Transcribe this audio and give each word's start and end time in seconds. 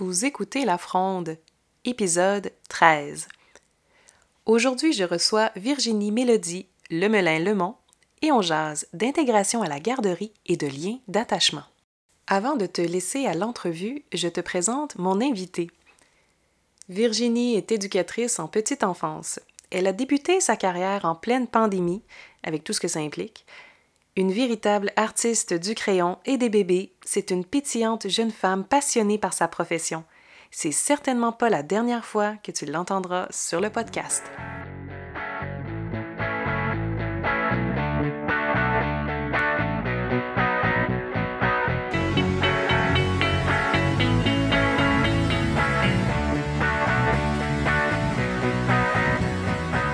Vous 0.00 0.24
écoutez 0.24 0.64
La 0.64 0.78
Fronde, 0.78 1.38
épisode 1.84 2.52
13. 2.68 3.26
Aujourd'hui, 4.46 4.92
je 4.92 5.02
reçois 5.02 5.50
Virginie 5.56 6.12
Mélodie 6.12 6.68
Lemelin-Lemont 6.90 7.74
et 8.22 8.30
on 8.30 8.40
jase 8.40 8.86
d'intégration 8.92 9.60
à 9.60 9.68
la 9.68 9.80
garderie 9.80 10.32
et 10.46 10.56
de 10.56 10.68
liens 10.68 11.00
d'attachement. 11.08 11.64
Avant 12.28 12.54
de 12.54 12.66
te 12.66 12.80
laisser 12.80 13.26
à 13.26 13.34
l'entrevue, 13.34 14.04
je 14.12 14.28
te 14.28 14.40
présente 14.40 14.96
mon 14.98 15.20
invité. 15.20 15.68
Virginie 16.88 17.56
est 17.56 17.72
éducatrice 17.72 18.38
en 18.38 18.46
petite 18.46 18.84
enfance. 18.84 19.40
Elle 19.72 19.88
a 19.88 19.92
débuté 19.92 20.40
sa 20.40 20.54
carrière 20.54 21.06
en 21.06 21.16
pleine 21.16 21.48
pandémie, 21.48 22.04
avec 22.44 22.62
tout 22.62 22.72
ce 22.72 22.78
que 22.78 22.86
ça 22.86 23.00
implique, 23.00 23.44
une 24.18 24.32
véritable 24.32 24.90
artiste 24.96 25.54
du 25.54 25.76
crayon 25.76 26.18
et 26.26 26.38
des 26.38 26.48
bébés, 26.48 26.92
c'est 27.04 27.30
une 27.30 27.44
pétillante 27.44 28.08
jeune 28.08 28.32
femme 28.32 28.64
passionnée 28.64 29.16
par 29.16 29.32
sa 29.32 29.46
profession. 29.46 30.02
C'est 30.50 30.72
certainement 30.72 31.30
pas 31.30 31.48
la 31.48 31.62
dernière 31.62 32.04
fois 32.04 32.34
que 32.42 32.50
tu 32.50 32.66
l'entendras 32.66 33.28
sur 33.30 33.60
le 33.60 33.70
podcast. 33.70 34.24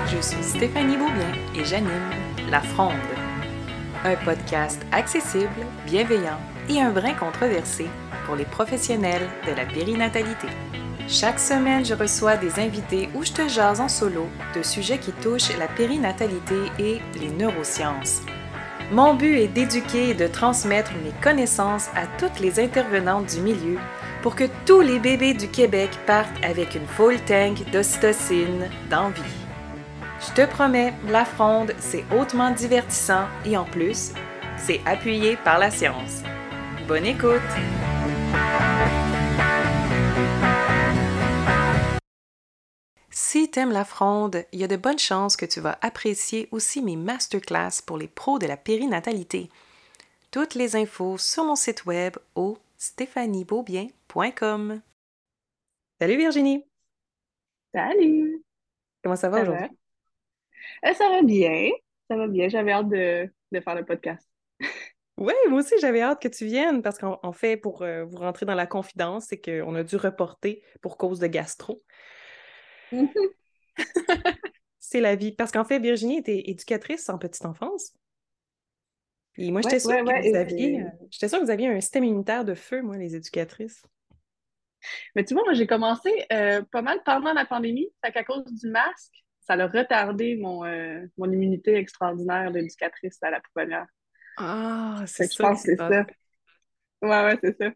Je 0.07 0.19
suis 0.23 0.43
Stéphanie 0.43 0.97
Beaubien 0.97 1.31
et 1.55 1.65
j'anime 1.67 2.11
La 2.49 2.63
Fronde 2.63 2.95
un 4.05 4.17
podcast 4.17 4.81
accessible, 4.93 5.67
bienveillant 5.87 6.39
et 6.69 6.81
un 6.81 6.91
brin 6.91 7.15
controversé 7.15 7.87
pour 8.27 8.37
les 8.37 8.45
professionnels 8.45 9.29
de 9.47 9.53
la 9.53 9.65
périnatalité. 9.65 10.49
Chaque 11.09 11.41
semaine, 11.41 11.85
je 11.85 11.95
reçois 11.95 12.37
des 12.37 12.59
invités 12.61 13.09
où 13.15 13.25
je 13.25 13.33
te 13.33 13.49
jase 13.49 13.81
en 13.81 13.89
solo 13.89 14.29
de 14.55 14.63
sujets 14.63 14.99
qui 14.99 15.13
touchent 15.13 15.57
la 15.59 15.69
périnatalité 15.69 16.57
et 16.79 17.01
les 17.19 17.31
neurosciences. 17.31 18.23
Mon 18.91 19.15
but 19.15 19.37
est 19.37 19.49
d'éduquer 19.49 20.11
et 20.11 20.15
de 20.15 20.27
transmettre 20.27 20.93
mes 21.03 21.13
connaissances 21.23 21.89
à 21.95 22.07
toutes 22.19 22.41
les 22.41 22.61
intervenantes 22.61 23.35
du 23.35 23.41
milieu 23.41 23.79
pour 24.23 24.37
que 24.37 24.45
tous 24.67 24.81
les 24.81 24.99
bébés 24.99 25.35
du 25.35 25.49
Québec 25.49 25.91
partent 26.07 26.43
avec 26.43 26.75
une 26.75 26.87
full 26.87 27.17
tank 27.27 27.71
d'ocytocine 27.71 28.69
d'envie. 28.91 29.44
Je 30.27 30.33
te 30.33 30.47
promets, 30.51 30.95
la 31.09 31.27
fronde, 31.27 31.75
c'est 31.79 32.03
hautement 32.11 32.51
divertissant 32.51 33.27
et 33.45 33.59
en 33.59 33.67
plus, 33.67 34.13
c'est 34.57 34.81
appuyé 34.87 35.37
par 35.37 35.59
la 35.59 35.71
science. 35.71 36.23
Bonne 36.89 37.05
écoute! 37.05 37.43
Si 43.11 43.51
t'aimes 43.51 43.73
la 43.73 43.85
fronde, 43.85 44.47
il 44.53 44.61
y 44.61 44.65
a 44.65 44.69
de 44.69 44.77
bonnes 44.77 44.99
chances 44.99 45.37
que 45.37 45.45
tu 45.45 45.61
vas 45.61 45.77
apprécier 45.83 46.49
aussi 46.53 46.81
mes 46.81 46.97
masterclass 46.97 47.83
pour 47.85 47.99
les 47.99 48.09
pros 48.09 48.39
de 48.39 48.47
la 48.47 48.57
périnatalité. 48.57 49.51
Toutes 50.31 50.55
les 50.55 50.75
infos 50.75 51.19
sur 51.19 51.45
mon 51.45 51.55
site 51.55 51.85
web 51.85 52.17
au 52.35 52.57
stéphaniebeaubien.com. 52.79 54.81
Salut 56.01 56.17
Virginie! 56.17 56.65
Salut! 57.75 58.43
Comment 59.03 59.17
ça 59.17 59.29
va? 59.29 59.43
aujourd'hui? 59.43 59.69
Euh, 60.85 60.95
ça 60.95 61.09
va 61.09 61.23
bien. 61.23 61.71
Ça 62.11 62.17
va 62.17 62.27
bien. 62.27 62.49
J'avais 62.49 62.73
hâte 62.73 62.89
de, 62.89 63.31
faire 63.61 63.75
le 63.75 63.85
podcast. 63.85 64.29
Oui, 65.17 65.33
moi 65.49 65.61
aussi, 65.61 65.75
j'avais 65.81 66.01
hâte 66.01 66.21
que 66.21 66.29
tu 66.29 66.45
viennes 66.45 66.83
parce 66.83 66.99
qu'en 66.99 67.33
fait, 67.33 67.57
pour 67.57 67.83
euh, 67.83 68.05
vous 68.05 68.17
rentrer 68.17 68.47
dans 68.47 68.55
la 68.55 68.67
confidence, 68.67 69.27
c'est 69.27 69.41
qu'on 69.41 69.75
a 69.77 69.85
dû 69.85 69.97
reporter 69.97 70.63
pour 70.83 70.97
cause 70.97 71.21
de 71.21 71.29
gastro. 71.29 71.83
c'est 74.81 75.01
la 75.01 75.15
vie. 75.15 75.33
Parce 75.33 75.53
qu'en 75.53 75.65
fait, 75.65 75.79
Virginie 75.79 76.19
était 76.19 76.51
éducatrice 76.51 77.09
en 77.09 77.19
petite 77.19 77.45
enfance. 77.45 77.93
Et 79.37 79.51
moi, 79.51 79.63
j'étais 79.63 79.81
sûre, 79.81 79.91
que 79.91 80.31
vous 80.31 80.37
aviez, 80.37 80.81
euh, 80.81 80.89
j'étais 81.11 81.29
sûre 81.29 81.39
que 81.41 81.45
vous 81.45 81.51
aviez 81.51 81.69
un 81.69 81.81
système 81.81 82.05
immunitaire 82.05 82.45
de 82.45 82.55
feu, 82.55 82.83
moi, 82.83 82.97
les 82.97 83.17
éducatrices. 83.17 83.83
Mais 85.17 85.25
tu 85.25 85.35
vois, 85.35 85.45
moi, 85.45 85.55
j'ai 85.55 85.67
commencé 85.67 86.11
pas 86.29 86.83
mal 86.83 87.01
pendant 87.05 87.33
la 87.33 87.47
pandémie. 87.47 87.89
C'est 88.03 88.13
qu'à 88.13 88.25
cause 88.25 88.45
du 88.45 88.69
masque, 88.69 89.24
ça 89.45 89.55
a 89.55 89.67
retardé 89.67 90.37
mon, 90.37 90.65
euh, 90.65 91.05
mon 91.19 91.31
immunité 91.31 91.75
extraordinaire 91.75 92.51
d'éducatrice 92.51 93.23
à 93.23 93.31
la 93.31 93.41
pouponnière. 93.41 93.87
Ah, 94.37 95.05
c'est 95.07 95.27
ça. 95.27 95.35
Je 95.35 95.43
pense 95.43 95.63
que 95.63 95.71
c'est 95.71 95.77
ça. 95.77 96.07
Ouais, 97.03 97.09
ouais, 97.09 97.39
c'est 97.43 97.57
ça. 97.59 97.71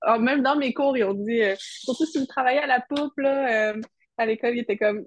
Ah, 0.00 0.18
même 0.18 0.42
dans 0.42 0.56
mes 0.56 0.72
cours, 0.72 0.96
ils 0.96 1.04
ont 1.04 1.14
dit, 1.14 1.42
euh, 1.42 1.54
surtout 1.58 2.06
si 2.06 2.18
vous 2.18 2.26
travaillez 2.26 2.58
à 2.58 2.66
la 2.66 2.80
poupe, 2.80 3.16
là, 3.18 3.72
euh, 3.72 3.80
à 4.16 4.26
l'école, 4.26 4.56
ils 4.56 4.60
étaient 4.60 4.78
comme, 4.78 5.04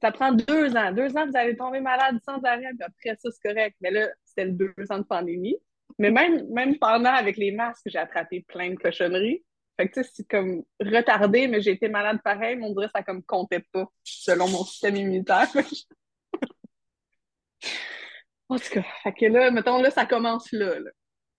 ça 0.00 0.10
prend 0.12 0.32
deux 0.32 0.76
ans. 0.76 0.92
Deux 0.92 1.16
ans, 1.16 1.26
vous 1.26 1.36
allez 1.36 1.56
tomber 1.56 1.80
malade 1.80 2.18
sans 2.24 2.40
arrêt, 2.44 2.70
puis 2.78 2.82
après 2.82 3.18
ça, 3.20 3.28
c'est 3.30 3.48
correct. 3.48 3.76
Mais 3.80 3.90
là, 3.90 4.08
c'était 4.24 4.46
le 4.46 4.52
deux 4.52 4.74
ans 4.90 4.98
de 4.98 5.04
pandémie. 5.04 5.56
Mais 5.98 6.10
même, 6.10 6.48
même 6.50 6.78
pendant, 6.78 7.12
avec 7.12 7.36
les 7.36 7.52
masques, 7.52 7.86
j'ai 7.86 7.98
attrapé 7.98 8.44
plein 8.48 8.70
de 8.70 8.76
cochonneries. 8.76 9.44
Fait 9.82 9.88
que, 9.88 9.94
tu 9.94 10.04
sais, 10.04 10.10
c'est 10.14 10.28
comme 10.28 10.62
retardé, 10.80 11.48
mais 11.48 11.60
j'ai 11.60 11.72
été 11.72 11.88
malade 11.88 12.20
pareil, 12.22 12.54
mais 12.54 12.66
on 12.66 12.72
dirait 12.72 12.86
que 12.86 12.92
ça 12.94 13.02
comme 13.02 13.24
comptait 13.24 13.64
pas 13.72 13.84
selon 14.04 14.48
mon 14.48 14.64
système 14.64 14.94
immunitaire. 14.94 15.48
en 18.48 18.58
tout 18.58 18.70
cas, 18.70 18.84
fait 19.02 19.12
que 19.12 19.26
là, 19.26 19.50
mettons, 19.50 19.82
là, 19.82 19.90
ça 19.90 20.06
commence 20.06 20.52
là. 20.52 20.76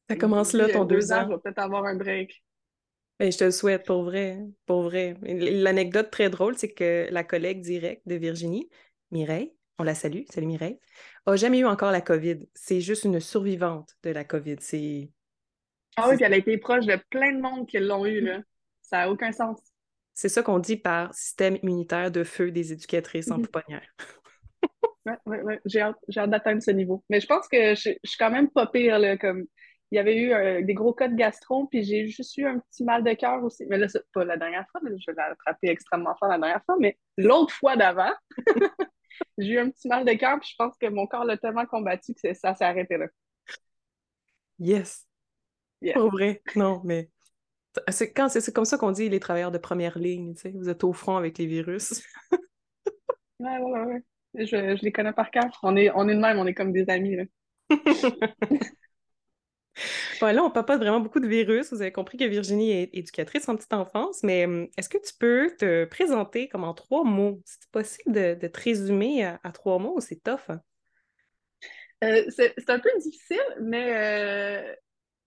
Ça 0.09 0.17
commence 0.17 0.51
là, 0.51 0.67
ton 0.67 0.83
deux 0.83 1.13
ans. 1.13 1.23
Je 1.23 1.29
vais 1.29 1.39
peut-être 1.41 1.59
avoir 1.59 1.85
un 1.85 1.95
break. 1.95 2.43
Ben, 3.17 3.31
je 3.31 3.37
te 3.37 3.45
le 3.45 3.51
souhaite, 3.51 3.85
pour 3.85 4.03
vrai. 4.03 4.39
Pour 4.65 4.81
vrai. 4.81 5.15
L'anecdote 5.21 6.11
très 6.11 6.29
drôle, 6.29 6.57
c'est 6.57 6.73
que 6.73 7.07
la 7.09 7.23
collègue 7.23 7.61
directe 7.61 8.01
de 8.05 8.15
Virginie, 8.15 8.69
Mireille, 9.11 9.53
on 9.79 9.83
la 9.83 9.95
salue, 9.95 10.23
salut 10.29 10.47
Mireille, 10.47 10.81
a 11.25 11.37
jamais 11.37 11.59
eu 11.59 11.65
encore 11.65 11.91
la 11.91 12.01
COVID. 12.01 12.39
C'est 12.55 12.81
juste 12.81 13.05
une 13.05 13.21
survivante 13.21 13.95
de 14.03 14.09
la 14.09 14.25
COVID. 14.25 14.57
C'est 14.59 15.09
ah 15.97 16.09
oui, 16.09 16.15
puis 16.15 16.25
elle 16.25 16.33
a 16.33 16.37
été 16.37 16.57
proche 16.57 16.85
de 16.85 16.97
plein 17.09 17.33
de 17.33 17.41
monde 17.41 17.67
qui 17.67 17.79
l'ont 17.79 18.05
eu, 18.05 18.21
là. 18.21 18.39
Ça 18.81 18.99
n'a 18.99 19.11
aucun 19.11 19.31
sens. 19.31 19.59
C'est 20.13 20.29
ça 20.29 20.43
qu'on 20.43 20.59
dit 20.59 20.77
par 20.77 21.13
système 21.13 21.57
immunitaire 21.63 22.11
de 22.11 22.23
feu 22.23 22.51
des 22.51 22.71
éducatrices 22.71 23.31
en 23.31 23.37
mhm. 23.37 23.45
pouponnière. 23.45 23.87
oui, 25.05 25.13
oui, 25.25 25.37
oui. 25.43 25.53
J'ai 25.65 25.81
hâte, 25.81 26.29
d'atteindre 26.29 26.61
ce 26.61 26.71
niveau. 26.71 27.03
Mais 27.09 27.19
je 27.19 27.27
pense 27.27 27.47
que 27.47 27.75
je, 27.75 27.91
je, 28.03 28.09
suis 28.09 28.17
quand 28.17 28.31
même 28.31 28.49
pas 28.49 28.67
pire, 28.67 28.99
là, 28.99 29.17
comme 29.17 29.45
il 29.93 29.97
y 29.97 29.99
avait 29.99 30.17
eu 30.17 30.33
euh, 30.33 30.63
des 30.63 30.73
gros 30.73 30.91
cas 30.91 31.07
de 31.07 31.13
gastro, 31.13 31.67
puis 31.67 31.83
j'ai 31.83 32.07
juste 32.07 32.35
eu 32.37 32.47
un 32.47 32.57
petit 32.57 32.83
mal 32.83 33.03
de 33.03 33.13
cœur 33.13 33.43
aussi. 33.43 33.63
Mais 33.67 33.77
là, 33.77 33.87
c'est 33.87 34.01
pas 34.11 34.25
la 34.25 34.37
dernière 34.37 34.65
fois, 34.71 34.81
je 34.83 35.11
l'ai 35.11 35.19
attrapé 35.19 35.69
extrêmement 35.69 36.15
fort 36.15 36.29
la 36.29 36.39
dernière 36.39 36.63
fois, 36.65 36.77
mais 36.79 36.97
l'autre 37.15 37.53
fois 37.53 37.77
d'avant, 37.77 38.11
j'ai 39.37 39.49
eu 39.49 39.59
un 39.59 39.69
petit 39.69 39.87
mal 39.87 40.03
de 40.03 40.13
cœur, 40.13 40.39
puis 40.39 40.49
je 40.49 40.55
pense 40.57 40.75
que 40.79 40.87
mon 40.87 41.05
corps 41.05 41.25
l'a 41.25 41.37
tellement 41.37 41.67
combattu 41.67 42.15
que 42.15 42.33
ça 42.33 42.55
s'est 42.55 42.65
arrêté 42.65 42.97
là. 42.97 43.05
Yes. 44.57 45.05
Pour 45.93 46.11
vrai, 46.11 46.41
non, 46.55 46.81
mais 46.83 47.09
c'est 47.89 48.13
quand 48.13 48.29
c'est 48.29 48.53
comme 48.53 48.65
ça 48.65 48.77
qu'on 48.77 48.91
dit 48.91 49.09
les 49.09 49.19
travailleurs 49.19 49.51
de 49.51 49.57
première 49.57 49.97
ligne, 49.97 50.35
tu 50.35 50.41
sais, 50.41 50.51
vous 50.51 50.69
êtes 50.69 50.83
au 50.83 50.93
front 50.93 51.17
avec 51.17 51.37
les 51.37 51.45
virus. 51.45 52.03
ouais, 53.39 53.57
ouais, 53.57 53.81
ouais. 53.81 54.03
Je, 54.35 54.45
je, 54.45 54.83
les 54.83 54.91
connais 54.91 55.13
par 55.13 55.29
cœur. 55.31 55.59
On 55.61 55.75
est, 55.75 55.91
on 55.91 56.07
est 56.09 56.15
de 56.15 56.19
même, 56.19 56.39
on 56.39 56.47
est 56.47 56.53
comme 56.53 56.71
des 56.71 56.89
amis. 56.89 57.15
Là. 57.15 57.23
bon, 60.21 60.35
là, 60.35 60.43
on 60.43 60.47
ne 60.47 60.51
parle 60.51 60.65
pas 60.65 60.77
vraiment 60.77 60.99
beaucoup 60.99 61.19
de 61.19 61.27
virus. 61.27 61.71
Vous 61.71 61.81
avez 61.81 61.91
compris 61.91 62.17
que 62.17 62.25
Virginie 62.25 62.71
est 62.71 62.89
éducatrice 62.93 63.47
en 63.47 63.55
petite 63.55 63.73
enfance, 63.73 64.23
mais 64.23 64.45
hum, 64.45 64.67
est-ce 64.77 64.89
que 64.89 64.97
tu 64.97 65.13
peux 65.19 65.55
te 65.55 65.85
présenter 65.85 66.47
comme 66.47 66.63
en 66.63 66.73
trois 66.73 67.03
mots? 67.03 67.41
C'est 67.45 67.69
possible 67.71 68.11
de, 68.11 68.33
de, 68.33 68.47
te 68.47 68.59
résumer 68.59 69.23
à, 69.23 69.51
trois 69.53 69.77
mots 69.77 69.97
ou 69.97 70.01
c'est 70.01 70.23
tough? 70.23 70.49
Hein? 70.49 70.61
Euh, 72.03 72.23
c'est 72.29 72.69
un 72.69 72.79
peu 72.79 72.89
difficile, 72.99 73.39
mais 73.61 73.93
euh, 73.95 74.75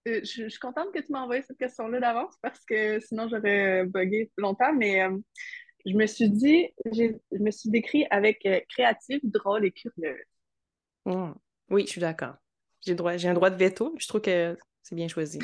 euh, 0.07 0.21
je, 0.23 0.49
suis 0.49 0.59
contente 0.59 0.93
que 0.93 1.01
tu 1.01 1.13
m'as 1.13 1.23
envoyé 1.23 1.43
cette 1.43 1.59
question-là 1.59 2.01
d'avance 2.01 2.35
parce 2.43 2.65
que 2.65 3.01
sinon 3.01 3.29
j'aurais 3.29 3.83
euh, 3.83 3.85
bugué 3.87 4.31
longtemps, 4.37 4.73
mais 4.73 5.03
euh, 5.03 5.17
je 5.85 5.95
me 5.95 6.07
suis 6.07 6.31
dit, 6.31 6.69
je 6.93 7.13
me 7.33 7.51
suis 7.51 7.71
décrit 7.71 8.07
avec 8.11 8.47
créative, 8.69 9.21
drôle 9.25 9.65
et 9.65 9.73
curieuse. 9.73 10.17
Mmh. 11.05 11.33
Oui, 11.71 11.83
je 11.87 11.91
suis 11.91 12.01
d'accord. 12.01 12.35
J'ai 12.85 13.29
un 13.29 13.35
droit 13.35 13.51
de 13.51 13.57
veto, 13.57 13.95
je 13.99 14.07
trouve 14.07 14.21
que 14.21 14.57
c'est 14.83 14.95
bien 14.95 15.09
choisi. 15.09 15.41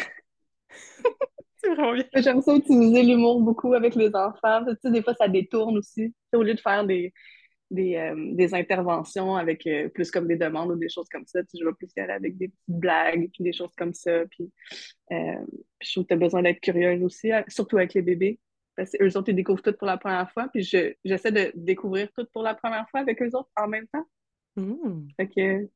c'est 1.57 1.69
vraiment 1.69 1.95
bien. 1.95 2.05
J'aime 2.17 2.41
ça 2.41 2.55
utiliser 2.55 3.03
l'humour 3.03 3.41
beaucoup 3.41 3.75
avec 3.75 3.95
les 3.95 4.15
enfants. 4.15 4.65
Tu 4.65 4.77
sais, 4.83 4.91
des 4.91 5.03
fois, 5.03 5.15
ça 5.15 5.29
détourne 5.29 5.79
aussi. 5.79 6.15
Au 6.33 6.43
lieu 6.43 6.55
de 6.55 6.61
faire 6.61 6.85
des, 6.85 7.13
euh, 7.73 8.15
des, 8.35 8.55
interventions 8.55 9.37
avec 9.37 9.67
euh, 9.67 9.89
plus 9.89 10.11
comme 10.11 10.27
des 10.27 10.37
demandes 10.37 10.71
ou 10.71 10.77
des 10.77 10.89
choses 10.89 11.09
comme 11.09 11.27
ça. 11.27 11.41
je 11.59 11.65
vais 11.65 11.73
plus 11.73 11.89
y 11.97 12.01
aller 12.01 12.13
avec 12.13 12.37
des 12.37 12.49
petites 12.49 12.81
blagues, 12.81 13.31
puis 13.33 13.45
des 13.45 13.53
choses 13.53 13.75
comme 13.77 13.95
ça. 13.95 14.25
Puis, 14.31 14.51
euh, 15.13 15.45
je 15.81 15.93
trouve 15.93 16.05
que 16.05 16.09
tu 16.09 16.15
as 16.15 16.19
besoin 16.19 16.43
d'être 16.43 16.61
curieuse 16.61 17.03
aussi, 17.03 17.31
surtout 17.49 17.79
avec 17.79 17.95
les 17.95 18.03
bébés. 18.03 18.39
Parce 18.77 18.91
qu'eux 18.93 19.17
autres, 19.17 19.29
ils 19.29 19.37
découvrent 19.37 19.63
tout 19.63 19.73
pour 19.75 19.87
la 19.87 19.97
première 19.97 20.31
fois. 20.33 20.49
Puis 20.53 20.63
j'essaie 20.63 21.33
de 21.33 21.53
découvrir 21.55 22.11
tout 22.17 22.27
pour 22.33 22.43
la 22.43 22.55
première 22.55 22.89
fois 22.91 23.01
avec 23.01 23.21
eux 23.23 23.31
autres 23.35 23.51
en 23.57 23.69
même 23.69 23.87
temps. 23.89 24.07
Mmh. 24.57 25.09
Fait 25.17 25.29
que, 25.29 25.69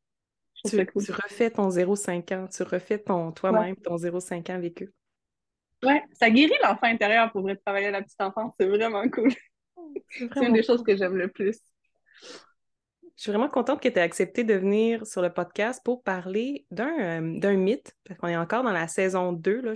tu, 0.65 1.13
refais 1.13 1.51
ton 1.51 1.69
0,5 1.69 2.35
ans, 2.35 2.49
tu 2.49 2.63
refais 2.63 2.99
ton 2.99 3.33
toi-même, 3.33 3.77
ton 3.77 3.97
0,5 3.97 4.51
ans 4.51 4.55
avec 4.55 4.83
eux. 4.83 4.93
Ouais, 5.83 6.03
ça 6.15 6.31
guérit 6.31 6.55
l'enfant 6.63 6.87
intérieur 6.87 7.31
pour 7.31 7.43
vrai 7.43 7.57
travailler 7.57 7.87
à 7.89 7.91
la 7.91 8.03
petite 8.03 8.21
enfance. 8.21 8.55
C'est 8.59 8.67
vraiment 8.67 9.07
cool. 9.09 9.31
C'est 10.11 10.45
une 10.45 10.53
des 10.53 10.63
choses 10.63 10.83
que 10.83 10.97
j'aime 10.97 11.17
le 11.17 11.29
plus. 11.29 11.59
Je 13.17 13.23
suis 13.23 13.31
vraiment 13.31 13.49
contente 13.49 13.81
que 13.81 13.89
tu 13.89 13.95
aies 13.95 14.03
accepté 14.03 14.45
de 14.45 14.53
venir 14.53 15.07
sur 15.07 15.23
le 15.23 15.33
podcast 15.33 15.81
pour 15.83 16.03
parler 16.03 16.67
d'un 16.71 17.23
euh, 17.23 17.57
mythe, 17.57 17.97
parce 18.05 18.21
qu'on 18.21 18.29
est 18.29 18.37
encore 18.37 18.63
dans 18.63 18.73
la 18.73 18.89
saison 18.89 19.33
2. 19.33 19.63
Là, 19.63 19.73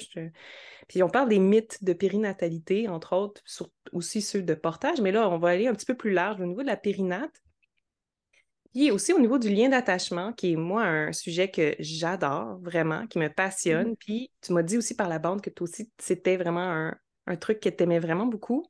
Puis 0.88 1.02
on 1.02 1.08
parle 1.08 1.30
des 1.30 1.38
mythes 1.38 1.82
de 1.82 1.94
périnatalité, 1.94 2.86
entre 2.88 3.16
autres, 3.16 3.42
aussi 3.92 4.20
ceux 4.20 4.42
de 4.42 4.54
portage, 4.54 5.00
mais 5.00 5.10
là, 5.10 5.30
on 5.30 5.38
va 5.38 5.50
aller 5.50 5.68
un 5.68 5.74
petit 5.74 5.86
peu 5.86 5.96
plus 5.96 6.10
large 6.10 6.38
au 6.40 6.44
niveau 6.44 6.60
de 6.60 6.66
la 6.66 6.76
périnate. 6.76 7.42
Puis 8.74 8.90
aussi 8.90 9.14
au 9.14 9.18
niveau 9.18 9.38
du 9.38 9.48
lien 9.48 9.70
d'attachement, 9.70 10.34
qui 10.34 10.52
est 10.52 10.56
moi 10.56 10.84
un 10.84 11.12
sujet 11.12 11.50
que 11.50 11.74
j'adore 11.78 12.60
vraiment, 12.60 13.06
qui 13.06 13.18
me 13.18 13.28
passionne. 13.28 13.92
Mm-hmm. 13.92 13.98
Puis 13.98 14.30
tu 14.42 14.52
m'as 14.52 14.62
dit 14.62 14.76
aussi 14.76 14.94
par 14.94 15.08
la 15.08 15.18
bande 15.18 15.40
que 15.40 15.50
toi 15.50 15.64
aussi, 15.64 15.90
c'était 15.98 16.36
vraiment 16.36 16.60
un, 16.60 16.94
un 17.26 17.36
truc 17.36 17.60
que 17.60 17.70
tu 17.70 17.82
aimais 17.82 17.98
vraiment 17.98 18.26
beaucoup. 18.26 18.64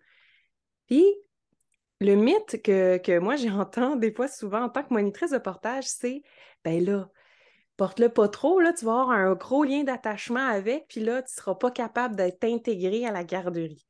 Puis 0.87 1.05
le 2.01 2.15
mythe 2.15 2.63
que, 2.63 3.19
moi 3.19 3.37
j'entends 3.37 3.97
des 3.97 4.13
fois 4.13 4.29
souvent 4.29 4.65
en 4.65 4.69
tant 4.69 4.83
que 4.83 4.93
monitrice 4.93 5.31
de 5.31 5.39
portage, 5.39 5.85
c'est 5.85 6.23
ben 6.65 6.85
là, 6.85 7.09
porte-le 7.77 8.09
pas 8.09 8.29
trop, 8.29 8.61
là, 8.61 8.73
tu 8.73 8.85
vas 8.85 8.93
avoir 8.93 9.11
un 9.11 9.33
gros 9.35 9.65
lien 9.65 9.85
d'attachement 9.85 10.47
avec, 10.47 10.87
puis 10.89 11.01
là, 11.01 11.23
tu 11.23 11.31
ne 11.33 11.41
seras 11.41 11.55
pas 11.55 11.71
capable 11.71 12.17
d'être 12.17 12.45
intégré 12.45 13.07
à 13.07 13.13
la 13.13 13.25
garderie. 13.25 13.87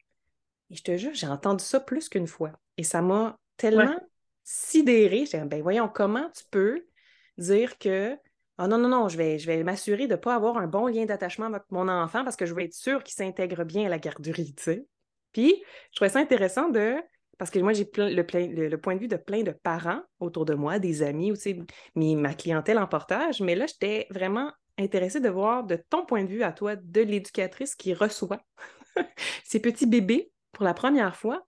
Et 0.70 0.76
je 0.76 0.82
te 0.84 0.96
jure, 0.96 1.14
j'ai 1.14 1.26
entendu 1.26 1.64
ça 1.64 1.80
plus 1.80 2.08
qu'une 2.08 2.28
fois. 2.28 2.52
Et 2.76 2.84
ça 2.84 3.02
m'a 3.02 3.36
tellement 3.56 3.96
sidéré. 4.44 5.26
J'ai 5.26 5.40
dit, 5.40 5.48
ben 5.48 5.62
voyons, 5.62 5.88
comment 5.88 6.30
tu 6.30 6.44
peux 6.50 6.86
dire 7.38 7.78
que 7.78 8.16
oh 8.58 8.66
non, 8.68 8.78
non, 8.78 8.88
non, 8.88 9.08
je 9.08 9.16
vais, 9.16 9.38
je 9.38 9.46
vais 9.46 9.64
m'assurer 9.64 10.06
de 10.06 10.12
ne 10.12 10.16
pas 10.16 10.34
avoir 10.34 10.58
un 10.58 10.66
bon 10.66 10.86
lien 10.86 11.04
d'attachement 11.04 11.46
avec 11.46 11.62
mon 11.70 11.88
enfant 11.88 12.22
parce 12.22 12.36
que 12.36 12.46
je 12.46 12.54
veux 12.54 12.62
être 12.62 12.74
sûre 12.74 13.02
qu'il 13.02 13.14
s'intègre 13.14 13.64
bien 13.64 13.86
à 13.86 13.88
la 13.88 13.98
garderie, 13.98 14.54
tu 14.54 14.62
sais. 14.62 14.86
Puis, 15.32 15.62
je 15.90 15.96
trouvais 15.96 16.10
ça 16.10 16.18
intéressant 16.20 16.68
de 16.68 16.96
parce 17.40 17.50
que 17.50 17.58
moi, 17.58 17.72
j'ai 17.72 17.90
le, 17.96 18.12
le, 18.68 18.78
point 18.78 18.96
de 18.96 19.00
vue 19.00 19.08
de 19.08 19.16
plein 19.16 19.42
de 19.42 19.52
parents 19.52 20.02
autour 20.18 20.44
de 20.44 20.52
moi, 20.52 20.78
des 20.78 21.02
amis, 21.02 21.32
aussi, 21.32 21.64
ma 21.94 22.34
clientèle 22.34 22.78
en 22.78 22.86
portage. 22.86 23.40
Mais 23.40 23.54
là, 23.54 23.64
j'étais 23.64 24.06
vraiment 24.10 24.52
intéressée 24.76 25.20
de 25.20 25.30
voir 25.30 25.64
de 25.64 25.76
ton 25.88 26.04
point 26.04 26.22
de 26.24 26.28
vue 26.28 26.42
à 26.42 26.52
toi, 26.52 26.76
de 26.76 27.00
l'éducatrice 27.00 27.74
qui 27.76 27.94
reçoit 27.94 28.42
ces 29.44 29.58
petits 29.58 29.86
bébés 29.86 30.30
pour 30.52 30.66
la 30.66 30.74
première 30.74 31.16
fois. 31.16 31.46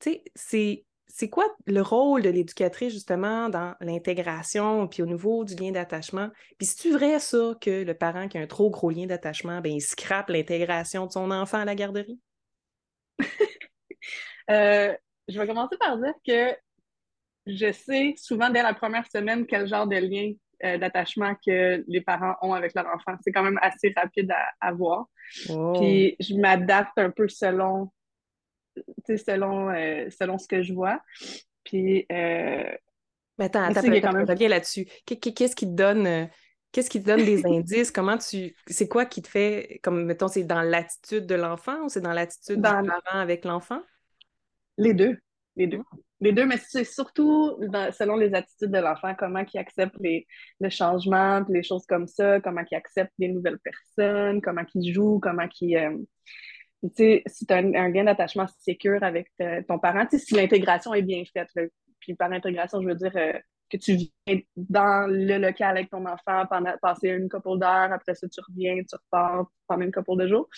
Tu 0.00 0.18
sais, 0.34 0.84
c'est 1.06 1.30
quoi 1.30 1.46
le 1.64 1.80
rôle 1.80 2.20
de 2.20 2.28
l'éducatrice 2.28 2.92
justement 2.92 3.48
dans 3.48 3.74
l'intégration 3.80 4.86
puis 4.86 5.02
au 5.02 5.06
niveau 5.06 5.46
du 5.46 5.54
lien 5.54 5.70
d'attachement? 5.70 6.28
Puis 6.58 6.66
c'est-tu 6.66 6.92
vrai 6.92 7.18
ça 7.20 7.54
que 7.58 7.84
le 7.84 7.94
parent 7.94 8.28
qui 8.28 8.36
a 8.36 8.42
un 8.42 8.46
trop 8.46 8.68
gros 8.68 8.90
lien 8.90 9.06
d'attachement, 9.06 9.62
ben 9.62 9.72
il 9.72 9.80
scrape 9.80 10.28
l'intégration 10.28 11.06
de 11.06 11.12
son 11.12 11.30
enfant 11.30 11.60
à 11.60 11.64
la 11.64 11.74
garderie? 11.74 12.20
euh, 14.50 14.94
je 15.28 15.38
vais 15.38 15.46
commencer 15.46 15.76
par 15.78 15.96
dire 15.98 16.14
que 16.26 16.56
je 17.46 17.72
sais 17.72 18.14
souvent 18.16 18.50
dès 18.50 18.62
la 18.62 18.74
première 18.74 19.06
semaine 19.10 19.46
quel 19.46 19.66
genre 19.66 19.86
de 19.86 19.96
lien 19.96 20.32
euh, 20.64 20.78
d'attachement 20.78 21.34
que 21.44 21.82
les 21.88 22.00
parents 22.00 22.36
ont 22.40 22.52
avec 22.52 22.74
leur 22.74 22.86
enfant. 22.86 23.16
C'est 23.22 23.32
quand 23.32 23.42
même 23.42 23.58
assez 23.62 23.92
rapide 23.96 24.32
à, 24.60 24.72
voir. 24.72 25.06
Oh. 25.50 25.72
Puis 25.74 26.14
je 26.20 26.34
m'adapte 26.34 26.96
un 26.98 27.10
peu 27.10 27.28
selon, 27.28 27.90
selon, 29.08 29.70
euh, 29.70 30.08
selon 30.10 30.38
ce 30.38 30.46
que 30.46 30.62
je 30.62 30.72
vois. 30.72 31.00
Puis. 31.64 32.06
Euh, 32.12 32.70
Mais 33.38 33.46
attends, 33.46 33.64
attends, 33.64 33.82
même... 33.82 34.24
reviens 34.24 34.48
là-dessus. 34.48 34.86
Qu'est-ce 35.04 35.56
qui 35.56 35.66
te 35.66 35.74
donne. 35.74 36.28
Qu'est-ce 36.70 36.88
qui 36.88 37.02
te 37.02 37.06
donne 37.06 37.24
des 37.24 37.44
indices? 37.44 37.90
Comment 37.90 38.18
tu. 38.18 38.54
C'est 38.68 38.86
quoi 38.86 39.04
qui 39.04 39.20
te 39.20 39.28
fait. 39.28 39.80
Comme, 39.82 40.04
mettons, 40.04 40.28
c'est 40.28 40.44
dans 40.44 40.62
l'attitude 40.62 41.26
de 41.26 41.34
l'enfant 41.34 41.84
ou 41.84 41.88
c'est 41.88 42.00
dans 42.00 42.12
l'attitude 42.12 42.56
du 42.56 42.62
parent 42.62 42.92
avec 43.06 43.44
l'enfant? 43.44 43.82
Les 44.78 44.94
deux. 44.94 45.18
Les 45.56 45.66
deux. 45.66 45.82
Les 46.20 46.32
deux, 46.32 46.46
mais 46.46 46.56
c'est 46.56 46.84
surtout 46.84 47.58
selon 47.98 48.16
les 48.16 48.32
attitudes 48.32 48.70
de 48.70 48.78
l'enfant, 48.78 49.12
comment 49.18 49.44
il 49.52 49.58
accepte 49.58 49.96
les, 49.98 50.26
le 50.60 50.70
changement, 50.70 51.44
les 51.48 51.64
choses 51.64 51.84
comme 51.84 52.06
ça, 52.06 52.40
comment 52.40 52.62
il 52.70 52.76
accepte 52.76 53.12
les 53.18 53.28
nouvelles 53.28 53.58
personnes, 53.58 54.40
comment 54.40 54.62
il 54.74 54.94
joue, 54.94 55.18
comment 55.20 55.48
il. 55.60 55.76
Euh, 55.76 55.98
tu 56.84 56.90
sais, 56.96 57.22
si 57.26 57.44
tu 57.44 57.52
as 57.52 57.58
un, 57.58 57.90
gain 57.90 58.04
d'attachement 58.04 58.46
sécure 58.60 59.02
avec 59.02 59.32
ton 59.68 59.80
parent, 59.80 60.06
tu 60.06 60.18
sais, 60.18 60.24
si 60.24 60.34
l'intégration 60.34 60.94
est 60.94 61.02
bien 61.02 61.24
faite, 61.32 61.48
puis 61.98 62.14
par 62.14 62.30
intégration, 62.30 62.80
je 62.82 62.88
veux 62.88 62.94
dire 62.94 63.16
euh, 63.16 63.32
que 63.68 63.76
tu 63.76 63.94
viens 63.94 64.40
dans 64.56 65.08
le 65.08 65.38
local 65.38 65.76
avec 65.76 65.90
ton 65.90 66.06
enfant 66.06 66.46
pendant 66.48 66.72
passer 66.80 67.08
une 67.08 67.28
couple 67.28 67.58
d'heures, 67.58 67.92
après 67.92 68.14
ça, 68.14 68.28
tu 68.28 68.40
reviens, 68.48 68.76
tu 68.76 68.94
repars 68.94 69.46
pendant 69.66 69.82
une 69.82 69.92
couple 69.92 70.22
de 70.22 70.28
jours 70.28 70.48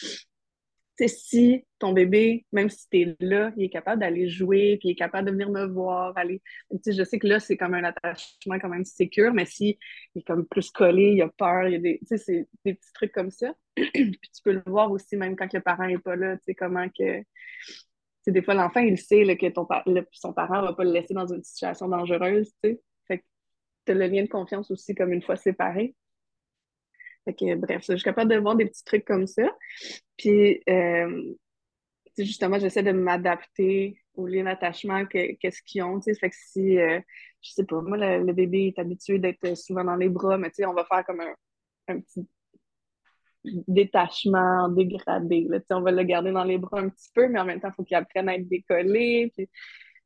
si 0.99 1.65
ton 1.79 1.93
bébé, 1.93 2.47
même 2.53 2.71
si 2.71 2.89
tu 2.89 3.01
es 3.01 3.17
là, 3.21 3.53
il 3.57 3.65
est 3.65 3.69
capable 3.69 4.01
d'aller 4.01 4.29
jouer, 4.29 4.77
puis 4.79 4.89
il 4.89 4.93
est 4.93 4.97
capable 4.97 5.27
de 5.27 5.33
venir 5.33 5.51
me 5.51 5.67
voir, 5.67 6.17
aller. 6.17 6.41
je 6.71 7.05
sais 7.05 7.19
que 7.19 7.27
là, 7.27 7.41
c'est 7.41 7.57
comme 7.57 7.75
un 7.75 7.85
attachement 7.85 8.59
quand 8.61 8.69
même 8.69 8.85
sécure, 8.85 9.35
mais 9.35 9.45
si 9.45 9.79
il 10.15 10.21
est 10.21 10.23
comme 10.23 10.47
plus 10.47 10.71
collé, 10.71 11.13
il 11.15 11.23
a 11.23 11.29
peur, 11.29 11.67
il 11.67 11.73
y 11.73 11.77
a 11.77 11.79
des, 11.79 12.01
c'est 12.17 12.49
des 12.65 12.75
petits 12.75 12.93
trucs 12.95 13.13
comme 13.13 13.31
ça. 13.31 13.55
puis 13.75 14.19
tu 14.21 14.43
peux 14.45 14.53
le 14.53 14.63
voir 14.67 14.91
aussi, 14.93 15.17
même 15.17 15.37
quand 15.37 15.53
le 15.53 15.61
parent 15.61 15.87
n'est 15.87 15.99
pas 15.99 16.17
là, 16.17 16.37
tu 16.37 16.45
sais, 16.45 16.55
comment 16.55 16.89
que. 16.89 17.23
c'est 18.23 18.33
des 18.33 18.43
fois, 18.43 18.55
l'enfant, 18.55 18.81
il 18.81 18.99
sait 18.99 19.25
que 19.37 19.49
ton, 19.49 19.67
son 20.13 20.33
parent 20.33 20.63
ne 20.63 20.67
va 20.69 20.73
pas 20.75 20.85
le 20.85 20.93
laisser 20.93 21.15
dans 21.15 21.33
une 21.33 21.43
situation 21.43 21.89
dangereuse, 21.89 22.53
tu 22.63 22.71
sais. 22.71 22.83
Fait 23.09 23.19
que 23.19 23.25
tu 23.87 23.93
as 23.93 23.95
le 23.97 24.07
lien 24.07 24.23
de 24.23 24.29
confiance 24.29 24.71
aussi 24.71 24.95
comme 24.95 25.13
une 25.13 25.23
fois 25.23 25.37
séparé. 25.37 25.95
Fait 27.25 27.35
que, 27.35 27.55
bref, 27.55 27.85
je 27.89 27.95
suis 27.95 28.05
capable 28.05 28.31
de 28.31 28.39
voir 28.39 28.57
des 28.57 28.67
petits 28.67 28.85
trucs 28.85 29.05
comme 29.05 29.27
ça. 29.27 29.51
Puis, 30.17 30.61
euh, 30.69 31.35
justement, 32.19 32.59
j'essaie 32.59 32.83
de 32.83 32.93
m'adapter 32.93 33.99
au 34.15 34.27
lien 34.27 34.45
d'attachement, 34.45 35.07
qu'est-ce 35.07 35.63
qu'ils 35.63 35.83
ont. 35.83 36.01
Fait 36.01 36.31
que 36.31 36.37
si, 36.37 36.79
euh, 36.79 37.01
je 37.41 37.51
sais 37.51 37.65
pas, 37.65 37.81
moi, 37.81 37.97
le, 37.97 38.33
bébé 38.33 38.69
est 38.69 38.79
habitué 38.79 39.19
d'être 39.19 39.57
souvent 39.57 39.85
dans 39.85 39.97
les 39.97 40.09
bras, 40.09 40.39
mais 40.39 40.51
on 40.67 40.75
va 40.75 40.85
faire 40.85 41.05
comme 41.05 41.21
un, 41.89 42.01
petit 42.01 42.27
détachement 43.45 44.69
dégradé. 44.69 45.49
On 45.71 45.81
va 45.81 45.91
le 45.91 46.03
garder 46.05 46.33
dans 46.33 46.45
les 46.45 46.59
bras 46.59 46.81
un 46.81 46.89
petit 46.89 47.11
peu, 47.15 47.29
mais 47.29 47.41
en 47.41 47.45
même 47.45 47.61
temps, 47.61 47.69
il 47.69 47.75
faut 47.75 47.85
qu'il 47.85 47.97
apprenne 47.97 48.29
à 48.29 48.37
être 48.37 48.49
décollé. 48.49 49.33
Puis... 49.35 49.49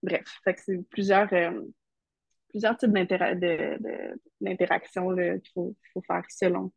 Bref, 0.03 0.25
c'est 0.45 0.89
plusieurs, 0.91 1.33
euh, 1.33 1.61
plusieurs 2.51 2.77
types 2.77 2.93
d'interaction 4.41 5.15
qu'il 5.15 5.51
faut, 5.53 5.77
faut, 5.93 6.03
faire 6.03 6.25
selon 6.29 6.73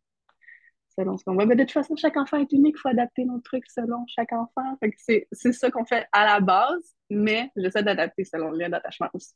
Mais 1.05 1.55
de 1.55 1.63
toute 1.63 1.71
façon, 1.71 1.95
chaque 1.95 2.17
enfant 2.17 2.37
est 2.37 2.51
unique, 2.51 2.75
il 2.77 2.79
faut 2.79 2.89
adapter 2.89 3.25
nos 3.25 3.39
trucs 3.39 3.69
selon 3.69 4.05
chaque 4.07 4.31
enfant. 4.31 4.77
c'est, 4.97 5.27
ça 5.31 5.71
qu'on 5.71 5.85
fait 5.85 6.07
à 6.11 6.25
la 6.25 6.39
base, 6.39 6.95
mais 7.09 7.51
j'essaie 7.55 7.83
d'adapter 7.83 8.23
selon 8.23 8.51
le 8.51 8.59
lien 8.59 8.69
d'attachement 8.69 9.09
aussi. 9.13 9.33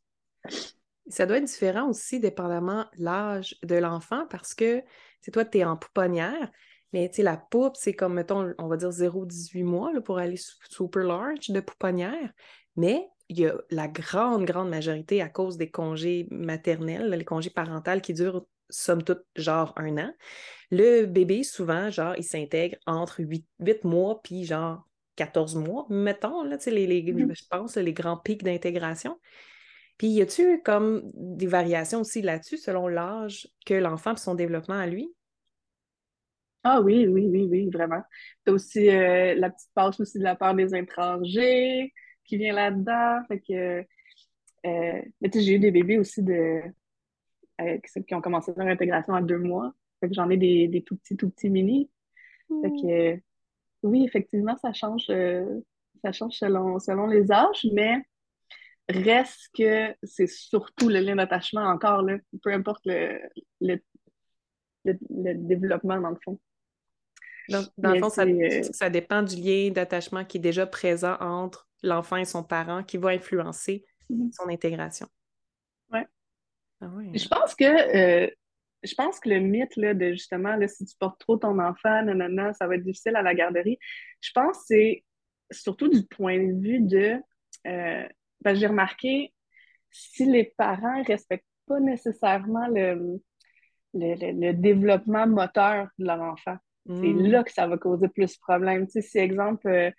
Ça 1.08 1.26
doit 1.26 1.38
être 1.38 1.46
différent 1.46 1.90
aussi, 1.90 2.20
dépendamment 2.20 2.86
l'âge 2.98 3.56
de 3.64 3.76
l'enfant, 3.76 4.26
parce 4.30 4.54
que 4.54 4.84
c'est 5.22 5.32
toi, 5.32 5.46
tu 5.46 5.60
es 5.60 5.64
en 5.64 5.78
pouponnière, 5.78 6.52
mais 6.94 7.10
tu 7.10 7.22
la 7.22 7.38
poupe, 7.38 7.76
c'est 7.76 7.94
comme, 7.94 8.14
mettons, 8.14 8.54
on 8.58 8.68
va 8.68 8.78
dire 8.78 8.90
0-18 8.90 9.64
mois 9.64 9.92
pour 10.02 10.18
aller 10.18 10.38
super 10.70 11.04
large 11.04 11.50
de 11.50 11.60
pouponnière. 11.60 12.32
Mais 12.76 13.08
il 13.30 13.40
y 13.40 13.48
a 13.48 13.56
la 13.70 13.88
grande, 13.88 14.46
grande 14.46 14.70
majorité 14.70 15.22
à 15.22 15.30
cause 15.30 15.58
des 15.58 15.70
congés 15.70 16.28
maternels, 16.32 17.10
les 17.10 17.26
congés 17.26 17.50
parentaux 17.50 18.00
qui 18.02 18.14
durent 18.14 18.46
somme 18.70 19.04
toute 19.04 19.24
genre 19.36 19.74
un 19.78 19.98
an. 19.98 20.14
Le 20.72 21.06
bébé, 21.06 21.44
souvent, 21.44 21.90
genre, 21.90 22.16
il 22.18 22.24
s'intègre 22.24 22.78
entre 22.86 23.22
8, 23.22 23.46
mois 23.84 24.22
puis 24.24 24.46
genre 24.46 24.88
14 25.16 25.56
mois, 25.56 25.86
mettons, 25.90 26.44
là, 26.44 26.58
les, 26.68 26.88
les, 26.88 27.14
mmh 27.14 27.34
je 27.34 27.44
pense, 27.50 27.78
les 27.78 27.94
grands 27.94 28.18
pics 28.18 28.44
d'intégration. 28.44 29.20
Puis, 29.98 30.08
y 30.08 30.22
a-tu 30.22 30.62
comme 30.64 31.10
des 31.14 31.48
variations 31.48 32.02
aussi 32.02 32.22
là-dessus 32.22 32.58
selon 32.58 32.88
l'âge 32.88 33.48
que 33.66 33.74
l'enfant 33.74 34.14
et 34.14 34.18
son 34.18 34.36
développement 34.36 34.78
à 34.78 34.88
lui? 34.88 35.10
Ah 36.64 36.82
oui, 36.82 37.08
oui, 37.08 37.28
oui, 37.30 37.48
oui, 37.50 37.70
vraiment. 37.72 38.02
Tu 38.46 38.52
aussi 38.52 38.90
euh, 38.90 39.36
la 39.36 39.52
petite 39.52 39.70
passe 39.74 40.00
aussi 40.00 40.18
de 40.18 40.24
la 40.24 40.36
part 40.36 40.56
des 40.56 40.76
étrangers 40.76 41.94
qui 42.26 42.38
vient 42.38 42.54
là-dedans. 42.54 43.22
Fait 43.28 43.40
que, 43.40 43.86
euh, 44.66 45.02
j'ai 45.34 45.54
eu 45.54 45.60
des 45.60 45.72
bébés 45.72 46.00
aussi 46.00 46.24
de, 46.24 46.62
euh, 47.62 47.78
qui 48.08 48.16
ont 48.16 48.22
commencé 48.22 48.52
leur 48.56 48.68
intégration 48.68 49.14
à 49.14 49.22
deux 49.22 49.38
mois. 49.38 49.74
Fait 50.00 50.10
que 50.10 50.14
j'en 50.14 50.30
ai 50.30 50.38
des, 50.38 50.68
des, 50.68 50.84
tout 50.84 50.98
petits, 50.98 51.16
tout 51.16 51.30
petits 51.30 51.50
mini. 51.50 51.90
Fait 52.62 52.70
que, 52.70 53.22
oui, 53.84 54.04
effectivement, 54.06 54.56
ça 54.58 54.74
change, 54.74 55.06
euh, 55.10 55.62
ça 56.04 56.12
change 56.12 56.34
selon, 56.34 56.80
selon 56.80 57.08
les 57.08 57.32
âges, 57.32 57.68
mais 57.74 58.04
reste 58.90 59.50
que 59.58 59.96
c'est 60.04 60.28
surtout 60.28 60.90
le 60.90 61.00
lien 61.00 61.16
d'attachement 61.16 61.64
encore, 61.64 62.02
là, 62.04 62.18
peu 62.44 62.52
importe 62.52 62.82
le, 62.86 63.20
le, 63.62 63.80
le, 64.84 65.34
développement, 65.34 66.00
dans 66.00 66.10
le 66.10 66.18
fond. 66.24 66.40
Dans, 67.50 67.64
le 67.78 68.00
fond, 68.00 68.10
ça, 68.10 68.24
euh, 68.24 68.64
ça, 68.72 68.90
dépend 68.90 69.22
du 69.22 69.36
lien 69.36 69.70
d'attachement 69.70 70.26
qui 70.26 70.38
est 70.38 70.42
déjà 70.42 70.66
présent 70.66 71.16
entre 71.20 71.68
l'enfant 71.84 72.18
et 72.18 72.26
son 72.26 72.44
parent 72.44 72.84
qui 72.84 72.98
va 72.98 73.10
influencer 73.10 73.86
mm-hmm. 74.10 74.32
son 74.34 74.50
intégration. 74.50 75.08
Ah 76.82 76.88
Je 77.14 77.28
pense 77.28 77.56
que 77.56 77.66
euh, 78.26 78.30
je 78.84 78.94
pense 78.96 79.20
que 79.20 79.30
le 79.30 79.40
mythe 79.40 79.76
là, 79.76 79.94
de 79.94 80.12
justement, 80.12 80.56
là, 80.56 80.68
si 80.68 80.86
tu 80.86 80.96
portes 80.98 81.20
trop 81.20 81.38
ton 81.38 81.60
enfant, 81.60 82.04
nanana, 82.04 82.54
ça 82.54 82.68
va 82.68 82.76
être 82.76 82.84
difficile 82.84 83.16
à 83.16 83.22
la 83.22 83.34
garderie, 83.34 83.80
je 84.22 84.32
pense 84.34 84.58
que 84.58 84.64
c'est 84.68 85.04
surtout 85.52 85.88
du 85.88 86.06
point 86.06 86.38
de 86.38 86.60
vue 86.60 86.80
de. 86.82 87.20
Euh, 87.68 88.08
ben, 88.42 88.54
j'ai 88.56 88.68
remarqué, 88.68 89.34
si 89.92 90.26
les 90.26 90.54
parents 90.58 91.00
ne 91.00 91.06
respectent 91.06 91.46
pas 91.68 91.80
nécessairement 91.80 92.68
le, 92.68 93.20
le, 93.94 94.52
développement 94.52 95.26
moteur 95.26 95.88
de 95.98 96.06
leur 96.06 96.22
enfant, 96.22 96.58
c'est 96.88 96.94
mm. 96.94 97.26
là 97.28 97.44
que 97.44 97.52
ça 97.52 97.68
va 97.68 97.78
causer 97.78 98.08
plus 98.10 98.34
de 98.34 98.40
problèmes. 98.40 98.86
Tu 98.86 98.94
sais, 98.94 99.02
si, 99.02 99.18
exemple, 99.18 99.68
euh, 99.68 99.90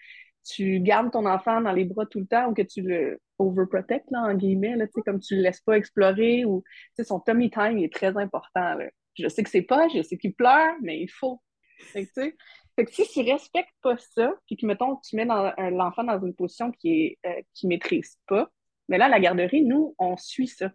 tu 0.46 0.80
gardes 0.80 1.10
ton 1.10 1.26
enfant 1.26 1.60
dans 1.60 1.72
les 1.72 1.84
bras 1.84 2.06
tout 2.06 2.20
le 2.20 2.26
temps 2.26 2.48
ou 2.48 2.54
que 2.54 2.62
tu 2.62 2.82
le 2.82 3.20
overprotect, 3.38 4.10
là, 4.10 4.22
en 4.22 4.34
guillemets, 4.34 4.76
là, 4.76 4.86
comme 5.04 5.20
tu 5.20 5.36
le 5.36 5.42
laisses 5.42 5.60
pas 5.60 5.76
explorer 5.76 6.44
ou 6.44 6.62
son 7.02 7.20
tummy 7.20 7.50
time 7.50 7.78
est 7.78 7.92
très 7.92 8.16
important. 8.16 8.78
Je 9.14 9.28
sais 9.28 9.42
que 9.42 9.50
c'est 9.50 9.62
pas, 9.62 9.88
je 9.88 10.02
sais 10.02 10.16
qu'il 10.16 10.34
pleure, 10.34 10.74
mais 10.82 11.00
il 11.00 11.08
faut. 11.08 11.40
Fait 11.78 12.06
que, 12.06 12.32
fait 12.76 12.84
que 12.84 12.92
si 12.92 13.06
tu 13.08 13.20
respectes 13.20 13.74
pas 13.82 13.96
ça, 13.96 14.32
puis 14.46 14.56
que, 14.56 14.66
mettons, 14.66 14.96
tu 14.96 15.16
mets 15.16 15.24
l'enfant 15.24 16.04
dans 16.04 16.24
une 16.24 16.34
position 16.34 16.70
qui 16.70 17.02
est 17.02 17.18
euh, 17.26 17.42
maîtrise 17.64 18.18
pas, 18.26 18.48
mais 18.88 18.98
là, 18.98 19.06
à 19.06 19.08
la 19.08 19.20
garderie, 19.20 19.62
nous, 19.62 19.94
on 19.98 20.16
suit 20.16 20.46
ça. 20.46 20.70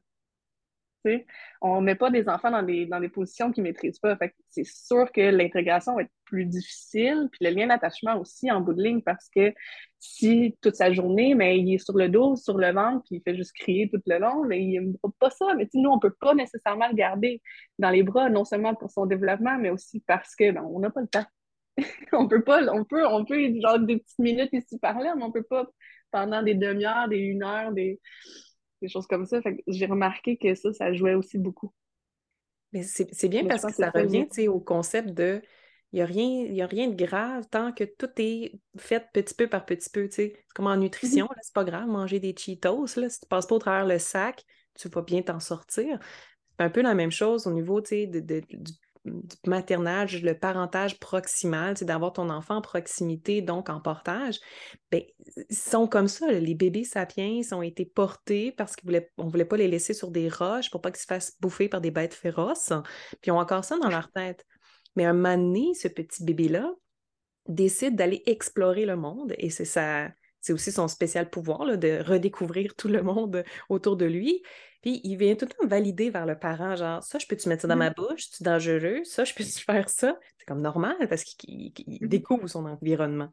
On 1.61 1.81
ne 1.81 1.85
met 1.85 1.95
pas 1.95 2.09
des 2.09 2.27
enfants 2.29 2.51
dans 2.51 2.63
des, 2.63 2.85
dans 2.85 2.99
des 2.99 3.09
positions 3.09 3.51
qu'ils 3.51 3.63
ne 3.63 3.69
maîtrisent 3.69 3.99
pas. 3.99 4.17
c'est 4.49 4.65
sûr 4.65 5.11
que 5.11 5.21
l'intégration 5.21 5.95
va 5.95 6.03
être 6.03 6.11
plus 6.25 6.45
difficile, 6.45 7.29
puis 7.31 7.45
le 7.45 7.53
lien 7.53 7.67
d'attachement 7.67 8.19
aussi 8.19 8.51
en 8.51 8.61
bout 8.61 8.73
de 8.73 8.81
ligne, 8.81 9.01
parce 9.01 9.29
que 9.29 9.53
si 9.99 10.57
toute 10.61 10.75
sa 10.75 10.91
journée, 10.91 11.35
mais 11.35 11.59
il 11.59 11.73
est 11.73 11.77
sur 11.77 11.97
le 11.97 12.09
dos, 12.09 12.35
sur 12.35 12.57
le 12.57 12.71
ventre, 12.71 13.03
puis 13.05 13.17
il 13.17 13.21
fait 13.21 13.35
juste 13.35 13.53
crier 13.53 13.89
tout 13.89 14.01
le 14.05 14.17
long, 14.17 14.45
mais 14.45 14.63
il 14.63 14.73
n'aime 14.73 14.95
pas 15.19 15.29
ça. 15.29 15.45
Mais 15.55 15.67
nous, 15.73 15.89
on 15.89 15.95
ne 15.95 16.01
peut 16.01 16.15
pas 16.19 16.33
nécessairement 16.33 16.87
le 16.87 16.95
garder 16.95 17.41
dans 17.79 17.89
les 17.89 18.03
bras, 18.03 18.29
non 18.29 18.45
seulement 18.45 18.73
pour 18.75 18.89
son 18.91 19.05
développement, 19.05 19.57
mais 19.57 19.69
aussi 19.69 20.01
parce 20.07 20.35
que 20.35 20.51
ben, 20.51 20.63
on 20.63 20.79
n'a 20.79 20.89
pas 20.89 21.01
le 21.01 21.07
temps. 21.07 21.25
on 22.13 22.27
peut 22.27 22.43
pas, 22.43 22.63
on 22.73 22.83
peut, 22.83 23.05
on 23.07 23.25
peut, 23.25 23.39
genre 23.61 23.79
des 23.79 23.97
petites 23.97 24.19
minutes 24.19 24.53
ici 24.53 24.79
par 24.79 24.99
là, 24.99 25.15
mais 25.15 25.23
on 25.23 25.31
peut 25.31 25.43
pas 25.43 25.67
pendant 26.11 26.43
des 26.43 26.55
demi-heures, 26.55 27.07
des 27.07 27.17
une 27.17 27.43
heure, 27.43 27.71
des 27.71 27.99
des 28.81 28.89
choses 28.89 29.07
comme 29.07 29.25
ça. 29.25 29.39
j'ai 29.67 29.85
remarqué 29.85 30.37
que 30.37 30.55
ça, 30.55 30.73
ça 30.73 30.93
jouait 30.93 31.13
aussi 31.13 31.37
beaucoup. 31.37 31.73
Mais 32.73 32.83
c'est 32.83 33.27
bien 33.27 33.45
parce 33.45 33.65
que 33.65 33.73
ça 33.73 33.89
revient 33.89 34.27
au 34.47 34.59
concept 34.59 35.09
de 35.09 35.41
il 35.93 35.97
n'y 35.97 36.01
a, 36.01 36.05
rien, 36.05 36.63
a 36.63 36.67
rien 36.67 36.87
de 36.87 36.95
grave 36.95 37.45
tant 37.51 37.73
que 37.73 37.83
tout 37.83 38.09
est 38.17 38.53
fait 38.77 39.05
petit 39.11 39.33
peu 39.33 39.47
par 39.47 39.65
petit 39.65 39.89
peu. 39.89 40.07
C'est 40.09 40.33
comme 40.55 40.67
en 40.67 40.77
nutrition, 40.77 41.25
mm-hmm. 41.25 41.39
c'est 41.41 41.53
pas 41.53 41.65
grave, 41.65 41.87
manger 41.87 42.19
des 42.19 42.33
Cheetos. 42.33 42.95
Là, 42.95 43.09
si 43.09 43.19
tu 43.19 43.25
ne 43.25 43.27
passes 43.27 43.45
pas 43.45 43.55
au 43.55 43.59
travers 43.59 43.85
le 43.85 43.99
sac, 43.99 44.45
tu 44.75 44.87
vas 44.87 45.01
bien 45.01 45.21
t'en 45.21 45.41
sortir. 45.41 45.99
C'est 46.57 46.63
un 46.63 46.69
peu 46.69 46.81
la 46.81 46.93
même 46.93 47.11
chose 47.11 47.45
au 47.45 47.51
niveau 47.51 47.81
de, 47.81 48.05
de, 48.05 48.39
du 48.39 48.71
du 49.05 49.35
maternage, 49.47 50.21
le 50.21 50.37
parentage 50.37 50.99
proximal, 50.99 51.77
c'est 51.77 51.85
d'avoir 51.85 52.13
ton 52.13 52.29
enfant 52.29 52.57
en 52.57 52.61
proximité, 52.61 53.41
donc 53.41 53.69
en 53.69 53.81
portage, 53.81 54.39
bien, 54.91 55.01
ils 55.49 55.55
sont 55.55 55.87
comme 55.87 56.07
ça. 56.07 56.31
Les 56.31 56.53
bébés 56.53 56.83
sapiens 56.83 57.41
ont 57.51 57.61
été 57.63 57.85
portés 57.85 58.51
parce 58.51 58.75
qu'on 58.75 58.91
ne 58.91 59.29
voulait 59.29 59.45
pas 59.45 59.57
les 59.57 59.67
laisser 59.67 59.93
sur 59.93 60.11
des 60.11 60.29
roches 60.29 60.69
pour 60.69 60.81
pas 60.81 60.91
qu'ils 60.91 61.01
se 61.01 61.07
fassent 61.07 61.35
bouffer 61.39 61.67
par 61.67 61.81
des 61.81 61.91
bêtes 61.91 62.13
féroces. 62.13 62.73
Puis 63.21 63.29
ils 63.29 63.31
ont 63.31 63.39
encore 63.39 63.63
ça 63.65 63.77
dans 63.77 63.89
leur 63.89 64.11
tête. 64.11 64.45
Mais 64.95 65.05
un 65.05 65.13
moment 65.13 65.37
donné, 65.37 65.73
ce 65.73 65.87
petit 65.87 66.23
bébé-là 66.23 66.71
décide 67.47 67.95
d'aller 67.95 68.21
explorer 68.27 68.85
le 68.85 68.95
monde 68.95 69.33
et 69.37 69.49
c'est 69.49 69.65
ça. 69.65 70.09
C'est 70.41 70.53
aussi 70.53 70.71
son 70.71 70.87
spécial 70.87 71.29
pouvoir 71.29 71.77
de 71.77 72.03
redécouvrir 72.03 72.75
tout 72.75 72.87
le 72.87 73.03
monde 73.03 73.43
autour 73.69 73.95
de 73.95 74.05
lui. 74.05 74.41
Puis 74.81 74.99
il 75.03 75.15
vient 75.15 75.35
tout 75.35 75.45
le 75.45 75.51
temps 75.51 75.67
valider 75.67 76.09
vers 76.09 76.25
le 76.25 76.37
parent, 76.37 76.75
genre 76.75 77.03
ça, 77.03 77.19
je 77.19 77.27
peux-tu 77.27 77.47
mettre 77.49 77.61
ça 77.61 77.67
dans 77.67 77.75
ma 77.75 77.91
mmh. 77.91 77.95
bouche, 77.95 78.27
c'est 78.31 78.43
dangereux, 78.43 79.03
ça, 79.03 79.23
je 79.23 79.33
peux-tu 79.35 79.51
faire 79.65 79.89
ça? 79.89 80.17
C'est 80.37 80.47
comme 80.47 80.61
normal 80.61 80.95
parce 81.07 81.23
qu'il 81.23 81.71
mmh 81.87 82.07
découvre 82.07 82.47
son 82.47 82.65
environnement. 82.65 83.29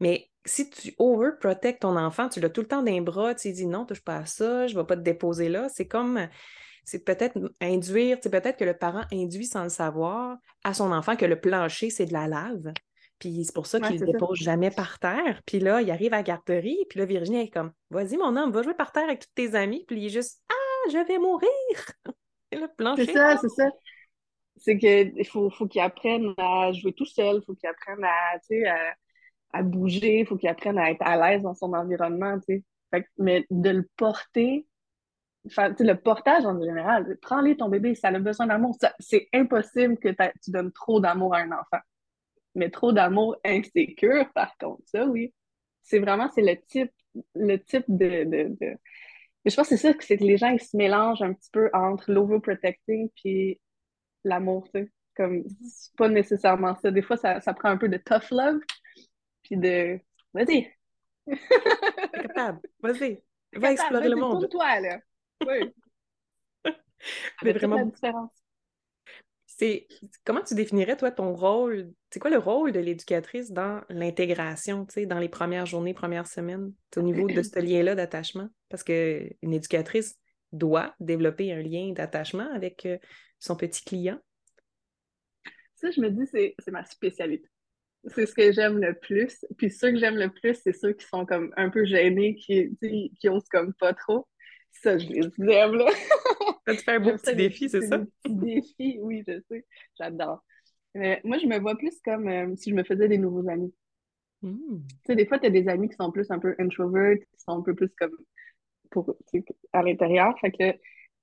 Mais 0.00 0.30
si 0.44 0.70
tu 0.70 0.94
overprotectes 0.98 1.82
ton 1.82 1.96
enfant, 1.96 2.28
tu 2.28 2.40
l'as 2.40 2.50
tout 2.50 2.60
le 2.60 2.68
temps 2.68 2.82
dans 2.82 2.92
les 2.92 3.00
bras, 3.00 3.34
tu 3.34 3.48
lui 3.48 3.54
dis 3.54 3.66
non, 3.66 3.84
touche 3.86 4.02
pas 4.02 4.18
à 4.18 4.26
ça, 4.26 4.66
je 4.66 4.74
ne 4.74 4.80
vais 4.80 4.86
pas 4.86 4.96
te 4.96 5.02
déposer 5.02 5.48
là, 5.48 5.68
c'est 5.68 5.88
comme 5.88 6.28
c'est 6.84 7.04
peut-être 7.04 7.38
induire, 7.60 8.18
c'est 8.22 8.30
peut-être 8.30 8.58
que 8.58 8.64
le 8.64 8.76
parent 8.76 9.04
induit 9.12 9.46
sans 9.46 9.64
le 9.64 9.70
savoir 9.70 10.36
à 10.62 10.74
son 10.74 10.92
enfant 10.92 11.16
que 11.16 11.24
le 11.24 11.40
plancher, 11.40 11.90
c'est 11.90 12.06
de 12.06 12.12
la 12.12 12.28
lave. 12.28 12.72
Puis 13.24 13.42
c'est 13.46 13.54
pour 13.54 13.66
ça 13.66 13.80
qu'il 13.80 13.98
ne 13.98 14.04
dépose 14.04 14.38
jamais 14.38 14.70
par 14.70 14.98
terre. 14.98 15.40
Puis 15.46 15.58
là, 15.58 15.80
il 15.80 15.90
arrive 15.90 16.12
à 16.12 16.18
la 16.18 16.22
garderie, 16.22 16.84
puis 16.90 16.98
là, 16.98 17.06
Virginie 17.06 17.44
est 17.44 17.48
comme 17.48 17.72
Vas-y, 17.88 18.18
mon 18.18 18.36
homme, 18.36 18.50
va 18.50 18.62
jouer 18.62 18.74
par 18.74 18.92
terre 18.92 19.04
avec 19.04 19.20
tous 19.20 19.32
tes 19.34 19.54
amis. 19.54 19.82
Puis 19.88 19.98
il 19.98 20.06
est 20.06 20.10
juste 20.10 20.42
Ah, 20.50 20.90
je 20.92 20.98
vais 20.98 21.18
mourir. 21.18 21.48
C'est 22.96 23.10
ça, 23.10 23.36
c'est 23.38 23.48
ça. 23.48 23.64
C'est 24.58 24.78
qu'il 24.78 25.26
faut, 25.26 25.50
faut 25.50 25.66
qu'il 25.66 25.80
apprenne 25.80 26.34
à 26.36 26.70
jouer 26.72 26.92
tout 26.92 27.06
seul, 27.06 27.38
il 27.38 27.44
faut 27.44 27.54
qu'il 27.54 27.68
apprenne 27.68 28.04
à, 28.04 28.36
à, 28.36 29.58
à 29.58 29.62
bouger, 29.62 30.20
il 30.20 30.26
faut 30.26 30.36
qu'il 30.36 30.48
apprenne 30.48 30.78
à 30.78 30.90
être 30.90 31.02
à 31.02 31.16
l'aise 31.16 31.42
dans 31.42 31.54
son 31.54 31.72
environnement. 31.72 32.38
Fait, 32.92 33.08
mais 33.18 33.46
de 33.50 33.70
le 33.70 33.88
porter, 33.96 34.68
le 35.44 35.94
portage 35.94 36.44
en 36.44 36.60
général, 36.60 37.18
prends-les 37.22 37.56
ton 37.56 37.68
bébé, 37.68 37.96
ça 37.96 38.08
a 38.08 38.18
besoin 38.20 38.46
d'amour. 38.46 38.76
C'est 39.00 39.28
impossible 39.32 39.98
que 39.98 40.10
tu 40.42 40.52
donnes 40.52 40.70
trop 40.70 41.00
d'amour 41.00 41.34
à 41.34 41.38
un 41.38 41.50
enfant. 41.50 41.80
Mais 42.54 42.70
trop 42.70 42.92
d'amour 42.92 43.36
insécure, 43.44 44.30
par 44.34 44.56
contre, 44.58 44.82
ça, 44.86 45.06
oui. 45.06 45.34
C'est 45.82 45.98
vraiment, 45.98 46.30
c'est 46.34 46.42
le 46.42 46.56
type, 46.66 46.92
le 47.34 47.56
type 47.58 47.84
de, 47.88 48.24
de 48.24 48.78
mais 49.44 49.50
je 49.50 49.56
pense 49.56 49.68
que 49.68 49.76
c'est 49.76 49.92
ça, 49.92 49.98
c'est 50.00 50.16
que 50.16 50.24
les 50.24 50.38
gens, 50.38 50.48
ils 50.48 50.60
se 50.60 50.76
mélangent 50.76 51.22
un 51.22 51.34
petit 51.34 51.50
peu 51.52 51.68
entre 51.74 52.10
l'overprotecting 52.10 53.10
puis 53.14 53.60
l'amour, 54.24 54.64
tu 54.72 54.80
sais. 54.80 54.90
Comme, 55.16 55.44
c'est 55.62 55.94
pas 55.96 56.08
nécessairement 56.08 56.74
ça. 56.76 56.90
Des 56.90 57.02
fois, 57.02 57.16
ça, 57.16 57.40
ça 57.40 57.54
prend 57.54 57.68
un 57.68 57.76
peu 57.76 57.88
de 57.88 57.98
tough 57.98 58.30
love, 58.30 58.58
puis 59.42 59.56
de, 59.56 60.00
vas-y. 60.32 60.72
Capable, 62.12 62.60
vas-y. 62.80 63.22
Va 63.52 63.72
explorer 63.72 64.08
le 64.08 64.16
monde. 64.16 64.48
Toi, 64.50 64.80
là. 64.80 64.98
Oui. 65.46 65.72
C'est 67.42 67.52
vraiment 67.52 67.76
la 67.76 67.84
différence. 67.84 68.43
C'est 69.56 69.86
comment 70.24 70.42
tu 70.42 70.54
définirais 70.54 70.96
toi 70.96 71.12
ton 71.12 71.32
rôle? 71.32 71.92
C'est 72.10 72.18
quoi 72.18 72.30
le 72.30 72.38
rôle 72.38 72.72
de 72.72 72.80
l'éducatrice 72.80 73.52
dans 73.52 73.82
l'intégration, 73.88 74.84
tu 74.84 74.94
sais, 74.94 75.06
dans 75.06 75.20
les 75.20 75.28
premières 75.28 75.66
journées, 75.66 75.94
premières 75.94 76.26
semaines, 76.26 76.72
au 76.96 77.02
niveau 77.02 77.28
de 77.28 77.42
ce 77.42 77.60
lien-là 77.60 77.94
d'attachement? 77.94 78.48
Parce 78.68 78.82
que 78.82 79.30
une 79.42 79.52
éducatrice 79.52 80.18
doit 80.52 80.94
développer 80.98 81.52
un 81.52 81.62
lien 81.62 81.92
d'attachement 81.92 82.52
avec 82.52 82.84
euh, 82.86 82.98
son 83.38 83.56
petit 83.56 83.84
client. 83.84 84.18
Ça, 85.76 85.90
je 85.90 86.00
me 86.00 86.10
dis, 86.10 86.26
c'est 86.26 86.70
ma 86.70 86.84
spécialité. 86.84 87.48
C'est 88.06 88.26
ce 88.26 88.34
que 88.34 88.52
j'aime 88.52 88.78
le 88.78 88.94
plus. 88.94 89.44
Puis 89.56 89.70
ceux 89.70 89.92
que 89.92 89.98
j'aime 89.98 90.16
le 90.16 90.30
plus, 90.30 90.54
c'est 90.62 90.72
ceux 90.72 90.92
qui 90.92 91.06
sont 91.06 91.26
comme 91.26 91.52
un 91.56 91.70
peu 91.70 91.84
gênés, 91.84 92.34
qui, 92.34 92.76
qui 93.18 93.28
osent 93.28 93.48
comme 93.48 93.72
pas 93.74 93.94
trop. 93.94 94.26
Ça, 94.72 94.98
je 94.98 95.06
les 95.06 95.52
aime, 95.52 95.74
là. 95.74 95.86
Ça 96.66 96.74
te 96.74 96.82
fait 96.82 96.92
un 96.92 97.00
beau 97.00 97.12
petit 97.12 97.36
défi, 97.36 97.68
c'est 97.68 97.82
ça? 97.82 98.00
Défi, 98.24 98.98
oui, 99.00 99.22
je 99.26 99.40
sais. 99.48 99.66
J'adore. 99.98 100.44
Mais 100.94 101.20
moi, 101.24 101.38
je 101.38 101.46
me 101.46 101.58
vois 101.58 101.76
plus 101.76 102.00
comme 102.04 102.28
euh, 102.28 102.54
si 102.56 102.70
je 102.70 102.74
me 102.74 102.84
faisais 102.84 103.08
des 103.08 103.18
nouveaux 103.18 103.48
amis. 103.48 103.74
Hmm. 104.42 104.78
Tu 104.86 104.96
sais, 105.06 105.16
des 105.16 105.26
fois, 105.26 105.38
tu 105.38 105.46
as 105.46 105.50
des 105.50 105.68
amis 105.68 105.88
qui 105.88 105.96
sont 105.96 106.12
plus 106.12 106.30
un 106.30 106.38
peu 106.38 106.54
introverts, 106.58 107.18
qui 107.18 107.40
sont 107.40 107.58
un 107.58 107.62
peu 107.62 107.74
plus 107.74 107.90
comme 107.98 108.16
pour, 108.90 109.14
à 109.72 109.82
l'intérieur. 109.82 110.38
Fait 110.40 110.52
que 110.52 110.78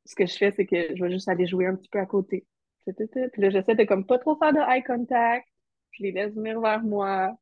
ce 0.06 0.16
que 0.16 0.26
je 0.26 0.36
fais, 0.36 0.52
c'est 0.52 0.66
que 0.66 0.96
je 0.96 1.04
vais 1.04 1.12
juste 1.12 1.30
aller 1.30 1.48
jouer 1.48 1.68
un 1.68 1.76
petit 1.76 1.90
peu 1.90 2.00
à 2.00 2.06
côté. 2.06 2.46
Puis 2.86 3.42
là, 3.42 3.50
j'essaie 3.50 3.76
de 3.76 3.84
comme 3.84 4.06
pas 4.06 4.18
trop 4.18 4.36
faire 4.36 4.54
de 4.54 4.60
eye 4.60 4.84
contact. 4.84 5.48
Je 5.92 6.04
les 6.04 6.12
laisse 6.12 6.34
venir 6.34 6.60
vers 6.60 6.84
moi 6.84 7.38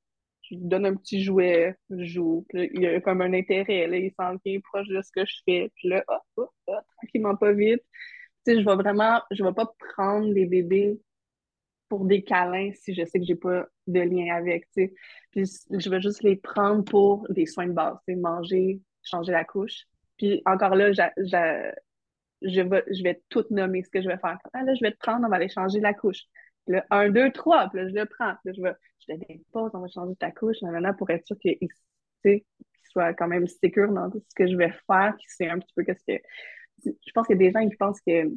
je 0.50 0.56
lui 0.56 0.64
donne 0.64 0.86
un 0.86 0.96
petit 0.96 1.24
jouet, 1.24 1.76
joue. 1.90 2.46
Il 2.54 2.82
y 2.82 2.88
a 2.88 3.00
comme 3.02 3.22
un 3.22 3.34
intérêt, 3.34 3.88
là, 3.88 3.98
il 3.98 4.12
sent 4.12 4.40
qu'il 4.44 4.56
est 4.56 4.60
proche 4.60 4.88
de 4.88 5.02
ce 5.02 5.12
que 5.12 5.26
je 5.26 5.36
fais. 5.46 5.72
Puis 5.76 5.90
là, 5.90 6.04
tranquillement, 6.98 7.36
pas 7.36 7.54
vite. 7.54 7.82
Tu 8.46 8.54
sais, 8.54 8.62
je 8.62 8.66
vais 8.66 8.76
vraiment, 8.76 9.22
je 9.32 9.44
vais 9.44 9.54
pas 9.54 9.72
prendre 9.96 10.32
les 10.32 10.46
bébés 10.46 11.00
pour 11.90 12.06
des 12.06 12.24
câlins 12.24 12.72
si 12.74 12.94
je 12.94 13.04
sais 13.06 13.20
que 13.20 13.26
j'ai 13.26 13.36
pas 13.36 13.66
de 13.88 14.00
lien 14.00 14.36
avec, 14.36 14.66
tu 14.76 14.86
sais. 14.86 14.94
Puis 15.32 15.46
je 15.72 15.90
vais 15.90 16.02
juste 16.02 16.24
les 16.24 16.36
prendre 16.36 16.84
pour 16.84 17.28
des 17.30 17.46
soins 17.46 17.68
de 17.68 17.74
base, 17.74 17.98
tu 18.08 18.14
sais, 18.14 18.20
manger, 18.20 18.82
changer 19.04 19.32
la 19.32 19.44
couche. 19.44 19.86
Puis 20.18 20.42
encore 20.46 20.76
là, 20.76 20.92
je, 20.92 21.02
vais, 22.62 22.84
je 22.92 23.04
vais 23.04 23.22
tout 23.30 23.46
nommer 23.50 23.84
ce 23.84 23.90
que 23.90 24.02
je 24.02 24.08
vais 24.08 24.18
faire. 24.18 24.38
Ah 24.54 24.64
là, 24.64 24.74
je 24.74 24.82
vais 24.82 24.92
te 24.92 24.98
prendre, 24.98 25.26
on 25.26 25.30
va 25.30 25.36
aller 25.38 25.50
changer 25.50 25.80
la 25.80 25.94
couche. 25.94 26.24
Là, 26.70 26.86
un, 26.92 27.10
deux, 27.10 27.32
trois, 27.32 27.68
puis 27.70 27.82
là, 27.82 27.90
je 27.90 27.96
le 27.96 28.06
prends. 28.06 28.34
Puis 28.36 28.46
là, 28.46 28.54
je 28.56 28.62
vais, 28.62 28.74
je 29.00 29.14
te 29.14 29.52
pause, 29.52 29.72
on 29.74 29.80
va 29.80 29.88
changer 29.88 30.16
ta 30.16 30.32
couche, 30.32 30.62
maintenant 30.62 30.94
pour 30.94 31.10
être 31.10 31.26
sûr 31.26 31.38
qu'il 31.40 31.58
soit 32.92 33.14
quand 33.16 33.28
même 33.28 33.48
sécure 33.48 33.92
dans 33.92 34.10
tout 34.10 34.24
ce 34.30 34.36
que 34.36 34.48
je 34.48 34.56
vais 34.56 34.72
faire, 34.88 35.16
puis 35.18 35.26
c'est 35.28 35.50
un 35.50 35.58
petit 35.58 35.74
peu 35.76 35.84
qu'est-ce 35.84 36.04
que. 36.06 36.22
Je 36.86 37.12
pense 37.14 37.28
qu'il 37.28 37.42
y 37.42 37.46
a 37.46 37.50
des 37.50 37.52
gens 37.52 37.68
qui 37.68 37.76
pensent 37.76 38.00
que 38.02 38.32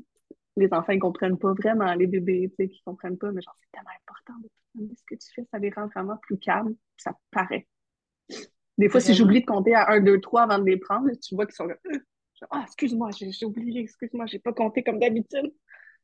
les 0.56 0.72
enfants 0.72 0.94
ne 0.94 0.98
comprennent 0.98 1.38
pas 1.38 1.52
vraiment, 1.52 1.94
les 1.94 2.06
bébés, 2.06 2.48
tu 2.50 2.56
sais, 2.56 2.68
qui 2.68 2.82
ne 2.86 2.90
comprennent 2.90 3.18
pas, 3.18 3.30
mais 3.32 3.42
genre, 3.42 3.54
c'est 3.60 3.70
tellement 3.70 3.90
important 3.90 4.40
de 4.74 4.94
ce 4.96 5.02
que 5.06 5.14
tu 5.14 5.28
fais, 5.34 5.46
ça 5.50 5.58
les 5.58 5.70
rend 5.70 5.86
vraiment 5.88 6.16
plus 6.16 6.38
calmes, 6.38 6.74
ça 6.96 7.12
paraît. 7.30 7.66
Des 8.78 8.88
fois, 8.88 9.00
si 9.00 9.14
j'oublie 9.14 9.42
de 9.42 9.46
compter 9.46 9.74
à 9.74 9.90
1, 9.90 10.00
2, 10.00 10.20
3 10.20 10.42
avant 10.42 10.58
de 10.58 10.64
les 10.64 10.78
prendre, 10.78 11.10
tu 11.22 11.34
vois 11.34 11.44
qu'ils 11.46 11.54
sont 11.54 11.68
comme 11.68 12.00
Ah, 12.50 12.62
excuse-moi, 12.66 13.10
j'ai 13.12 13.46
oublié, 13.46 13.82
excuse-moi, 13.82 14.24
j'ai 14.26 14.38
pas 14.38 14.52
compté 14.52 14.82
comme 14.82 14.98
d'habitude. 14.98 15.52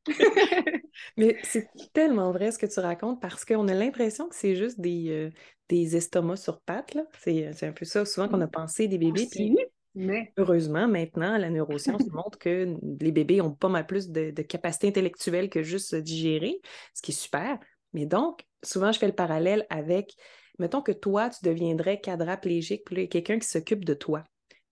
Mais 1.17 1.37
c'est 1.43 1.67
tellement 1.93 2.31
vrai 2.31 2.51
ce 2.51 2.57
que 2.57 2.65
tu 2.65 2.79
racontes 2.79 3.21
parce 3.21 3.45
qu'on 3.45 3.67
a 3.67 3.73
l'impression 3.73 4.27
que 4.27 4.35
c'est 4.35 4.55
juste 4.55 4.79
des, 4.79 5.09
euh, 5.09 5.29
des 5.69 5.95
estomacs 5.95 6.39
sur 6.39 6.59
pattes. 6.61 6.97
C'est 7.23 7.63
un 7.63 7.71
peu 7.71 7.85
ça 7.85 8.05
souvent 8.05 8.27
qu'on 8.27 8.41
a 8.41 8.47
pensé 8.47 8.87
des 8.87 8.97
bébés. 8.97 9.27
Puis 9.29 9.55
mais... 9.95 10.31
heureusement, 10.37 10.87
maintenant, 10.87 11.37
la 11.37 11.49
neuroscience 11.49 12.07
montre 12.11 12.37
que 12.37 12.75
les 13.01 13.11
bébés 13.11 13.41
ont 13.41 13.53
pas 13.53 13.69
mal 13.69 13.85
plus 13.85 14.09
de, 14.09 14.31
de 14.31 14.41
capacité 14.41 14.87
intellectuelle 14.87 15.49
que 15.49 15.63
juste 15.63 15.95
digérer, 15.95 16.61
ce 16.93 17.01
qui 17.01 17.11
est 17.11 17.15
super. 17.15 17.59
Mais 17.93 18.05
donc, 18.05 18.45
souvent, 18.63 18.91
je 18.91 18.99
fais 18.99 19.07
le 19.07 19.13
parallèle 19.15 19.65
avec, 19.69 20.15
mettons 20.59 20.81
que 20.81 20.91
toi, 20.91 21.29
tu 21.29 21.43
deviendrais 21.43 21.99
quadraplégique, 21.99 22.83
puis 22.85 23.09
quelqu'un 23.09 23.39
qui 23.39 23.47
s'occupe 23.47 23.83
de 23.83 23.93
toi. 23.93 24.23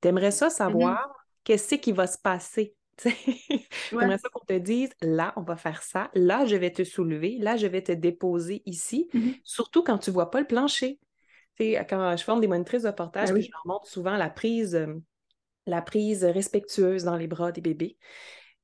Tu 0.01 0.07
aimerais 0.07 0.31
ça 0.31 0.47
mm-hmm. 0.47 0.51
savoir 0.51 1.15
qu'est-ce 1.43 1.75
qui 1.75 1.91
va 1.91 2.07
se 2.07 2.17
passer? 2.17 2.75
J'aimerais 3.91 4.17
ça 4.17 4.29
qu'on 4.29 4.45
te 4.45 4.57
dise, 4.57 4.89
là, 5.01 5.33
on 5.35 5.41
va 5.41 5.55
faire 5.55 5.83
ça, 5.83 6.09
là, 6.13 6.45
je 6.45 6.55
vais 6.55 6.71
te 6.71 6.83
soulever, 6.83 7.37
là, 7.39 7.57
je 7.57 7.67
vais 7.67 7.81
te 7.81 7.91
déposer 7.91 8.61
ici, 8.65 9.09
mm-hmm. 9.13 9.39
surtout 9.43 9.83
quand 9.83 9.97
tu 9.97 10.09
ne 10.09 10.13
vois 10.13 10.31
pas 10.31 10.39
le 10.39 10.47
plancher. 10.47 10.99
quand 11.59 12.15
je 12.17 12.23
forme 12.23 12.41
des 12.41 12.47
monitrices 12.47 12.83
de 12.83 12.91
portage, 12.91 13.31
ben 13.31 13.41
je 13.41 13.49
leur 13.51 13.65
montre 13.65 13.87
souvent 13.87 14.17
la 14.17 14.29
prise, 14.29 14.75
euh, 14.75 14.95
la 15.65 15.81
prise 15.81 16.23
respectueuse 16.23 17.03
dans 17.03 17.15
les 17.15 17.27
bras 17.27 17.51
des 17.51 17.61
bébés. 17.61 17.97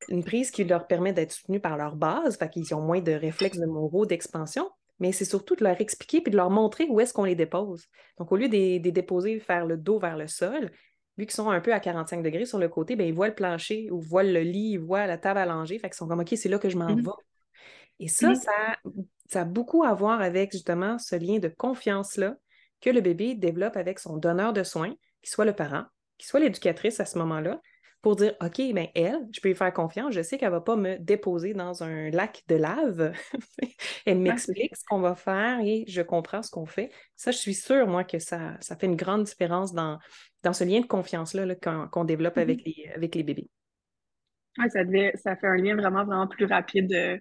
Une 0.10 0.24
prise 0.24 0.52
qui 0.52 0.64
leur 0.64 0.88
permet 0.88 1.14
d'être 1.14 1.32
soutenus 1.32 1.62
par 1.62 1.78
leur 1.78 1.96
base, 1.96 2.38
fait 2.38 2.50
qu'ils 2.50 2.74
ont 2.76 2.82
moins 2.82 3.02
de 3.02 3.14
réflexes 3.14 3.60
de 3.60 3.66
moraux, 3.66 4.06
d'expansion, 4.06 4.70
mais 5.00 5.12
c'est 5.12 5.26
surtout 5.26 5.56
de 5.56 5.64
leur 5.64 5.80
expliquer 5.80 6.22
puis 6.22 6.32
de 6.32 6.38
leur 6.38 6.50
montrer 6.50 6.88
où 6.90 7.00
est-ce 7.00 7.14
qu'on 7.14 7.24
les 7.24 7.36
dépose. 7.36 7.88
Donc, 8.18 8.32
au 8.32 8.36
lieu 8.36 8.48
de 8.48 8.54
les 8.54 8.80
déposer, 8.80 9.40
faire 9.40 9.66
le 9.66 9.78
dos 9.78 10.00
vers 10.00 10.18
le 10.18 10.28
sol, 10.28 10.72
vu 11.18 11.26
qu'ils 11.26 11.36
sont 11.36 11.50
un 11.50 11.62
peu 11.62 11.74
à 11.74 11.80
45 11.80 12.24
degrés 12.24 12.46
sur 12.46 12.60
le 12.60 12.70
côté, 12.70 12.96
bien, 12.96 13.06
ils 13.06 13.14
voient 13.14 13.28
le 13.28 13.36
plancher 13.36 13.90
ou 13.92 14.00
voient 14.00 14.24
le 14.24 14.42
lit, 14.42 14.72
ils 14.72 14.80
voient 14.80 15.06
la 15.06 15.18
table 15.18 15.40
à 15.40 15.46
langer. 15.46 15.80
Fait 15.80 15.90
qu'ils 15.90 15.96
sont 15.98 16.08
comme 16.08 16.22
OK, 16.22 16.34
c'est 16.36 16.50
là 16.50 16.60
que 16.60 16.70
je 16.70 16.78
m'en 16.78 16.90
mmh 16.90 17.02
vais. 17.02 17.12
Et 18.00 18.08
ça, 18.08 18.32
mmh 18.32 18.36
ça, 18.36 18.52
ça 19.30 19.42
a 19.42 19.46
beaucoup 19.46 19.84
à 19.84 19.94
voir 19.94 20.22
avec 20.22 20.52
justement 20.52 20.98
ce 20.98 21.16
lien 21.16 21.40
de 21.40 21.48
confiance-là 21.48 22.36
que 22.82 22.90
le 22.90 23.02
bébé 23.02 23.36
développe 23.36 23.78
avec 23.78 24.00
son 24.00 24.18
donneur 24.18 24.54
de 24.54 24.64
soins, 24.64 24.94
qui 25.22 25.30
soit 25.30 25.46
le 25.46 25.54
parent, 25.54 25.86
qui 26.18 26.28
soit 26.28 26.40
l'éducatrice 26.40 27.00
à 27.00 27.06
ce 27.06 27.18
moment-là, 27.20 27.62
pour 28.04 28.18
dire 28.18 28.36
OK, 28.42 28.58
bien, 28.58 28.88
elle, 28.96 29.18
je 29.32 29.40
peux 29.40 29.48
lui 29.48 29.56
faire 29.56 29.74
confiance, 29.74 30.14
je 30.14 30.22
sais 30.22 30.38
qu'elle 30.38 30.50
ne 30.50 30.56
va 30.56 30.62
pas 30.62 30.76
me 30.76 30.98
déposer 30.98 31.54
dans 31.54 31.84
un 31.84 32.10
lac 32.10 32.44
de 32.50 32.56
lave. 32.56 33.14
elle 34.06 34.20
m'explique 34.20 34.76
ce 34.76 34.84
qu'on 34.86 35.00
va 35.00 35.16
faire 35.16 35.62
et 35.62 35.86
je 35.88 36.02
comprends 36.02 36.44
ce 36.44 36.52
qu'on 36.52 36.66
fait. 36.66 36.92
Ça, 37.16 37.32
je 37.32 37.38
suis 37.38 37.54
sûre, 37.54 37.88
moi, 37.88 38.04
que 38.04 38.20
ça, 38.20 38.58
ça 38.60 38.76
fait 38.76 38.88
une 38.88 38.98
grande 38.98 39.24
différence 39.24 39.74
dans, 39.74 40.00
dans 40.44 40.52
ce 40.52 40.66
lien 40.66 40.82
de 40.82 40.86
confiance-là 40.86 41.56
qu'on 41.56 42.04
développe 42.04 42.38
avec, 42.38 42.60
mm-hmm. 42.60 42.84
les, 42.86 42.92
avec 42.94 43.16
les 43.16 43.24
bébés. 43.24 43.50
Oui, 44.58 44.66
ça, 44.70 44.82
ça 45.16 45.36
fait 45.38 45.48
un 45.48 45.56
lien 45.56 45.76
vraiment, 45.78 46.04
vraiment 46.04 46.28
plus 46.28 46.46
rapide 46.46 46.92
euh, 46.92 47.18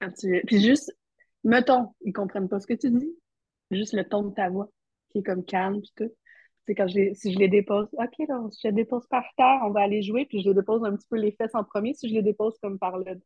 quand 0.00 0.10
tu. 0.12 0.42
Puis 0.46 0.62
juste, 0.62 0.96
mettons, 1.44 1.92
ils 2.00 2.08
ne 2.08 2.14
comprennent 2.14 2.48
pas 2.48 2.58
ce 2.58 2.66
que 2.66 2.72
tu 2.72 2.90
dis, 2.90 3.14
juste 3.70 3.92
le 3.92 4.08
ton 4.08 4.22
de 4.22 4.34
ta 4.34 4.48
voix 4.48 4.70
qui 5.10 5.18
est 5.18 5.22
comme 5.22 5.44
calme, 5.44 5.82
puis 5.82 5.92
tout 5.94 6.10
quand 6.74 6.88
je 6.88 7.14
si 7.14 7.32
je 7.32 7.38
les 7.38 7.48
dépose, 7.48 7.88
OK, 7.92 8.28
là, 8.28 8.42
si 8.50 8.60
je 8.62 8.68
les 8.68 8.74
dépose 8.74 9.06
par 9.08 9.24
terre, 9.36 9.60
on 9.64 9.70
va 9.70 9.82
aller 9.82 10.02
jouer, 10.02 10.26
puis 10.26 10.42
je 10.42 10.48
les 10.48 10.54
dépose 10.54 10.84
un 10.84 10.96
petit 10.96 11.06
peu 11.08 11.16
les 11.16 11.32
fesses 11.32 11.54
en 11.54 11.64
premier. 11.64 11.94
Si 11.94 12.08
je 12.08 12.14
les 12.14 12.22
dépose 12.22 12.58
comme 12.60 12.78
par 12.78 12.98
le 12.98 13.20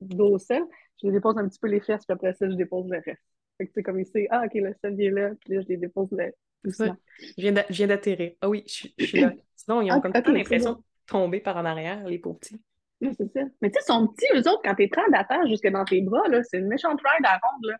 dos 0.00 0.34
au 0.34 0.38
sol, 0.38 0.64
je 1.00 1.06
les 1.06 1.12
dépose 1.12 1.38
un 1.38 1.48
petit 1.48 1.58
peu 1.58 1.68
les 1.68 1.80
fesses, 1.80 2.04
puis 2.04 2.12
après 2.12 2.32
ça, 2.34 2.48
je 2.48 2.54
dépose 2.54 2.88
le 2.88 3.00
reste. 3.04 3.22
Fait 3.56 3.66
que, 3.66 3.70
tu 3.70 3.74
sais, 3.74 3.82
comme 3.82 3.98
ici, 3.98 4.26
ah, 4.30 4.44
OK, 4.44 4.54
le 4.54 4.72
sol 4.80 5.00
est 5.00 5.10
là, 5.10 5.30
puis 5.40 5.54
là, 5.54 5.62
je 5.62 5.68
les 5.68 5.76
dépose 5.76 6.08
le, 6.12 6.32
doucement. 6.64 6.96
Je 7.36 7.52
viens 7.70 7.86
d'atterrir. 7.86 8.32
Ah 8.40 8.48
oui, 8.48 8.64
je, 8.66 8.88
suis 9.04 9.20
là. 9.20 9.32
Sinon, 9.56 9.82
ils 9.82 9.90
ont 9.90 9.96
ah, 9.96 10.00
comme 10.00 10.12
okay, 10.14 10.32
l'impression 10.32 10.74
de 10.74 10.78
tomber 11.06 11.40
par 11.40 11.56
en 11.56 11.64
arrière, 11.64 12.06
les 12.06 12.18
pauvres 12.18 12.38
petits. 12.38 12.60
Oui, 13.00 13.10
c'est 13.16 13.32
ça. 13.32 13.40
Mais 13.60 13.70
tu 13.70 13.74
sais, 13.74 13.80
ils 13.84 13.86
sont 13.86 14.08
petits, 14.08 14.26
eux 14.34 14.50
autres, 14.50 14.62
quand 14.64 14.74
t'es 14.74 14.88
prends 14.88 15.08
d'atteindre 15.10 15.48
jusque 15.48 15.68
dans 15.68 15.84
tes 15.84 16.00
bras, 16.02 16.26
là, 16.28 16.42
c'est 16.44 16.58
une 16.58 16.68
méchante 16.68 17.00
ride 17.00 17.26
à 17.26 17.38
ronde, 17.38 17.64
là. 17.64 17.76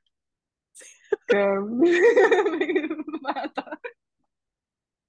Comme... 1.28 1.84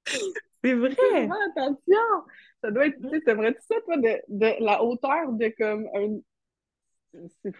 C'est 0.63 0.73
vrai! 0.73 1.29
attention! 1.55 2.25
Ça 2.61 2.71
doit 2.71 2.87
être, 2.87 2.99
tu 3.01 3.09
sais, 3.09 3.21
t'aimerais-tu 3.21 3.61
ça, 3.61 3.75
toi, 3.85 3.97
de, 3.97 4.21
de, 4.27 4.63
la 4.63 4.83
hauteur 4.83 5.31
de 5.31 5.53
comme 5.57 5.87
un. 5.95 6.19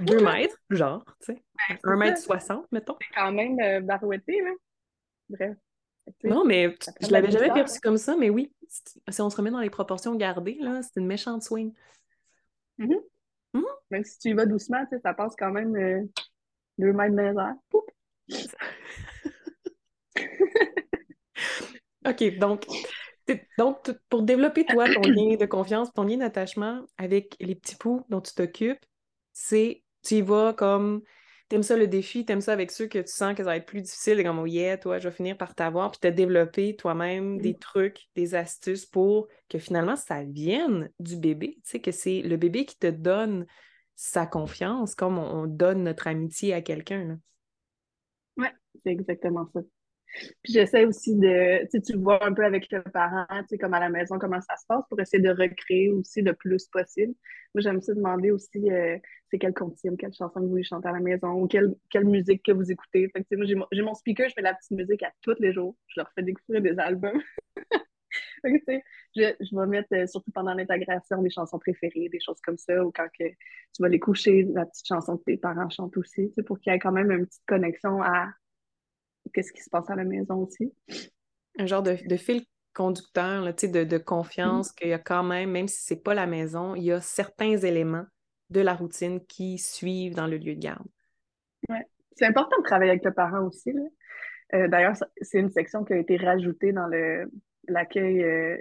Deux 0.02 0.24
mètres, 0.24 0.58
genre, 0.70 1.06
tu 1.22 1.34
sais. 1.34 1.44
Ben, 1.70 1.78
un 1.84 1.96
mètre 1.96 2.20
soixante, 2.20 2.70
mettons. 2.72 2.98
C'est 3.02 3.16
quand 3.16 3.32
même 3.32 3.60
euh, 3.60 3.80
barouetté, 3.80 4.42
là. 4.42 4.52
Bref. 5.30 5.58
Non, 6.24 6.44
mais 6.44 6.76
je 7.02 7.12
l'avais 7.12 7.32
jamais 7.32 7.52
perçu 7.54 7.80
comme 7.80 7.98
ça, 7.98 8.16
mais 8.18 8.30
oui, 8.30 8.52
si 8.68 9.22
on 9.22 9.30
se 9.30 9.38
remet 9.38 9.52
dans 9.52 9.60
les 9.60 9.70
proportions 9.70 10.16
gardées, 10.16 10.58
là, 10.60 10.82
c'est 10.82 11.00
une 11.00 11.08
méchante 11.08 11.44
swing. 11.44 11.74
Mm-hmm. 12.80 13.02
Mm-hmm. 13.54 13.64
Même 13.92 14.04
si 14.04 14.20
tu 14.20 14.30
y 14.30 14.34
vas 14.34 14.46
doucement, 14.46 14.84
tu 14.86 14.96
sais, 14.96 15.02
ça 15.02 15.14
passe 15.14 15.36
quand 15.38 15.52
même 15.52 15.76
euh, 15.76 16.04
deux 16.78 16.94
mètres 16.94 17.16
de 17.16 17.34
OK, 22.06 22.38
donc, 22.38 22.66
donc 23.58 23.92
pour 24.10 24.24
développer, 24.24 24.66
toi, 24.66 24.86
ton 24.94 25.02
lien 25.10 25.36
de 25.36 25.46
confiance, 25.46 25.92
ton 25.94 26.04
lien 26.04 26.18
d'attachement 26.18 26.86
avec 26.98 27.36
les 27.40 27.56
petits 27.56 27.76
poux 27.76 28.06
dont 28.10 28.22
tu 28.22 28.34
t'occupes, 28.34 28.86
c'est 29.34 29.84
tu 30.02 30.16
y 30.16 30.22
vas 30.22 30.54
comme 30.54 31.02
t'aimes 31.50 31.64
ça 31.64 31.76
le 31.76 31.88
défi, 31.88 32.26
t'aimes 32.26 32.42
ça 32.42 32.54
avec 32.54 32.72
ceux 32.72 32.88
que 32.88 33.00
tu 33.00 33.12
sens 33.12 33.34
que 33.34 33.40
ça 33.44 33.50
va 33.50 33.58
être 33.58 33.66
plus 33.66 33.82
difficile, 33.82 34.24
comme 34.24 34.40
oh 34.40 34.46
yeah, 34.46 34.78
toi, 34.78 35.00
je 35.00 35.10
vais 35.10 35.16
finir 35.16 35.36
par 35.36 35.56
t'avoir, 35.56 35.92
puis 35.92 36.00
te 36.00 36.08
développer 36.08 36.76
toi-même 36.76 37.42
des 37.42 37.58
trucs, 37.58 38.08
des 38.16 38.36
astuces 38.36 38.86
pour 38.86 39.28
que 39.50 39.58
finalement 39.58 39.96
ça 39.96 40.24
vienne 40.24 40.92
du 41.00 41.18
bébé, 41.18 41.56
tu 41.64 41.72
sais, 41.72 41.82
que 41.82 41.92
c'est 41.92 42.22
le 42.22 42.38
bébé 42.38 42.66
qui 42.66 42.78
te 42.78 42.88
donne 42.88 43.48
sa 43.96 44.28
confiance, 44.28 44.96
comme 44.96 45.18
on, 45.18 45.46
donne 45.48 45.84
notre 45.84 46.08
amitié 46.08 46.54
à 46.54 46.62
quelqu'un. 46.62 47.20
Oui, 48.38 48.48
c'est 48.86 48.92
exactement 48.92 49.50
ça. 49.54 49.62
Puis 50.44 50.54
j'essaie 50.54 50.86
aussi 50.86 51.16
de, 51.16 51.68
tu 51.70 51.82
tu 51.82 51.98
vois 51.98 52.24
un 52.26 52.34
peu 52.34 52.44
avec 52.44 52.72
le 52.72 52.82
parent, 52.82 53.26
tu 53.42 53.50
sais, 53.50 53.58
comme 53.58 53.74
à 53.74 53.80
la 53.80 53.90
maison, 53.90 54.18
comment 54.18 54.42
ça 54.42 54.56
se 54.58 54.66
passe 54.68 54.84
pour 54.90 55.00
essayer 55.00 55.22
de 55.22 55.30
recréer 55.30 55.92
aussi 55.92 56.22
le 56.22 56.34
plus 56.34 56.68
possible. 56.68 57.14
Moi, 57.54 57.62
j'aime 57.62 57.82
ça 57.82 57.94
demander 57.94 58.32
aussi, 58.32 58.72
euh, 58.72 58.98
c'est 59.30 59.40
quelle 59.40 59.54
comptine, 59.54 59.98
quelle 59.98 60.14
chanson 60.14 60.40
que 60.40 60.46
vous 60.46 60.50
voulez 60.50 60.64
chanter 60.64 60.88
à 60.90 60.92
la 60.92 61.00
maison 61.00 61.32
ou 61.34 61.48
quelle, 61.48 61.74
quelle 61.90 62.06
musique 62.06 62.44
que 62.44 62.52
vous 62.52 62.72
écoutez. 62.72 63.10
Fait 63.10 63.24
que, 63.24 63.36
moi, 63.36 63.46
j'ai 63.72 63.82
mon, 63.82 63.94
speaker, 63.94 64.30
je 64.30 64.34
fais 64.34 64.42
la 64.42 64.54
petite 64.54 64.72
musique 64.72 65.04
à 65.04 65.12
tous 65.22 65.36
les 65.40 65.54
jours. 65.54 65.76
Je 65.88 66.00
leur 66.00 66.12
fais 66.14 66.24
découvrir 66.24 66.62
des 66.62 66.78
albums. 66.80 67.22
fait 68.42 68.60
que, 68.60 68.74
je, 69.16 69.34
je 69.40 69.60
vais 69.60 69.68
mettre, 69.68 69.90
euh, 69.94 70.08
surtout 70.08 70.32
pendant 70.32 70.54
l'intégration, 70.54 71.22
des 71.22 71.30
chansons 71.30 71.60
préférées, 71.60 72.10
des 72.10 72.20
choses 72.20 72.40
comme 72.42 72.58
ça, 72.58 72.84
ou 72.84 72.92
quand 72.92 73.08
que 73.18 73.26
tu 73.26 73.82
vas 73.82 73.90
les 73.90 74.00
coucher, 74.00 74.48
la 74.54 74.66
petite 74.66 74.88
chanson 74.88 75.18
que 75.18 75.24
tes 75.24 75.38
parents 75.38 75.70
chantent 75.70 75.98
aussi, 75.98 76.32
pour 76.46 76.60
qu'il 76.60 76.72
y 76.72 76.76
ait 76.76 76.80
quand 76.80 76.92
même 76.92 77.12
une 77.12 77.26
petite 77.26 77.46
connexion 77.48 78.02
à 78.02 78.30
qu'est-ce 79.34 79.54
qui 79.54 79.62
se 79.62 79.70
passe 79.70 79.90
à 79.90 79.96
la 79.96 80.04
maison 80.04 80.36
aussi. 80.36 80.74
Un 81.58 81.66
genre 81.66 81.84
de, 81.84 81.96
fil 82.18 82.44
conducteur, 82.74 83.42
là, 83.42 83.52
de, 83.52 83.84
de 83.84 83.98
confiance, 83.98 84.70
mm-hmm. 84.70 84.76
qu'il 84.76 84.88
y 84.90 84.94
a 84.94 85.00
quand 85.00 85.24
même, 85.24 85.52
même 85.52 85.68
si 85.68 85.82
c'est 85.82 86.04
pas 86.04 86.14
la 86.14 86.28
maison, 86.28 86.76
il 86.76 86.84
y 86.84 86.92
a 86.92 87.02
certains 87.02 87.58
éléments 87.58 88.06
de 88.50 88.62
la 88.62 88.74
routine 88.74 89.26
qui 89.26 89.58
suivent 89.58 90.16
dans 90.16 90.28
le 90.28 90.38
lieu 90.38 90.56
de 90.56 90.62
garde. 90.62 90.88
Oui, 91.70 91.78
c'est 92.16 92.26
important 92.26 92.58
de 92.58 92.64
travailler 92.64 92.92
avec 92.92 93.06
le 93.06 93.14
parent 93.14 93.46
aussi. 93.46 93.74
Euh, 94.54 94.68
d'ailleurs, 94.68 94.96
c'est 95.22 95.40
une 95.40 95.52
section 95.52 95.84
qui 95.84 95.94
a 95.94 95.98
été 95.98 96.18
rajoutée 96.18 96.72
dans 96.72 96.88
le 96.88 97.30
l'accueil. 97.68 98.24
Euh, 98.24 98.58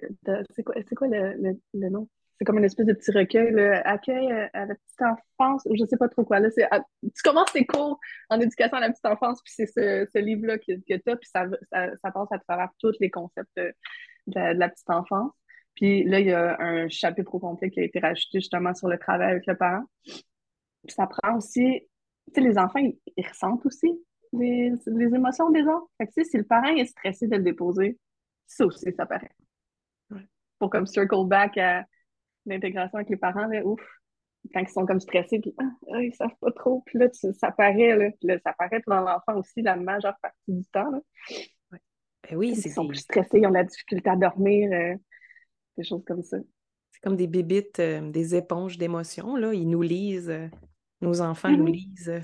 c'est 0.54 0.62
quoi, 0.62 0.74
quoi 0.96 1.08
le, 1.08 1.56
le, 1.74 1.88
nom? 1.88 2.08
C'est 2.38 2.44
comme 2.44 2.58
une 2.58 2.64
espèce 2.64 2.86
de 2.86 2.92
petit 2.92 3.10
recueil, 3.10 3.50
là, 3.52 3.82
accueil 3.84 4.30
euh, 4.30 4.46
à 4.52 4.66
la 4.66 4.74
petite 4.76 5.02
enfance, 5.02 5.62
ou 5.66 5.74
je 5.76 5.84
sais 5.84 5.96
pas 5.96 6.08
trop 6.08 6.24
quoi. 6.24 6.38
Là, 6.38 6.48
ah, 6.70 6.80
tu 7.02 7.22
commences 7.24 7.52
tes 7.52 7.66
cours 7.66 7.98
en 8.30 8.40
éducation 8.40 8.76
à 8.76 8.80
la 8.80 8.90
petite 8.90 9.06
enfance, 9.06 9.42
puis 9.42 9.52
c'est 9.56 9.66
ce, 9.66 10.18
livre-là 10.18 10.58
que, 10.58 10.72
que 10.72 11.02
tu 11.02 11.10
as, 11.10 11.16
puis 11.16 11.28
ça, 11.28 11.46
ça, 11.72 12.10
passe 12.12 12.28
à 12.30 12.38
travers 12.38 12.68
tous 12.78 12.94
les 13.00 13.10
concepts 13.10 13.50
de, 13.56 13.74
la 14.34 14.68
petite 14.68 14.88
enfance. 14.88 15.32
Puis 15.74 16.04
là, 16.04 16.20
il 16.20 16.26
y 16.26 16.32
a 16.32 16.60
un 16.60 16.88
chapitre 16.88 17.34
au 17.34 17.40
complet 17.40 17.70
qui 17.70 17.80
a 17.80 17.84
été 17.84 17.98
rajouté 17.98 18.40
justement 18.40 18.74
sur 18.74 18.88
le 18.88 18.98
travail 18.98 19.32
avec 19.32 19.46
le 19.46 19.56
parent. 19.56 19.84
Puis 20.04 20.94
ça 20.94 21.06
prend 21.06 21.36
aussi, 21.36 21.80
tu 22.28 22.34
sais, 22.34 22.40
les 22.40 22.56
enfants, 22.56 22.80
ils, 22.80 23.26
ressentent 23.26 23.64
aussi 23.66 23.88
les, 24.32 24.72
les, 24.86 25.14
émotions 25.14 25.50
des 25.50 25.62
autres. 25.62 25.88
Fait 25.98 26.06
que, 26.06 26.24
si 26.24 26.36
le 26.36 26.44
parent 26.44 26.74
est 26.76 26.86
stressé 26.86 27.26
de 27.26 27.36
le 27.36 27.42
déposer, 27.42 27.98
ça 28.46 28.64
aussi, 28.64 28.92
ça 28.92 29.06
paraît. 29.06 29.30
Pour 30.58 30.70
comme 30.70 30.86
circle 30.86 31.26
back 31.26 31.56
à 31.58 31.84
l'intégration 32.48 32.96
avec 32.96 33.10
les 33.10 33.16
parents, 33.16 33.46
là, 33.46 33.64
ouf, 33.64 33.80
quand 34.52 34.60
ils 34.60 34.68
sont 34.68 34.86
comme 34.86 35.00
stressés, 35.00 35.40
puis 35.40 35.54
ah, 35.58 36.02
ils 36.02 36.14
savent 36.14 36.36
pas 36.40 36.52
trop, 36.52 36.82
puis 36.86 36.98
là, 36.98 37.08
ça 37.12 37.50
paraît, 37.50 37.96
là, 37.96 38.10
puis 38.10 38.28
là, 38.28 38.38
ça 38.44 38.52
paraît 38.52 38.82
dans 38.86 39.00
l'enfant 39.00 39.36
aussi 39.36 39.62
la 39.62 39.76
majeure 39.76 40.16
partie 40.22 40.52
du 40.52 40.64
temps. 40.66 40.90
Là. 40.90 41.00
Ben 42.28 42.36
oui, 42.36 42.54
ils 42.56 42.70
sont 42.70 42.86
plus 42.86 42.98
stressés, 42.98 43.38
ils 43.38 43.46
ont 43.46 43.50
de 43.50 43.54
la 43.54 43.64
difficulté 43.64 44.10
à 44.10 44.16
dormir, 44.16 44.70
euh, 44.72 44.94
des 45.76 45.84
choses 45.84 46.04
comme 46.04 46.22
ça. 46.22 46.36
C'est 46.90 47.00
comme 47.00 47.16
des 47.16 47.26
bébites, 47.26 47.78
euh, 47.78 48.10
des 48.10 48.34
éponges 48.34 48.76
d'émotions, 48.76 49.36
là. 49.36 49.54
Ils 49.54 49.68
nous 49.68 49.82
lisent, 49.82 50.30
euh, 50.30 50.48
nos 51.00 51.20
enfants 51.20 51.50
nous 51.50 51.68
mm-hmm. 51.68 51.72
lisent 51.72 52.22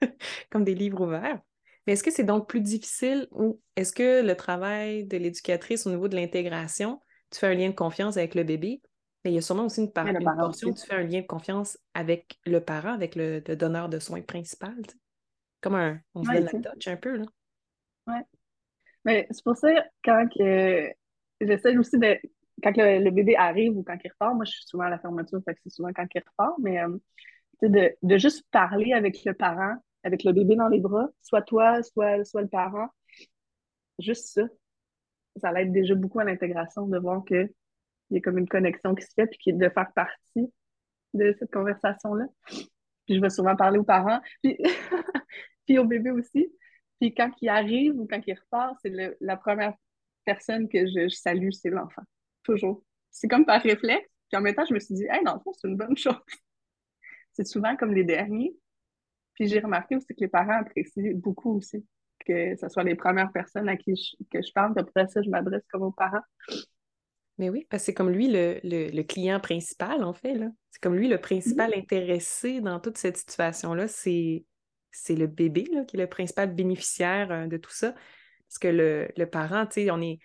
comme 0.50 0.64
des 0.64 0.74
livres 0.74 1.00
ouverts. 1.00 1.40
Mais 1.86 1.92
est-ce 1.92 2.02
que 2.02 2.10
c'est 2.10 2.24
donc 2.24 2.48
plus 2.48 2.60
difficile 2.60 3.28
ou 3.30 3.60
est-ce 3.76 3.92
que 3.92 4.24
le 4.24 4.34
travail 4.34 5.04
de 5.04 5.16
l'éducatrice 5.16 5.86
au 5.86 5.90
niveau 5.90 6.08
de 6.08 6.16
l'intégration, 6.16 7.00
tu 7.30 7.38
fais 7.38 7.46
un 7.46 7.54
lien 7.54 7.70
de 7.70 7.74
confiance 7.74 8.16
avec 8.16 8.34
le 8.34 8.42
bébé, 8.42 8.82
Mais 9.26 9.32
il 9.32 9.34
y 9.34 9.38
a 9.38 9.42
sûrement 9.42 9.64
aussi 9.64 9.80
une, 9.80 9.90
portion 9.90 10.68
où 10.68 10.72
tu 10.72 10.86
fais 10.86 10.94
un 10.94 11.02
lien 11.02 11.20
de 11.20 11.26
confiance 11.26 11.76
avec 11.94 12.38
le 12.46 12.60
parent, 12.60 12.92
avec 12.92 13.16
le, 13.16 13.40
donneur 13.40 13.88
de 13.88 13.98
soins 13.98 14.22
principal. 14.22 14.76
Comme 15.60 15.74
un, 15.74 15.98
on 16.14 16.22
se 16.22 16.30
donne 16.30 16.44
la 16.62 16.70
touch 16.70 16.86
un 16.86 16.96
peu, 16.96 17.16
là. 17.16 17.24
Ouais. 18.06 18.22
Mais 19.04 19.26
c'est 19.32 19.42
pour 19.42 19.56
ça, 19.56 19.68
quand 20.04 20.28
que 20.28 20.92
j'essaie 21.40 21.76
aussi 21.76 21.98
de. 21.98 22.16
Quand 22.62 22.70
le, 22.76 23.10
bébé 23.10 23.34
arrive 23.34 23.76
ou 23.76 23.82
quand 23.82 23.98
il 24.04 24.08
repart, 24.12 24.36
moi 24.36 24.44
je 24.44 24.52
suis 24.52 24.64
souvent 24.64 24.84
à 24.84 24.90
la 24.90 25.00
fermeture, 25.00 25.40
fait 25.44 25.54
que 25.54 25.60
c'est 25.64 25.70
souvent 25.70 25.90
quand 25.92 26.06
il 26.14 26.20
repart, 26.20 26.54
mais 26.60 26.80
euh, 26.80 26.96
de, 27.62 27.96
de, 28.00 28.18
juste 28.18 28.46
parler 28.52 28.92
avec 28.92 29.24
le 29.24 29.34
parent, 29.34 29.74
avec 30.04 30.22
le 30.22 30.30
bébé 30.30 30.54
dans 30.54 30.68
les 30.68 30.78
bras, 30.78 31.08
soit 31.20 31.42
toi, 31.42 31.82
soit, 31.82 32.24
soit 32.24 32.42
le 32.42 32.48
parent, 32.48 32.86
juste 33.98 34.28
ça. 34.28 34.42
Ça 35.34 35.50
l'aide 35.50 35.72
déjà 35.72 35.96
beaucoup 35.96 36.20
à 36.20 36.24
l'intégration 36.24 36.86
de 36.86 36.96
voir 36.96 37.24
qu'il 38.06 38.16
y 38.16 38.18
a 38.18 38.20
comme 38.20 38.38
une 38.38 38.48
connexion 38.48 38.94
qui 38.94 39.04
se 39.04 39.12
fait, 39.14 39.26
puis 39.26 39.52
de 39.52 39.68
faire 39.68 39.92
partie 39.94 40.52
de 41.14 41.34
cette 41.38 41.50
conversation-là. 41.50 42.26
Puis 43.06 43.16
je 43.16 43.20
vais 43.20 43.30
souvent 43.30 43.56
parler 43.56 43.78
aux 43.78 43.84
parents, 43.84 44.20
puis, 44.42 44.58
puis 45.66 45.78
au 45.78 45.84
bébé 45.84 46.10
aussi. 46.10 46.48
Puis 47.00 47.14
quand 47.14 47.30
il 47.40 47.48
arrive 47.48 47.98
ou 47.98 48.06
quand 48.06 48.20
il 48.26 48.34
repart, 48.34 48.76
c'est 48.82 48.92
la 49.20 49.36
première 49.36 49.74
personne 50.24 50.68
que 50.68 50.86
je, 50.86 51.08
salue, 51.08 51.50
c'est 51.50 51.70
l'enfant. 51.70 52.02
Toujours. 52.42 52.82
C'est 53.10 53.28
comme 53.28 53.44
par 53.44 53.62
réflexe. 53.62 54.08
Puis 54.30 54.38
en 54.38 54.40
même 54.40 54.54
temps, 54.54 54.64
je 54.68 54.74
me 54.74 54.80
suis 54.80 54.94
dit, 54.94 55.04
hey, 55.08 55.22
dans 55.24 55.34
le 55.34 55.40
fond, 55.40 55.52
c'est 55.52 55.68
une 55.68 55.76
bonne 55.76 55.96
chose. 55.96 56.16
c'est 57.32 57.46
souvent 57.46 57.76
comme 57.76 57.94
les 57.94 58.04
derniers. 58.04 58.56
Puis 59.34 59.46
j'ai 59.46 59.60
remarqué 59.60 59.96
aussi 59.96 60.06
que 60.08 60.20
les 60.20 60.28
parents 60.28 60.60
apprécient 60.60 61.12
beaucoup 61.14 61.56
aussi 61.56 61.86
que 62.26 62.56
ce 62.56 62.68
soit 62.68 62.84
les 62.84 62.94
premières 62.94 63.32
personnes 63.32 63.68
à 63.68 63.76
qui 63.76 63.94
je, 63.96 64.16
que 64.30 64.44
je 64.44 64.52
parle. 64.52 64.72
Après 64.76 65.06
ça, 65.08 65.22
je 65.22 65.30
m'adresse 65.30 65.64
comme 65.70 65.82
aux 65.82 65.92
parents. 65.92 66.22
Mais 67.38 67.50
oui, 67.50 67.66
parce 67.68 67.82
que 67.82 67.86
c'est 67.86 67.94
comme 67.94 68.10
lui 68.10 68.28
le, 68.28 69.02
client 69.02 69.40
principal, 69.40 70.02
en 70.02 70.12
fait. 70.12 70.38
C'est 70.70 70.80
comme 70.80 70.94
lui 70.94 71.08
le 71.08 71.18
principal 71.18 71.70
mm-hmm. 71.70 71.78
intéressé 71.78 72.60
dans 72.60 72.80
toute 72.80 72.96
cette 72.98 73.16
situation-là. 73.16 73.88
C'est 73.88 74.44
le 75.10 75.26
bébé 75.26 75.64
qui 75.86 75.96
est 75.96 76.00
le 76.00 76.06
principal 76.06 76.54
bénéficiaire 76.54 77.30
euh, 77.30 77.46
de 77.46 77.56
tout 77.58 77.72
ça. 77.72 77.92
Parce 78.48 78.58
que 78.58 78.68
le, 78.68 79.26
parent, 79.26 79.66
tu 79.66 79.82
sais, 79.84 79.90
on 79.90 80.00
est, 80.00 80.18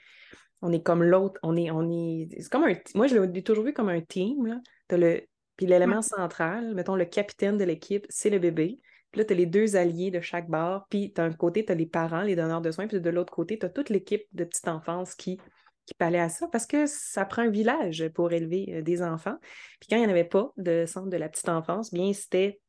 on 0.61 0.71
est 0.71 0.83
comme 0.83 1.03
l'autre, 1.03 1.39
on 1.43 1.57
est, 1.57 1.71
on 1.71 1.89
est. 1.89 2.29
C'est 2.39 2.49
comme 2.49 2.63
un. 2.63 2.75
Moi, 2.95 3.07
je 3.07 3.17
l'ai 3.17 3.43
toujours 3.43 3.65
vu 3.65 3.73
comme 3.73 3.89
un 3.89 4.01
team. 4.01 4.45
Là. 4.45 4.61
le, 4.91 5.21
puis 5.57 5.65
l'élément 5.65 6.01
central, 6.01 6.73
mettons, 6.75 6.95
le 6.95 7.05
capitaine 7.05 7.57
de 7.57 7.63
l'équipe, 7.65 8.05
c'est 8.09 8.29
le 8.29 8.39
bébé. 8.39 8.79
Puis 9.11 9.19
là, 9.19 9.25
tu 9.25 9.33
as 9.33 9.35
les 9.35 9.45
deux 9.45 9.75
alliés 9.75 10.11
de 10.11 10.21
chaque 10.21 10.49
bar. 10.49 10.87
Puis 10.89 11.09
d'un 11.09 11.31
côté, 11.33 11.65
tu 11.65 11.71
as 11.71 11.75
les 11.75 11.85
parents, 11.85 12.21
les 12.21 12.35
donneurs 12.35 12.61
de 12.61 12.71
soins. 12.71 12.87
Puis 12.87 13.01
de 13.01 13.09
l'autre 13.09 13.33
côté, 13.33 13.59
tu 13.59 13.65
as 13.65 13.69
toute 13.69 13.89
l'équipe 13.89 14.23
de 14.31 14.45
petite 14.45 14.69
enfance 14.69 15.15
qui, 15.15 15.37
qui 15.85 15.93
parlait 15.93 16.19
à 16.19 16.29
ça 16.29 16.47
parce 16.47 16.65
que 16.65 16.85
ça 16.85 17.25
prend 17.25 17.43
un 17.43 17.49
village 17.49 18.07
pour 18.13 18.31
élever 18.31 18.73
euh, 18.75 18.81
des 18.81 19.01
enfants. 19.01 19.37
Puis 19.79 19.89
quand 19.89 19.97
il 19.97 20.01
n'y 20.01 20.07
en 20.07 20.09
avait 20.11 20.23
pas 20.23 20.51
de 20.57 20.85
centre 20.85 21.09
de 21.09 21.17
la 21.17 21.29
petite 21.29 21.49
enfance, 21.49 21.93
bien, 21.93 22.13
c'était 22.13 22.59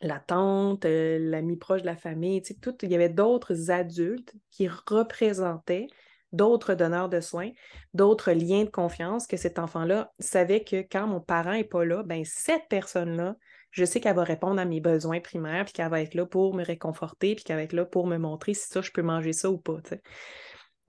la 0.00 0.18
tante, 0.18 0.84
euh, 0.84 1.18
l'ami 1.18 1.56
proche 1.56 1.82
de 1.82 1.86
la 1.86 1.96
famille, 1.96 2.42
tout, 2.60 2.74
il 2.82 2.90
y 2.90 2.94
avait 2.94 3.08
d'autres 3.08 3.70
adultes 3.70 4.34
qui 4.50 4.68
représentaient 4.68 5.86
d'autres 6.32 6.74
donneurs 6.74 7.08
de 7.08 7.20
soins, 7.20 7.50
d'autres 7.94 8.32
liens 8.32 8.64
de 8.64 8.70
confiance 8.70 9.26
que 9.26 9.36
cet 9.36 9.58
enfant-là 9.58 10.12
savait 10.18 10.64
que 10.64 10.82
quand 10.82 11.06
mon 11.06 11.20
parent 11.20 11.52
n'est 11.52 11.64
pas 11.64 11.84
là, 11.84 12.02
ben 12.02 12.24
cette 12.24 12.66
personne-là, 12.68 13.36
je 13.70 13.84
sais 13.84 14.00
qu'elle 14.00 14.16
va 14.16 14.24
répondre 14.24 14.60
à 14.60 14.64
mes 14.64 14.80
besoins 14.80 15.20
primaires, 15.20 15.64
puis 15.64 15.72
qu'elle 15.72 15.90
va 15.90 16.02
être 16.02 16.14
là 16.14 16.26
pour 16.26 16.54
me 16.54 16.64
réconforter, 16.64 17.34
puis 17.34 17.44
qu'elle 17.44 17.56
va 17.56 17.62
être 17.62 17.72
là 17.72 17.84
pour 17.84 18.06
me 18.06 18.18
montrer 18.18 18.54
si 18.54 18.68
ça, 18.68 18.80
je 18.82 18.90
peux 18.90 19.02
manger 19.02 19.32
ça 19.32 19.50
ou 19.50 19.58
pas. 19.58 19.78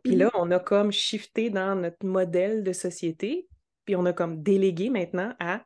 Puis 0.06 0.16
là, 0.16 0.28
mmh 0.28 0.32
on 0.36 0.52
a 0.52 0.60
comme 0.60 0.92
shifté 0.92 1.50
dans 1.50 1.76
notre 1.76 2.06
modèle 2.06 2.64
de 2.64 2.74
société, 2.74 3.48
puis 3.86 3.96
on 3.96 4.06
a 4.06 4.14
comme 4.14 4.44
délégué 4.44 4.92
maintenant 4.92 5.34
à 5.40 5.66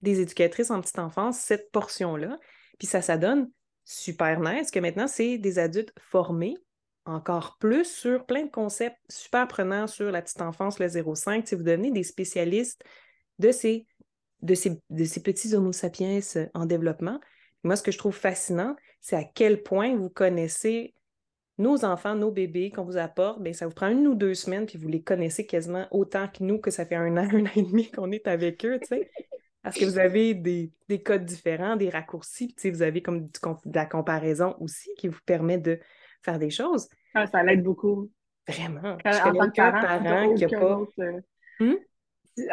des 0.00 0.20
éducatrices 0.20 0.70
en 0.70 0.80
petite 0.80 0.98
enfance 0.98 1.38
cette 1.38 1.70
portion-là. 1.70 2.38
Puis 2.78 2.86
ça, 2.86 3.02
ça 3.02 3.18
donne 3.18 3.50
super 3.84 4.40
nice 4.40 4.70
que 4.70 4.78
maintenant, 4.78 5.06
c'est 5.06 5.36
des 5.36 5.58
adultes 5.58 5.92
formés 6.00 6.56
encore 7.04 7.58
plus 7.58 7.84
sur 7.84 8.24
plein 8.24 8.44
de 8.44 8.50
concepts 8.50 8.98
super 9.10 9.46
prenants 9.46 9.86
sur 9.86 10.10
la 10.10 10.22
petite 10.22 10.40
enfance, 10.40 10.78
le 10.78 10.86
0,5. 10.86 11.46
Si 11.46 11.54
vous 11.54 11.62
devenez 11.62 11.90
des 11.90 12.04
spécialistes 12.04 12.82
de 13.38 13.52
ces, 13.52 13.86
de 14.40 14.54
ces, 14.54 14.80
de 14.88 15.04
ces 15.04 15.22
petits 15.22 15.54
homo 15.54 15.72
sapiens 15.72 16.20
en 16.54 16.64
développement. 16.64 17.20
Moi, 17.64 17.76
ce 17.76 17.82
que 17.82 17.92
je 17.92 17.98
trouve 17.98 18.14
fascinant, 18.14 18.76
c'est 19.02 19.16
à 19.16 19.24
quel 19.24 19.62
point 19.62 19.94
vous 19.94 20.08
connaissez 20.08 20.94
nos 21.58 21.84
enfants, 21.84 22.14
nos 22.14 22.30
bébés 22.30 22.70
qu'on 22.70 22.84
vous 22.84 22.96
apporte. 22.96 23.42
Bien, 23.42 23.52
ça 23.52 23.66
vous 23.66 23.74
prend 23.74 23.88
une 23.88 24.06
ou 24.06 24.14
deux 24.14 24.34
semaines, 24.34 24.66
puis 24.66 24.78
vous 24.78 24.88
les 24.88 25.02
connaissez 25.02 25.46
quasiment 25.46 25.86
autant 25.90 26.28
que 26.28 26.42
nous, 26.42 26.58
que 26.58 26.70
ça 26.70 26.86
fait 26.86 26.94
un 26.94 27.16
an, 27.18 27.28
un 27.32 27.46
an 27.46 27.50
et 27.56 27.62
demi 27.62 27.90
qu'on 27.90 28.10
est 28.12 28.26
avec 28.26 28.64
eux. 28.64 28.78
tu 28.80 28.86
sais. 28.86 29.10
Parce 29.62 29.76
que 29.76 29.84
vous 29.84 29.98
avez 29.98 30.34
des, 30.34 30.72
codes 31.04 31.24
différents, 31.24 31.76
des 31.76 31.90
raccourcis, 31.90 32.54
puis 32.56 32.70
vous 32.70 32.82
avez 32.82 33.02
comme 33.02 33.26
de 33.26 33.74
la 33.74 33.86
comparaison 33.86 34.56
aussi 34.60 34.88
qui 34.96 35.08
vous 35.08 35.20
permet 35.26 35.58
de 35.58 35.78
faire 36.22 36.38
des 36.38 36.50
choses. 36.50 36.88
Ah, 37.12 37.26
ça 37.26 37.42
l'aide 37.42 37.62
beaucoup. 37.62 38.08
Vraiment. 38.46 38.96
je 39.04 39.22
connais 39.22 39.46
aucun 39.46 39.72
parent, 39.72 40.34
qui 40.34 40.46
n'a 40.46 40.58
pas... 40.58 40.80
Euh, 41.00 41.20
hmm? 41.60 41.74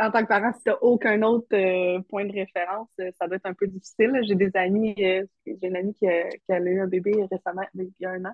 En 0.01 0.11
tant 0.11 0.23
que 0.23 0.27
parent, 0.27 0.51
si 0.53 0.63
tu 0.63 0.69
n'as 0.69 0.77
aucun 0.81 1.21
autre 1.21 1.47
euh, 1.53 2.01
point 2.09 2.25
de 2.25 2.33
référence, 2.33 2.89
euh, 2.99 3.11
ça 3.19 3.27
doit 3.27 3.37
être 3.37 3.45
un 3.45 3.53
peu 3.53 3.67
difficile. 3.67 4.19
J'ai 4.27 4.35
des 4.35 4.51
amis, 4.55 4.95
j'ai 4.97 5.27
une 5.45 5.75
amie 5.75 5.93
qui 5.93 6.07
a, 6.07 6.27
qui 6.27 6.51
a, 6.51 6.59
eu 6.59 6.81
un 6.81 6.87
bébé 6.87 7.13
récemment, 7.31 7.63
il 7.75 7.91
y 7.99 8.05
a 8.05 8.09
un 8.09 8.25
an, 8.25 8.33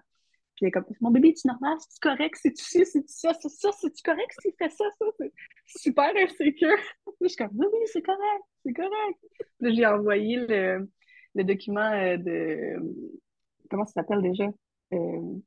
puis 0.62 0.72
comme, 0.72 0.86
mon 1.00 1.10
bébé, 1.10 1.30
est 1.30 1.46
normal? 1.46 1.78
C'est 1.80 2.00
correct? 2.02 2.38
C'est-tu 2.40 2.64
ci? 2.64 2.86
C'est-tu 2.86 3.08
ça? 3.12 3.34
C'est 3.42 3.50
ça? 3.50 3.72
C'est-tu 3.72 4.04
correct? 4.04 4.32
S'il 4.42 4.54
fait 4.58 4.70
ça? 4.70 4.86
ça? 5.00 5.06
C'est 5.18 5.32
super 5.66 6.12
insécure. 6.16 6.78
je 7.22 7.28
suis 7.28 7.36
comme, 7.36 7.50
oui, 7.54 7.66
oui, 7.72 7.80
c'est 7.86 8.04
correct. 8.04 8.44
C'est 8.64 8.74
correct. 8.74 9.20
Là, 9.60 9.72
j'ai 9.74 9.86
envoyé 9.88 10.38
le, 10.38 10.88
le 11.34 11.44
document 11.44 11.92
euh, 11.94 12.18
de. 12.18 12.76
Comment 13.70 13.86
ça 13.86 13.94
s'appelle 13.94 14.22
déjà? 14.22 14.46
Euh, 14.94 15.40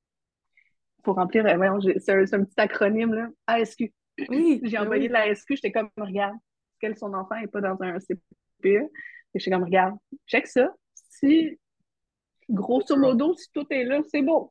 pour 1.05 1.14
remplir. 1.14 1.46
Euh, 1.46 1.98
c'est 2.00 2.12
un, 2.12 2.40
un, 2.40 2.44
petit 2.44 2.61
acronyme, 2.61 3.14
là. 3.14 3.29
ASQ. 3.46 3.92
Oui. 4.29 4.61
j'ai 4.64 4.77
ben 4.77 4.83
envoyé 4.83 5.07
de 5.07 5.12
la 5.12 5.31
ASQ. 5.31 5.57
J'étais 5.57 5.70
comme, 5.70 5.90
regarde, 5.96 6.37
quel 6.81 6.98
son 6.98 7.14
enfant 7.14 7.38
n'est 7.40 7.46
pas 7.46 7.61
dans 7.61 7.81
un 7.81 8.00
CPE. 8.00 8.18
Et 8.64 8.90
j'étais 9.37 9.53
comme, 9.53 9.64
regarde, 9.64 9.96
check 10.27 10.48
ça. 10.48 10.74
Si, 10.94 11.57
grosso 12.50 12.96
modo, 12.96 13.35
si 13.37 13.48
tout 13.53 13.66
est 13.70 13.85
là, 13.85 14.00
c'est 14.11 14.22
bon. 14.22 14.50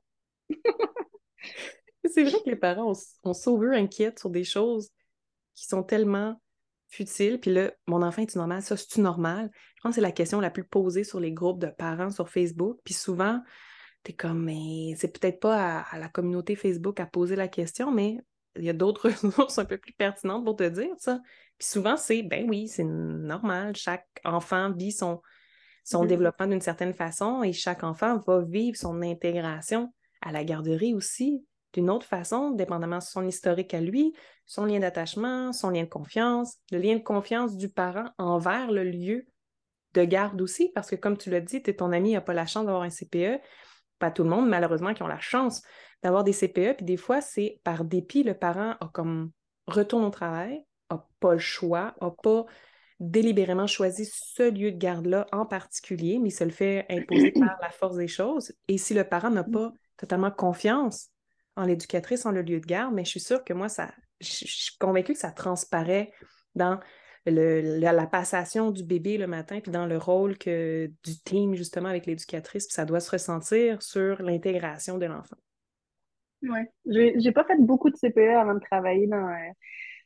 C'est 2.05 2.23
vrai 2.23 2.39
que 2.43 2.49
les 2.49 2.55
parents 2.55 2.93
ont, 3.23 3.33
souvent 3.33 3.71
inquiète 3.71 4.19
sur 4.19 4.29
des 4.29 4.43
choses 4.43 4.89
qui 5.55 5.65
sont 5.65 5.83
tellement 5.83 6.39
futiles. 6.89 7.39
Puis 7.39 7.53
là, 7.53 7.71
mon 7.87 8.01
enfant 8.01 8.21
est-tu 8.21 8.37
normal? 8.37 8.61
Ça, 8.61 8.77
c'est-tu 8.77 9.01
normal? 9.01 9.49
Je 9.75 9.81
pense 9.81 9.91
que 9.91 9.95
c'est 9.95 10.01
la 10.01 10.11
question 10.11 10.39
la 10.39 10.51
plus 10.51 10.63
posée 10.63 11.03
sur 11.03 11.19
les 11.19 11.31
groupes 11.31 11.59
de 11.59 11.67
parents 11.67 12.11
sur 12.11 12.29
Facebook. 12.29 12.79
Puis 12.83 12.93
souvent, 12.93 13.41
t'es 14.03 14.13
comme, 14.13 14.43
mais 14.43 14.95
c'est 14.97 15.17
peut-être 15.17 15.39
pas 15.39 15.81
à, 15.81 15.97
la 15.97 16.09
communauté 16.09 16.55
Facebook 16.55 16.99
à 16.99 17.05
poser 17.05 17.35
la 17.35 17.47
question, 17.47 17.91
mais 17.91 18.19
il 18.55 18.63
y 18.63 18.69
a 18.69 18.73
d'autres 18.73 19.09
ressources 19.23 19.57
un 19.57 19.65
peu 19.65 19.77
plus 19.77 19.93
pertinentes 19.93 20.45
pour 20.45 20.55
te 20.55 20.67
dire 20.67 20.93
ça. 20.97 21.19
Puis 21.57 21.67
souvent, 21.67 21.97
c'est, 21.97 22.23
ben 22.23 22.47
oui, 22.49 22.67
c'est 22.67 22.83
normal. 22.83 23.75
Chaque 23.75 24.07
enfant 24.25 24.71
vit 24.71 24.91
son, 24.91 25.21
son 25.83 26.03
mm-hmm. 26.03 26.07
développement 26.07 26.47
d'une 26.47 26.61
certaine 26.61 26.93
façon 26.93 27.43
et 27.43 27.53
chaque 27.53 27.83
enfant 27.83 28.19
va 28.19 28.41
vivre 28.41 28.77
son 28.77 29.01
intégration 29.01 29.91
à 30.23 30.31
la 30.31 30.43
garderie 30.43 30.93
aussi 30.93 31.45
d'une 31.73 31.89
autre 31.89 32.05
façon, 32.05 32.51
dépendamment 32.51 32.99
de 32.99 33.03
son 33.03 33.25
historique 33.27 33.73
à 33.73 33.81
lui, 33.81 34.13
son 34.45 34.65
lien 34.65 34.79
d'attachement, 34.79 35.51
son 35.53 35.71
lien 35.71 35.83
de 35.83 35.89
confiance, 35.89 36.57
le 36.71 36.77
lien 36.77 36.95
de 36.95 37.01
confiance 37.01 37.57
du 37.57 37.67
parent 37.67 38.05
envers 38.17 38.71
le 38.71 38.83
lieu 38.83 39.25
de 39.93 40.03
garde 40.03 40.39
aussi, 40.41 40.69
parce 40.73 40.89
que 40.89 40.95
comme 40.95 41.17
tu 41.17 41.29
l'as 41.29 41.41
dit, 41.41 41.61
ton 41.61 41.91
ami 41.91 42.13
n'a 42.13 42.21
pas 42.21 42.33
la 42.33 42.45
chance 42.45 42.65
d'avoir 42.65 42.83
un 42.83 42.89
CPE, 42.89 43.41
pas 43.99 44.11
tout 44.11 44.23
le 44.23 44.29
monde 44.29 44.47
malheureusement 44.47 44.93
qui 44.93 45.03
ont 45.03 45.07
la 45.07 45.19
chance 45.19 45.63
d'avoir 46.03 46.23
des 46.23 46.33
CPE, 46.33 46.77
puis 46.77 46.85
des 46.85 46.97
fois 46.97 47.21
c'est 47.21 47.59
par 47.63 47.85
dépit, 47.85 48.23
le 48.23 48.33
parent 48.33 48.75
a 48.79 48.89
comme 48.93 49.31
retourne 49.67 50.03
au 50.03 50.09
travail, 50.09 50.63
n'a 50.91 51.07
pas 51.19 51.33
le 51.33 51.39
choix, 51.39 51.95
n'a 52.01 52.11
pas 52.11 52.45
délibérément 52.99 53.67
choisi 53.67 54.05
ce 54.05 54.43
lieu 54.43 54.71
de 54.71 54.77
garde-là 54.77 55.27
en 55.31 55.45
particulier, 55.45 56.19
mais 56.19 56.29
il 56.29 56.33
se 56.33 56.43
le 56.43 56.51
fait 56.51 56.85
imposer 56.89 57.31
par 57.31 57.57
la 57.61 57.69
force 57.69 57.97
des 57.97 58.07
choses. 58.07 58.53
Et 58.67 58.77
si 58.77 58.93
le 58.93 59.03
parent 59.03 59.29
n'a 59.29 59.43
pas 59.43 59.73
totalement 59.97 60.31
confiance 60.31 61.09
en 61.55 61.65
l'éducatrice, 61.65 62.25
en 62.25 62.31
le 62.31 62.41
lieu 62.41 62.59
de 62.59 62.65
garde, 62.65 62.93
mais 62.93 63.05
je 63.05 63.11
suis 63.11 63.19
sûre 63.19 63.43
que 63.43 63.53
moi, 63.53 63.69
ça, 63.69 63.93
je, 64.19 64.27
suis 64.27 64.77
convaincue 64.79 65.13
que 65.13 65.19
ça 65.19 65.31
transparaît 65.31 66.11
dans 66.55 66.79
la, 67.25 68.07
passation 68.07 68.71
du 68.71 68.83
bébé 68.83 69.17
le 69.17 69.27
matin, 69.27 69.59
puis 69.61 69.71
dans 69.71 69.85
le 69.85 69.97
rôle 69.97 70.37
que, 70.37 70.87
du 71.03 71.19
team, 71.23 71.55
justement, 71.55 71.89
avec 71.89 72.05
l'éducatrice, 72.05 72.67
puis 72.67 72.73
ça 72.73 72.85
doit 72.85 72.99
se 72.99 73.11
ressentir 73.11 73.81
sur 73.81 74.21
l'intégration 74.21 74.97
de 74.97 75.05
l'enfant. 75.05 75.37
Oui. 76.41 76.59
J'ai 76.85 77.31
pas 77.31 77.45
fait 77.45 77.57
beaucoup 77.59 77.89
de 77.89 77.95
CPE 77.95 78.35
avant 78.35 78.55
de 78.55 78.59
travailler 78.59 79.07
dans, 79.07 79.29
euh, 79.29 79.51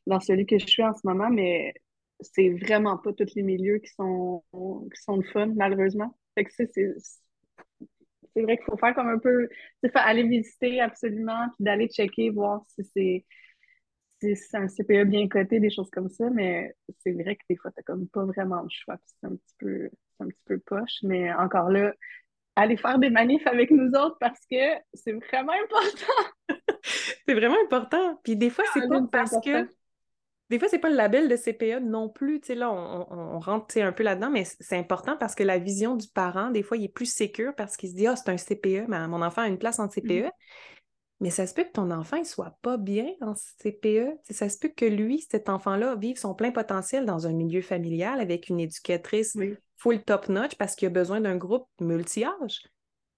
dans 0.05 0.19
celui 0.19 0.45
que 0.45 0.59
je 0.59 0.67
suis 0.67 0.83
en 0.83 0.93
ce 0.93 1.01
moment, 1.05 1.29
mais 1.29 1.73
c'est 2.19 2.49
vraiment 2.49 2.97
pas 2.97 3.13
tous 3.13 3.33
les 3.35 3.43
milieux 3.43 3.79
qui 3.79 3.91
sont, 3.93 4.43
qui 4.53 5.01
sont 5.01 5.21
fun, 5.33 5.53
malheureusement. 5.55 6.15
Fait 6.35 6.43
que 6.43 6.51
c'est 6.53 6.71
c'est 8.37 8.43
vrai 8.43 8.57
qu'il 8.57 8.65
faut 8.65 8.77
faire 8.77 8.93
comme 8.93 9.09
un 9.09 9.17
peu, 9.17 9.49
aller 9.95 10.23
visiter 10.23 10.79
absolument, 10.79 11.47
puis 11.55 11.63
d'aller 11.63 11.87
checker, 11.87 12.29
voir 12.29 12.63
si 12.67 12.83
c'est 12.93 13.25
c'est 14.19 14.57
un 14.57 14.67
CPE 14.67 15.05
bien 15.05 15.27
coté, 15.27 15.59
des 15.59 15.69
choses 15.69 15.89
comme 15.91 16.09
ça, 16.09 16.29
mais 16.31 16.75
c'est 16.99 17.11
vrai 17.11 17.35
que 17.35 17.43
des 17.49 17.55
fois, 17.55 17.71
t'as 17.71 17.83
comme 17.83 18.07
pas 18.07 18.25
vraiment 18.25 18.61
le 18.63 18.69
choix. 18.69 18.97
C'est 19.05 19.27
un 19.27 19.35
petit 19.35 19.55
peu, 19.59 19.89
un 20.19 20.27
petit 20.27 20.41
peu 20.45 20.57
poche, 20.59 21.03
mais 21.03 21.31
encore 21.33 21.69
là, 21.69 21.93
allez 22.55 22.77
faire 22.77 22.97
des 22.97 23.11
manifs 23.11 23.45
avec 23.45 23.69
nous 23.69 23.89
autres 23.91 24.17
parce 24.19 24.39
que 24.49 24.57
c'est 24.93 25.13
vraiment 25.13 25.53
important. 25.53 26.49
c'est 26.83 27.33
vraiment 27.35 27.57
important. 27.63 28.19
Puis 28.23 28.35
des 28.35 28.49
fois, 28.49 28.65
c'est 28.73 28.81
ah, 28.83 28.87
pas 28.87 29.01
parce 29.11 29.35
que 29.43 29.69
des 30.49 30.59
fois, 30.59 30.69
c'est 30.69 30.79
pas 30.79 30.89
le 30.89 30.95
label 30.95 31.27
de 31.27 31.35
CPE 31.35 31.81
non 31.81 32.07
plus. 32.07 32.39
Tu 32.39 32.47
sais, 32.47 32.55
là, 32.55 32.71
on, 32.71 33.39
rentre 33.39 33.77
un 33.79 33.91
peu 33.91 34.03
là-dedans, 34.03 34.29
mais 34.29 34.45
c'est 34.45 34.77
important 34.77 35.17
parce 35.17 35.35
que 35.35 35.43
la 35.43 35.57
vision 35.57 35.95
du 35.95 36.07
parent, 36.07 36.51
des 36.51 36.63
fois, 36.63 36.77
il 36.77 36.85
est 36.85 36.89
plus 36.89 37.11
sécure 37.11 37.53
parce 37.55 37.75
qu'il 37.75 37.89
se 37.89 37.95
dit 37.95 38.07
Ah, 38.07 38.15
c'est 38.15 38.29
un 38.29 38.37
CPE, 38.37 38.87
mais 38.87 39.07
mon 39.07 39.21
enfant 39.21 39.41
a 39.41 39.47
une 39.47 39.57
place 39.57 39.79
en 39.79 39.89
CPE. 39.89 40.07
Mm-hmm. 40.07 40.31
Mais 41.19 41.31
ça 41.31 41.47
se 41.47 41.53
peut 41.53 41.63
que 41.63 41.71
ton 41.71 41.89
enfant 41.91 42.19
ne 42.19 42.23
soit 42.23 42.57
pas 42.61 42.77
bien 42.77 43.07
ce 43.35 43.69
CPE. 43.69 44.19
ça 44.29 44.49
se 44.49 44.57
peut 44.59 44.69
que 44.69 44.85
lui, 44.85 45.25
cet 45.29 45.49
enfant-là, 45.49 45.95
vive 45.95 46.17
son 46.17 46.35
plein 46.35 46.51
potentiel 46.51 47.05
dans 47.05 47.25
un 47.25 47.33
milieu 47.33 47.61
familial 47.61 48.19
avec 48.19 48.49
une 48.49 48.59
éducatrice 48.59 49.35
full 49.77 50.03
top-notch 50.03 50.55
parce 50.55 50.75
qu'il 50.75 50.87
a 50.87 50.91
besoin 50.91 51.19
d'un 51.19 51.35
groupe 51.35 51.67
multi-âge. 51.81 52.61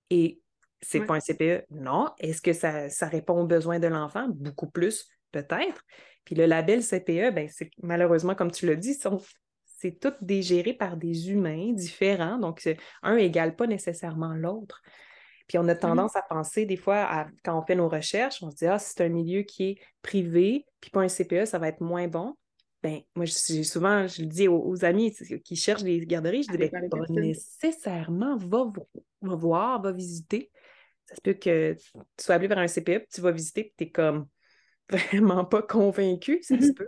Et 0.09 0.41
c'est 0.81 1.01
pas 1.01 1.15
un 1.15 1.19
CPE. 1.19 1.65
Non. 1.71 2.09
Est-ce 2.19 2.41
que 2.41 2.53
ça, 2.53 2.89
ça 2.89 3.07
répond 3.07 3.41
aux 3.41 3.45
besoins 3.45 3.79
de 3.79 3.87
l'enfant? 3.87 4.27
Beaucoup 4.29 4.69
plus, 4.69 5.05
peut-être. 5.33 5.83
Puis 6.29 6.35
le 6.35 6.45
label 6.45 6.83
CPE, 6.83 7.33
ben, 7.33 7.49
c'est 7.51 7.71
malheureusement, 7.81 8.35
comme 8.35 8.51
tu 8.51 8.67
l'as 8.67 8.75
dit, 8.75 8.95
c'est 9.65 9.99
tout 9.99 10.13
dégéré 10.21 10.73
par 10.73 10.95
des 10.95 11.31
humains 11.31 11.73
différents. 11.73 12.37
Donc, 12.37 12.69
un 13.01 13.15
égale 13.15 13.55
pas 13.55 13.65
nécessairement 13.65 14.35
l'autre. 14.35 14.79
Puis 15.47 15.57
on 15.57 15.67
a 15.67 15.73
mmh 15.73 15.79
tendance 15.79 16.15
à 16.15 16.21
penser 16.21 16.67
des 16.67 16.77
fois, 16.77 17.25
quand 17.43 17.57
on 17.57 17.65
fait 17.65 17.73
nos 17.73 17.89
recherches, 17.89 18.43
on 18.43 18.51
se 18.51 18.57
dit, 18.57 18.67
ah, 18.67 18.77
c'est 18.77 19.01
un 19.01 19.09
milieu 19.09 19.41
qui 19.41 19.69
est 19.69 19.79
privé, 20.03 20.67
puis 20.79 20.91
pas 20.91 21.01
un 21.01 21.07
CPE, 21.07 21.45
ça 21.45 21.57
va 21.57 21.69
être 21.69 21.81
moins 21.81 22.07
bon. 22.07 22.35
Ben, 22.83 23.01
moi, 23.15 23.25
j'ai 23.25 23.63
souvent, 23.63 24.05
je 24.05 24.21
le 24.21 24.27
dis 24.27 24.47
aux, 24.47 24.85
amis 24.85 25.11
qui 25.43 25.55
cherchent 25.55 25.81
des 25.81 26.05
garderies, 26.05 26.43
je 26.43 26.51
dis, 26.51 26.57
ben, 26.59 26.89
pas 26.91 26.99
nécessairement, 27.09 28.37
va, 28.37 28.71
va, 29.23 29.35
voir, 29.35 29.81
va 29.81 29.91
visiter. 29.91 30.51
Ça 31.07 31.15
se 31.15 31.21
peut 31.21 31.33
que 31.33 31.73
tu 31.73 32.23
sois 32.23 32.35
appelé 32.35 32.49
vers 32.49 32.59
un 32.59 32.67
CPE, 32.67 32.99
puis 32.99 33.07
tu 33.11 33.21
vas 33.21 33.31
visiter, 33.31 33.63
puis 33.63 33.73
tu 33.75 33.83
es 33.85 33.89
comme 33.89 34.27
vraiment 34.89 35.45
pas 35.45 35.61
convaincu, 35.61 36.39
ça 36.41 36.59
se 36.59 36.71
mmh 36.71 36.73
peut. 36.73 36.87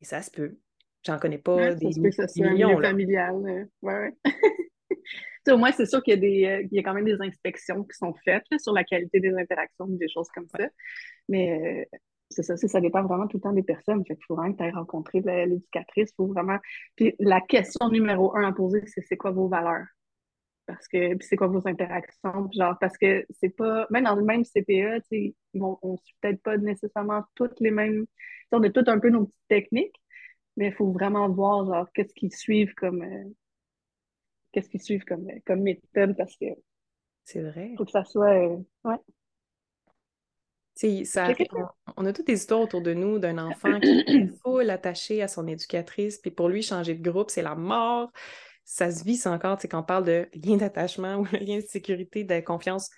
Et 0.00 0.04
ça 0.04 0.22
se 0.22 0.30
peut. 0.30 0.56
J'en 1.04 1.18
connais 1.18 1.38
pas 1.38 1.74
des, 1.74 1.86
ça 1.86 1.92
se 1.92 2.00
peut 2.00 2.08
que 2.08 2.14
ça 2.14 2.28
soit 2.28 2.46
un 2.46 2.52
milieu 2.52 2.80
familial. 2.80 3.34
Euh, 3.34 3.64
ouais, 3.82 3.94
ouais. 3.94 4.14
au 5.52 5.56
moins, 5.56 5.72
c'est 5.72 5.86
sûr 5.86 6.02
qu'il 6.02 6.14
y, 6.14 6.16
a 6.16 6.20
des, 6.20 6.44
euh, 6.46 6.68
il 6.70 6.76
y 6.76 6.78
a 6.78 6.82
quand 6.82 6.94
même 6.94 7.04
des 7.04 7.20
inspections 7.20 7.82
qui 7.84 7.96
sont 7.96 8.14
faites 8.24 8.44
sur 8.58 8.72
la 8.72 8.84
qualité 8.84 9.20
des 9.20 9.34
interactions, 9.34 9.86
des 9.86 10.08
choses 10.08 10.28
comme 10.34 10.46
ça. 10.48 10.58
Mais 11.28 11.86
euh, 11.92 11.98
c'est 12.30 12.42
ça, 12.42 12.56
ça 12.56 12.80
dépend 12.80 13.02
vraiment 13.02 13.26
tout 13.26 13.38
le 13.38 13.42
temps 13.42 13.52
des 13.52 13.62
personnes. 13.62 14.04
Fait 14.06 14.14
qu'il 14.14 14.24
faut 14.26 14.36
vraiment 14.36 14.52
que 14.52 14.58
tu 14.58 14.64
aies 14.64 14.70
rencontré 14.70 15.20
l'éducatrice. 15.20 16.12
Faut 16.16 16.26
vraiment. 16.26 16.58
Puis 16.96 17.14
la 17.18 17.40
question 17.40 17.88
numéro 17.88 18.36
un 18.36 18.48
à 18.48 18.52
poser, 18.52 18.82
c'est 18.86 19.02
c'est 19.02 19.16
quoi 19.16 19.32
vos 19.32 19.48
valeurs? 19.48 19.86
Parce 20.66 20.86
que 20.86 21.16
c'est 21.20 21.36
quoi 21.36 21.48
vos 21.48 21.66
interactions? 21.66 22.48
genre, 22.52 22.76
parce 22.80 22.96
que 22.96 23.26
c'est 23.30 23.50
pas. 23.50 23.86
Même 23.90 24.04
dans 24.04 24.14
le 24.14 24.24
même 24.24 24.44
CPE, 24.44 25.02
vont, 25.54 25.78
on 25.82 25.92
ne 25.92 25.96
suit 25.98 26.14
peut-être 26.20 26.42
pas 26.42 26.56
nécessairement 26.56 27.24
toutes 27.34 27.58
les 27.60 27.70
mêmes. 27.70 28.06
On 28.52 28.62
a 28.62 28.70
toutes 28.70 28.88
un 28.88 28.98
peu 28.98 29.10
nos 29.10 29.26
petites 29.26 29.48
techniques, 29.48 29.96
mais 30.56 30.68
il 30.68 30.74
faut 30.74 30.92
vraiment 30.92 31.28
voir 31.28 31.66
genre 31.66 31.86
qu'est-ce 31.94 32.14
qu'ils 32.14 32.34
suivent 32.34 32.74
comme. 32.74 33.02
Euh, 33.02 33.24
qu'est-ce 34.52 34.68
qu'ils 34.68 34.82
suivent 34.82 35.04
comme, 35.04 35.26
comme 35.46 35.62
méthode 35.62 36.16
parce 36.16 36.36
que. 36.36 36.46
C'est 37.24 37.42
vrai. 37.42 37.74
faut 37.76 37.84
que 37.84 37.90
ça 37.90 38.04
soit. 38.04 38.34
Euh, 38.34 38.56
ouais. 38.84 38.98
Ça, 41.04 41.28
on, 41.96 42.06
a 42.06 42.12
toutes 42.12 42.26
des 42.26 42.34
histoires 42.34 42.60
autour 42.60 42.80
de 42.80 42.94
nous 42.94 43.18
d'un 43.18 43.38
enfant 43.38 43.78
qui 43.78 44.04
est 44.08 44.40
full 44.42 44.70
attaché 44.70 45.22
à 45.22 45.28
son 45.28 45.46
éducatrice, 45.46 46.18
puis 46.18 46.30
pour 46.30 46.48
lui, 46.48 46.62
changer 46.62 46.94
de 46.94 47.10
groupe, 47.10 47.30
c'est 47.30 47.42
la 47.42 47.54
mort. 47.54 48.10
Ça 48.64 48.90
se 48.90 49.04
vit, 49.04 49.16
c'est 49.16 49.28
encore, 49.28 49.58
quand 49.58 49.80
on 49.80 49.82
parle 49.82 50.04
de 50.04 50.28
lien 50.34 50.56
d'attachement 50.56 51.16
ou 51.18 51.24
lien 51.32 51.58
de 51.58 51.66
sécurité, 51.66 52.24
de 52.24 52.40
confiance 52.40 52.90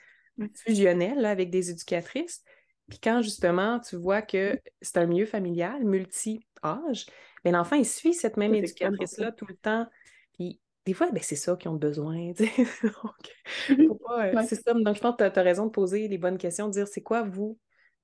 fusionnelle 0.54 1.24
avec 1.24 1.50
des 1.50 1.70
éducatrices. 1.70 2.42
Puis 2.88 2.98
quand 3.02 3.22
justement 3.22 3.80
tu 3.80 3.96
vois 3.96 4.20
que 4.20 4.60
c'est 4.82 4.98
un 4.98 5.06
milieu 5.06 5.26
familial, 5.26 5.84
multi-âge, 5.84 7.06
mais 7.44 7.50
l'enfant, 7.50 7.76
il 7.76 7.86
suit 7.86 8.14
cette 8.14 8.36
même 8.36 8.54
éducatrice-là 8.54 9.32
tout 9.32 9.46
le 9.46 9.56
temps. 9.56 9.86
Puis 10.34 10.60
des 10.86 10.92
fois, 10.92 11.10
ben, 11.10 11.22
c'est 11.22 11.36
ça 11.36 11.56
qu'ils 11.56 11.70
ont 11.70 11.76
besoin. 11.76 12.32
Donc, 12.38 14.00
euh, 14.10 14.42
c'est 14.46 14.62
ça. 14.62 14.74
Donc, 14.74 14.96
je 14.96 15.00
pense 15.00 15.16
que 15.16 15.28
tu 15.28 15.38
as, 15.38 15.42
raison 15.42 15.66
de 15.66 15.70
poser 15.70 16.08
les 16.08 16.18
bonnes 16.18 16.38
questions, 16.38 16.68
de 16.68 16.72
dire 16.72 16.88
c'est 16.88 17.02
quoi, 17.02 17.22
vous, 17.22 17.58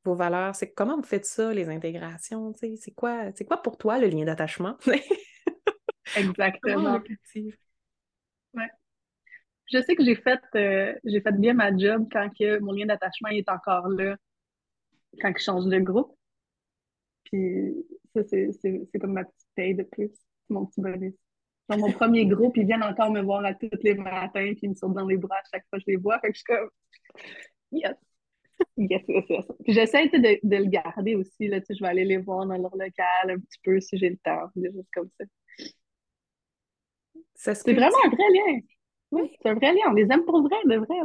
vos 0.04 0.14
valeurs? 0.14 0.54
C'est 0.54 0.72
comment 0.72 0.96
vous 0.96 1.02
faites 1.02 1.26
ça, 1.26 1.52
les 1.52 1.68
intégrations? 1.68 2.52
C'est 2.54 2.92
quoi, 2.92 3.32
quoi 3.46 3.62
pour 3.62 3.76
toi 3.76 3.98
le 3.98 4.08
lien 4.08 4.24
d'attachement? 4.24 4.76
Exactement. 6.16 7.00
Ouais. 8.54 8.68
Je 9.72 9.82
sais 9.82 9.94
que 9.94 10.04
j'ai 10.04 10.16
fait, 10.16 10.40
euh, 10.56 10.94
j'ai 11.04 11.20
fait 11.20 11.32
bien 11.32 11.54
ma 11.54 11.76
job 11.76 12.08
quand 12.10 12.28
que 12.36 12.58
mon 12.58 12.72
lien 12.72 12.86
d'attachement 12.86 13.28
est 13.28 13.48
encore 13.48 13.88
là, 13.88 14.16
quand 15.20 15.32
je 15.36 15.42
change 15.42 15.66
de 15.66 15.78
groupe. 15.78 16.16
Puis 17.24 17.74
ça, 18.14 18.22
c'est 18.24 18.98
comme 19.00 19.12
ma 19.12 19.24
petite 19.24 19.48
paye 19.54 19.74
de 19.74 19.84
plus, 19.84 20.10
mon 20.48 20.66
petit 20.66 20.80
bonus 20.80 21.14
dans 21.70 21.78
mon 21.78 21.92
premier 21.92 22.26
groupe, 22.26 22.56
ils 22.56 22.66
viennent 22.66 22.82
encore 22.82 23.10
me 23.10 23.22
voir 23.22 23.44
à 23.44 23.54
tous 23.54 23.70
les 23.82 23.94
matins, 23.94 24.52
puis 24.52 24.60
ils 24.62 24.70
me 24.70 24.74
sautent 24.74 24.94
dans 24.94 25.06
les 25.06 25.16
bras 25.16 25.36
à 25.36 25.42
chaque 25.52 25.64
fois 25.70 25.78
que 25.78 25.84
je 25.86 25.92
les 25.92 25.96
vois. 25.96 26.18
Fait 26.20 26.28
que 26.28 26.34
je 26.34 26.38
suis 26.38 26.44
comme, 26.44 26.68
yes! 27.72 27.94
Yes, 28.76 29.02
yes, 29.08 29.24
yes. 29.30 29.46
Puis 29.64 29.72
j'essaie 29.72 30.08
de, 30.08 30.18
de, 30.46 30.56
le 30.56 30.66
garder 30.66 31.14
aussi. 31.14 31.48
Là, 31.48 31.60
je 31.66 31.82
vais 31.82 31.88
aller 31.88 32.04
les 32.04 32.18
voir 32.18 32.44
dans 32.44 32.58
leur 32.58 32.76
local 32.76 33.30
un 33.30 33.38
petit 33.38 33.58
peu 33.62 33.80
si 33.80 33.96
j'ai 33.96 34.10
le 34.10 34.18
temps, 34.18 34.50
des 34.54 34.70
choses 34.70 34.84
comme 34.92 35.08
ça. 35.18 35.24
C'est 37.40 37.72
vraiment 37.72 37.96
un 38.04 38.10
vrai 38.10 38.30
lien. 38.32 38.60
Oui, 39.12 39.30
c'est 39.40 39.48
un 39.48 39.54
vrai 39.54 39.72
lien. 39.72 39.80
On 39.88 39.92
les 39.92 40.06
aime 40.10 40.24
pour 40.24 40.42
vrai, 40.42 40.56
de 40.66 40.76
vrai. 40.76 40.96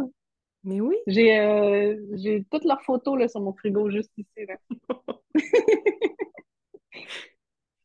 Mais 0.63 0.81
oui. 0.81 0.95
J'ai 1.07 1.39
euh, 1.39 1.95
j'ai 2.13 2.43
toutes 2.51 2.65
leurs 2.65 2.81
photos 2.81 3.19
là, 3.19 3.27
sur 3.27 3.41
mon 3.41 3.53
frigo 3.53 3.89
juste 3.89 4.11
ici. 4.17 4.29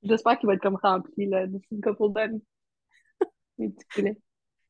J'espère 0.02 0.38
qu'il 0.38 0.46
va 0.46 0.54
être 0.54 0.62
comme 0.62 0.78
rempli 0.82 1.26
là, 1.26 1.46
d'ici 1.46 1.66
une 1.72 1.82
couple 1.82 2.12
d'années. 2.12 2.40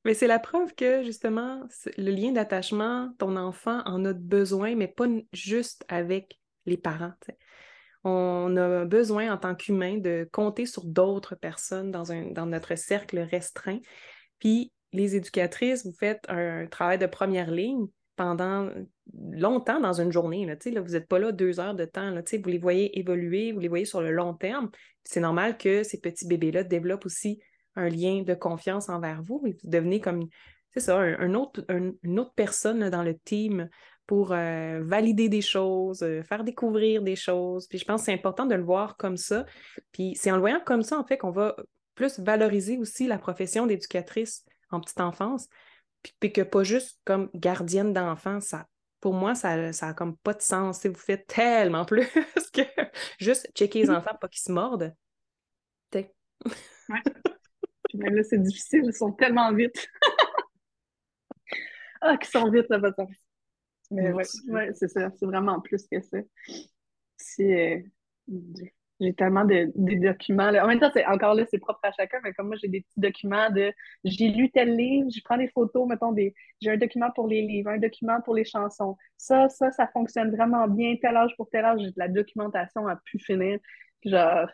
Mais 0.04 0.14
c'est 0.14 0.26
la 0.26 0.38
preuve 0.38 0.74
que, 0.74 1.04
justement, 1.04 1.62
le 1.96 2.10
lien 2.10 2.32
d'attachement, 2.32 3.12
ton 3.18 3.36
enfant 3.36 3.82
en 3.84 4.04
a 4.04 4.12
besoin, 4.12 4.74
mais 4.74 4.88
pas 4.88 5.06
juste 5.32 5.84
avec 5.88 6.40
les 6.66 6.76
parents. 6.76 7.12
On 8.04 8.56
a 8.56 8.84
besoin, 8.86 9.32
en 9.32 9.36
tant 9.36 9.54
qu'humain, 9.54 9.98
de 9.98 10.28
compter 10.32 10.66
sur 10.66 10.84
d'autres 10.84 11.34
personnes 11.34 11.90
dans, 11.90 12.46
notre 12.46 12.74
cercle 12.76 13.18
restreint. 13.18 13.80
Puis, 14.38 14.72
les 14.92 15.16
éducatrices, 15.16 15.84
vous 15.84 15.92
faites 15.92 16.24
un 16.28 16.66
travail 16.66 16.98
de 16.98 17.06
première 17.06 17.50
ligne 17.50 17.86
pendant 18.16 18.68
longtemps 19.32 19.80
dans 19.80 20.00
une 20.00 20.12
journée. 20.12 20.46
Là, 20.46 20.56
vous 20.80 20.92
n'êtes 20.92 21.08
pas 21.08 21.18
là 21.18 21.32
deux 21.32 21.60
heures 21.60 21.74
de 21.74 21.84
temps. 21.84 22.10
Là, 22.10 22.22
vous 22.22 22.50
les 22.50 22.58
voyez 22.58 22.98
évoluer, 22.98 23.52
vous 23.52 23.60
les 23.60 23.68
voyez 23.68 23.84
sur 23.84 24.00
le 24.00 24.12
long 24.12 24.34
terme. 24.34 24.70
C'est 25.04 25.20
normal 25.20 25.58
que 25.58 25.82
ces 25.82 26.00
petits 26.00 26.26
bébés-là 26.26 26.64
développent 26.64 27.06
aussi 27.06 27.40
un 27.76 27.88
lien 27.88 28.22
de 28.22 28.34
confiance 28.34 28.88
envers 28.88 29.22
vous 29.22 29.40
vous 29.42 29.52
devenez 29.64 30.00
comme, 30.00 30.26
c'est 30.72 30.80
ça, 30.80 30.98
une 30.98 31.36
autre 31.36 32.32
personne 32.34 32.90
dans 32.90 33.02
le 33.02 33.16
team 33.16 33.68
pour 34.10 34.32
euh, 34.32 34.80
valider 34.82 35.28
des 35.28 35.40
choses, 35.40 36.02
euh, 36.02 36.24
faire 36.24 36.42
découvrir 36.42 37.00
des 37.00 37.14
choses. 37.14 37.68
Puis 37.68 37.78
je 37.78 37.84
pense 37.84 38.00
que 38.00 38.06
c'est 38.06 38.12
important 38.12 38.44
de 38.44 38.56
le 38.56 38.62
voir 38.64 38.96
comme 38.96 39.16
ça. 39.16 39.46
Puis 39.92 40.16
c'est 40.16 40.32
en 40.32 40.34
le 40.34 40.40
voyant 40.40 40.58
comme 40.58 40.82
ça, 40.82 40.98
en 40.98 41.04
fait, 41.04 41.16
qu'on 41.16 41.30
va 41.30 41.54
plus 41.94 42.18
valoriser 42.18 42.76
aussi 42.76 43.06
la 43.06 43.18
profession 43.18 43.66
d'éducatrice 43.66 44.44
en 44.72 44.80
petite 44.80 45.00
enfance. 45.00 45.46
Puis, 46.18 46.32
que 46.32 46.40
pas 46.42 46.64
juste 46.64 46.98
comme 47.04 47.30
gardienne 47.36 47.92
d'enfants, 47.92 48.40
ça, 48.40 48.66
pour 48.98 49.14
moi, 49.14 49.36
ça 49.36 49.70
n'a 49.70 49.94
comme 49.94 50.16
pas 50.16 50.34
de 50.34 50.42
sens. 50.42 50.84
Vous 50.84 50.92
faites 50.94 51.28
tellement 51.28 51.84
plus 51.84 52.08
que 52.52 52.62
juste 53.20 53.48
checker 53.54 53.82
les 53.82 53.90
enfants, 53.90 54.16
pas 54.20 54.26
qu'ils 54.26 54.42
se 54.42 54.50
mordent. 54.50 54.92
Ouais. 56.88 58.10
Là, 58.10 58.22
c'est 58.24 58.42
difficile, 58.42 58.82
ils 58.86 58.92
sont 58.92 59.12
tellement 59.12 59.52
vite. 59.52 59.88
ah, 62.00 62.16
qu'ils 62.16 62.30
sont 62.30 62.50
vite, 62.50 62.66
là, 62.68 62.80
pas 62.80 62.92
Mais 63.90 64.12
ouais, 64.12 64.24
ouais 64.48 64.70
c'est 64.74 64.88
ça, 64.88 65.10
c'est 65.18 65.26
vraiment 65.26 65.60
plus 65.60 65.86
que 65.86 66.00
ça. 66.00 66.18
Si, 67.16 67.52
euh, 67.52 67.80
j'ai 69.00 69.14
tellement 69.14 69.44
de, 69.44 69.70
documents. 69.74 70.50
Là. 70.50 70.64
En 70.64 70.68
même 70.68 70.78
temps, 70.78 70.90
c'est, 70.92 71.06
encore 71.06 71.34
là, 71.34 71.44
c'est 71.50 71.58
propre 71.58 71.80
à 71.82 71.92
chacun, 71.92 72.18
mais 72.22 72.32
comme 72.32 72.48
moi, 72.48 72.56
j'ai 72.60 72.68
des 72.68 72.82
petits 72.82 73.00
documents 73.00 73.50
de 73.50 73.72
j'ai 74.04 74.28
lu 74.28 74.50
tel 74.50 74.76
livre, 74.76 75.08
je 75.10 75.20
prends 75.24 75.38
des 75.38 75.48
photos, 75.48 75.88
mettons, 75.88 76.12
des, 76.12 76.34
j'ai 76.60 76.70
un 76.70 76.76
document 76.76 77.10
pour 77.14 77.26
les 77.26 77.42
livres, 77.42 77.70
un 77.70 77.78
document 77.78 78.20
pour 78.20 78.34
les 78.34 78.44
chansons. 78.44 78.96
Ça, 79.16 79.48
ça, 79.48 79.70
ça 79.72 79.86
fonctionne 79.88 80.34
vraiment 80.34 80.68
bien, 80.68 80.96
tel 81.00 81.16
âge 81.16 81.34
pour 81.36 81.48
tel 81.48 81.64
âge, 81.64 81.80
j'ai 81.80 81.90
de 81.90 81.98
la 81.98 82.08
documentation 82.08 82.86
à 82.86 82.96
pu 82.96 83.18
finir. 83.18 83.58
Genre, 84.04 84.48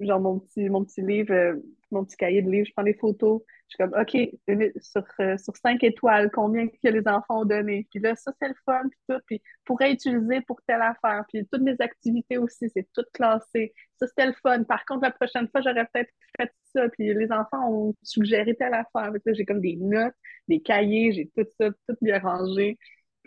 genre 0.00 0.20
mon 0.20 0.40
petit, 0.40 0.68
mon 0.68 0.84
petit 0.84 1.02
livre, 1.02 1.32
euh, 1.32 1.56
mon 1.90 2.04
petit 2.04 2.16
cahier 2.16 2.42
de 2.42 2.50
livre, 2.50 2.66
je 2.66 2.72
prends 2.72 2.82
des 2.82 2.94
photos. 2.94 3.42
Je 3.68 3.76
suis 3.76 3.78
comme, 3.78 4.00
OK, 4.00 4.76
sur, 4.80 5.04
euh, 5.20 5.38
sur 5.38 5.56
cinq 5.56 5.82
étoiles, 5.84 6.30
combien 6.32 6.68
que 6.68 6.88
les 6.88 7.06
enfants 7.08 7.42
ont 7.42 7.44
donné? 7.44 7.86
Puis 7.90 8.00
là, 8.00 8.14
ça, 8.14 8.32
c'est 8.40 8.48
le 8.48 8.54
fun, 8.64 8.82
puis 8.88 8.98
tout. 9.08 9.20
Puis 9.26 9.42
pourrait 9.64 9.92
utiliser 9.92 10.40
pour 10.42 10.60
telle 10.66 10.82
affaire. 10.82 11.24
Puis 11.28 11.46
toutes 11.50 11.62
mes 11.62 11.76
activités 11.80 12.38
aussi, 12.38 12.68
c'est 12.70 12.88
tout 12.92 13.04
classé. 13.12 13.72
Ça, 13.98 14.06
c'était 14.06 14.26
le 14.26 14.34
fun. 14.42 14.64
Par 14.64 14.84
contre, 14.84 15.02
la 15.02 15.12
prochaine 15.12 15.48
fois, 15.48 15.60
j'aurais 15.62 15.86
peut-être 15.92 16.10
fait 16.38 16.52
ça. 16.74 16.88
Puis 16.90 17.14
les 17.14 17.32
enfants 17.32 17.70
ont 17.70 17.94
suggéré 18.02 18.54
telle 18.54 18.74
affaire. 18.74 19.12
j'ai 19.26 19.44
comme 19.44 19.60
des 19.60 19.76
notes, 19.76 20.14
des 20.48 20.60
cahiers, 20.60 21.12
j'ai 21.12 21.30
tout 21.36 21.46
ça, 21.58 21.70
tout 21.70 21.96
bien 22.02 22.18
rangé 22.18 22.78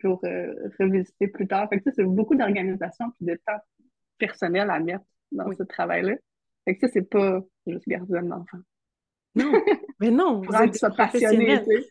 pour 0.01 0.23
euh, 0.25 0.53
revisiter 0.80 1.27
plus 1.27 1.47
tard. 1.47 1.67
Fait 1.69 1.82
que 1.82 1.89
c'est 1.91 2.03
beaucoup 2.03 2.36
d'organisation 2.36 3.12
puis 3.17 3.25
de 3.25 3.39
temps 3.45 3.60
personnel 4.17 4.69
à 4.69 4.80
mettre 4.80 5.06
dans 5.32 5.51
ce 5.51 5.63
travail-là. 5.63 6.15
Fait 6.67 6.75
que 6.75 6.86
ça, 6.86 6.91
c'est 6.91 7.10
pas 7.10 7.39
juste 7.65 7.88
gardienne 7.88 8.27
d'enfant. 8.27 8.58
Non, 9.36 9.53
mais 10.01 10.12
non, 10.12 10.41
vous 10.41 10.53
êtes 10.53 10.73
que 10.73 10.97
passionné, 10.97 11.63
tu 11.63 11.82
sais. 11.82 11.89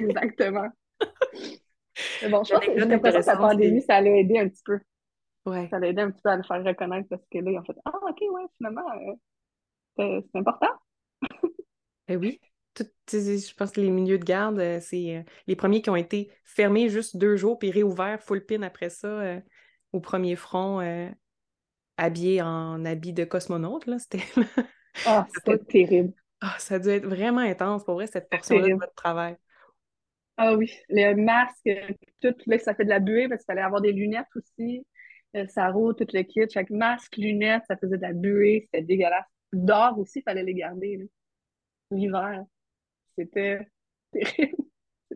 Exactement. 0.00 0.68
mais 1.00 2.28
bon, 2.28 2.44
je 2.44 2.52
pense 2.52 2.66
que 2.66 3.26
la 3.26 3.36
pandémie, 3.38 3.80
ça 3.80 4.02
l'a 4.02 4.10
aidé 4.10 4.38
un 4.38 4.48
petit 4.50 4.62
peu. 4.62 4.80
Ouais. 5.46 5.66
Ça 5.70 5.78
l'a 5.78 5.88
aidé 5.88 6.02
un 6.02 6.10
petit 6.10 6.20
peu 6.20 6.28
à 6.28 6.36
le 6.36 6.42
faire 6.42 6.62
reconnaître 6.62 7.08
parce 7.08 7.22
que 7.32 7.38
là, 7.38 7.50
ils 7.50 7.58
ont 7.58 7.64
fait 7.64 7.76
Ah, 7.86 7.92
OK, 8.02 8.20
ouais, 8.20 8.42
finalement, 8.58 8.82
euh, 10.00 10.20
c'est 10.30 10.38
important. 10.38 10.72
eh 12.08 12.16
oui. 12.16 12.38
je 12.76 13.54
pense 13.54 13.70
que 13.70 13.80
les 13.80 13.90
milieux 13.90 14.18
de 14.18 14.24
garde, 14.24 14.58
euh, 14.58 14.78
c'est 14.78 15.16
euh, 15.16 15.22
les 15.46 15.56
premiers 15.56 15.80
qui 15.80 15.88
ont 15.88 15.96
été 15.96 16.30
fermés 16.44 16.90
juste 16.90 17.16
deux 17.16 17.36
jours 17.36 17.58
puis 17.58 17.70
réouverts 17.70 18.20
full 18.20 18.44
pin 18.44 18.60
après 18.60 18.90
ça 18.90 19.40
au 19.92 20.00
premier 20.00 20.36
front 20.36 20.80
habillé 21.98 22.40
en 22.40 22.84
habit 22.84 23.12
de 23.12 23.24
cosmonaute. 23.24 23.86
Là. 23.86 23.98
C'était... 23.98 24.24
Ah, 25.06 25.28
c'était 25.32 25.58
terrible. 25.58 26.12
Ah, 26.40 26.56
ça 26.58 26.74
a 26.74 26.78
dû 26.78 26.88
être 26.88 27.06
vraiment 27.06 27.40
intense 27.40 27.84
pour 27.84 27.94
vrai, 27.94 28.08
cette 28.08 28.28
portion-là 28.28 28.68
de 28.68 28.74
votre 28.74 28.94
travail. 28.94 29.36
Ah 30.36 30.54
oui, 30.54 30.72
les 30.88 31.14
masques, 31.14 31.68
tout, 32.20 32.34
là, 32.46 32.58
ça 32.58 32.74
fait 32.74 32.84
de 32.84 32.88
la 32.88 33.00
buée 33.00 33.28
parce 33.28 33.42
qu'il 33.42 33.52
fallait 33.52 33.64
avoir 33.64 33.80
des 33.80 33.92
lunettes 33.92 34.26
aussi. 34.34 34.84
Euh, 35.36 35.46
ça 35.48 35.68
roule 35.70 35.94
tout 35.96 36.06
le 36.12 36.22
kit. 36.22 36.48
Chaque 36.52 36.70
masque, 36.70 37.16
lunettes, 37.16 37.64
ça 37.68 37.76
faisait 37.76 37.96
de 37.96 38.02
la 38.02 38.12
buée, 38.12 38.62
c'était 38.64 38.84
dégueulasse. 38.84 39.26
D'or 39.52 39.98
aussi, 39.98 40.20
il 40.20 40.22
fallait 40.22 40.42
les 40.42 40.54
garder. 40.54 41.08
L'hiver, 41.90 42.44
c'était 43.16 43.68
terrible. 44.12 44.56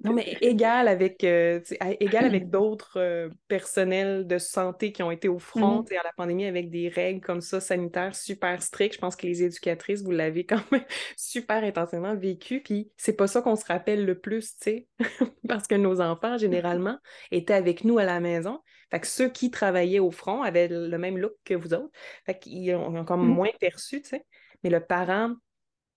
Non, 0.04 0.12
mais 0.12 0.36
égal 0.40 0.88
avec, 0.88 1.22
euh, 1.22 1.60
égal 2.00 2.24
avec 2.24 2.48
d'autres 2.50 2.98
euh, 2.98 3.30
personnels 3.48 4.26
de 4.26 4.38
santé 4.38 4.92
qui 4.92 5.02
ont 5.02 5.10
été 5.10 5.28
au 5.28 5.38
front 5.38 5.82
mm-hmm. 5.82 5.98
à 5.98 6.02
la 6.02 6.12
pandémie 6.16 6.46
avec 6.46 6.70
des 6.70 6.88
règles 6.88 7.20
comme 7.20 7.40
ça 7.40 7.60
sanitaires 7.60 8.14
super 8.14 8.62
strictes. 8.62 8.94
Je 8.94 9.00
pense 9.00 9.16
que 9.16 9.26
les 9.26 9.42
éducatrices, 9.42 10.02
vous 10.02 10.10
l'avez 10.10 10.44
quand 10.44 10.62
même 10.72 10.84
super 11.16 11.62
intensément 11.62 12.16
vécu. 12.16 12.60
Puis 12.62 12.90
c'est 12.96 13.12
pas 13.12 13.26
ça 13.26 13.42
qu'on 13.42 13.56
se 13.56 13.64
rappelle 13.64 14.04
le 14.04 14.18
plus, 14.18 14.56
tu 14.56 14.62
sais, 14.62 14.88
parce 15.48 15.66
que 15.66 15.76
nos 15.76 16.00
enfants, 16.00 16.36
généralement, 16.36 16.98
étaient 17.30 17.54
avec 17.54 17.84
nous 17.84 17.98
à 17.98 18.04
la 18.04 18.20
maison. 18.20 18.60
Fait 18.90 19.00
que 19.00 19.06
ceux 19.06 19.28
qui 19.28 19.50
travaillaient 19.50 20.00
au 20.00 20.10
front 20.10 20.42
avaient 20.42 20.68
le 20.68 20.98
même 20.98 21.16
look 21.16 21.32
que 21.44 21.54
vous 21.54 21.74
autres. 21.74 21.90
Fait 22.26 22.38
qu'ils 22.38 22.74
ont 22.74 22.96
encore 22.96 23.18
mm. 23.18 23.26
moins 23.26 23.50
perçu, 23.60 24.02
tu 24.02 24.10
sais. 24.10 24.24
Mais 24.64 24.70
le 24.70 24.80
parent 24.80 25.34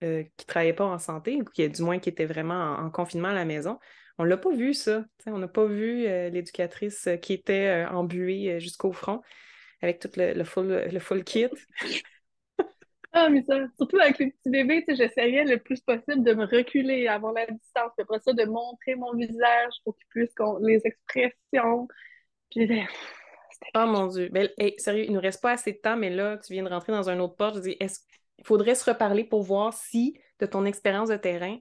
euh, 0.03 0.23
qui 0.36 0.45
ne 0.45 0.47
travaillait 0.47 0.73
pas 0.73 0.86
en 0.86 0.99
santé, 0.99 1.41
ou 1.41 1.45
qui, 1.45 1.67
du 1.69 1.81
moins 1.81 1.99
qui 1.99 2.10
était 2.10 2.25
vraiment 2.25 2.73
en, 2.73 2.89
confinement 2.89 3.29
à 3.29 3.34
la 3.34 3.45
maison. 3.45 3.79
On 4.17 4.23
ne 4.23 4.29
l'a 4.29 4.38
pas 4.38 4.53
vu, 4.53 4.73
ça. 4.73 5.05
on 5.25 5.38
n'a 5.38 5.47
pas 5.47 5.65
vu 5.65 6.05
euh, 6.05 6.29
l'éducatrice 6.29 7.08
euh, 7.08 7.15
qui 7.15 7.34
était 7.34 7.86
embuée 7.89 8.60
jusqu'au 8.60 8.91
front 8.91 9.21
avec 9.81 9.99
tout 9.99 10.10
le, 10.17 10.43
full, 10.43 10.67
le 10.91 10.99
full 10.99 11.23
kit. 11.23 11.47
Ah, 13.17 13.29
mais 13.29 13.43
ça, 13.43 13.55
surtout 13.77 13.97
avec 13.97 14.19
les 14.19 14.31
petits 14.31 14.49
bébés, 14.49 14.84
j'essayais 14.89 15.45
le 15.45 15.58
plus 15.58 15.79
possible 15.79 16.21
de 16.21 16.34
me 16.34 16.43
reculer, 16.43 17.08
avoir 17.08 17.31
la 17.31 17.45
distance, 17.45 17.91
puis 17.95 18.01
après 18.01 18.19
ça, 18.19 18.34
de 18.34 18.43
montrer 18.43 18.95
mon 18.95 19.13
visage 19.13 19.73
pour 19.86 19.95
qu'ils 19.95 20.08
puissent 20.08 20.36
les 20.62 20.81
expressions. 20.84 21.88
Puis, 22.51 22.67
oh 23.73 23.86
mon 23.86 24.08
Dieu. 24.08 24.27
Ben, 24.34 24.49
sérieux, 24.77 25.05
il 25.05 25.12
ne 25.12 25.15
nous 25.15 25.21
reste 25.21 25.41
pas 25.41 25.51
assez 25.51 25.71
de 25.71 25.77
temps, 25.77 25.95
mais 25.95 26.10
là, 26.10 26.38
tu 26.39 26.51
viens 26.51 26.63
de 26.63 26.69
rentrer 26.69 26.91
dans 26.91 27.10
un 27.10 27.17
autre 27.19 27.38
port. 27.38 27.53
Je 27.55 27.62
dis, 27.62 27.77
est-ce 27.79 28.01
il 28.38 28.45
faudrait 28.45 28.76
se 28.76 28.89
reparler 28.89 29.24
pour 29.24 29.43
voir 29.43 29.74
si, 29.74 30.19
de 30.39 30.45
ton 30.45 30.65
expérience 30.65 31.10
de 31.10 31.17
terrain, 31.17 31.58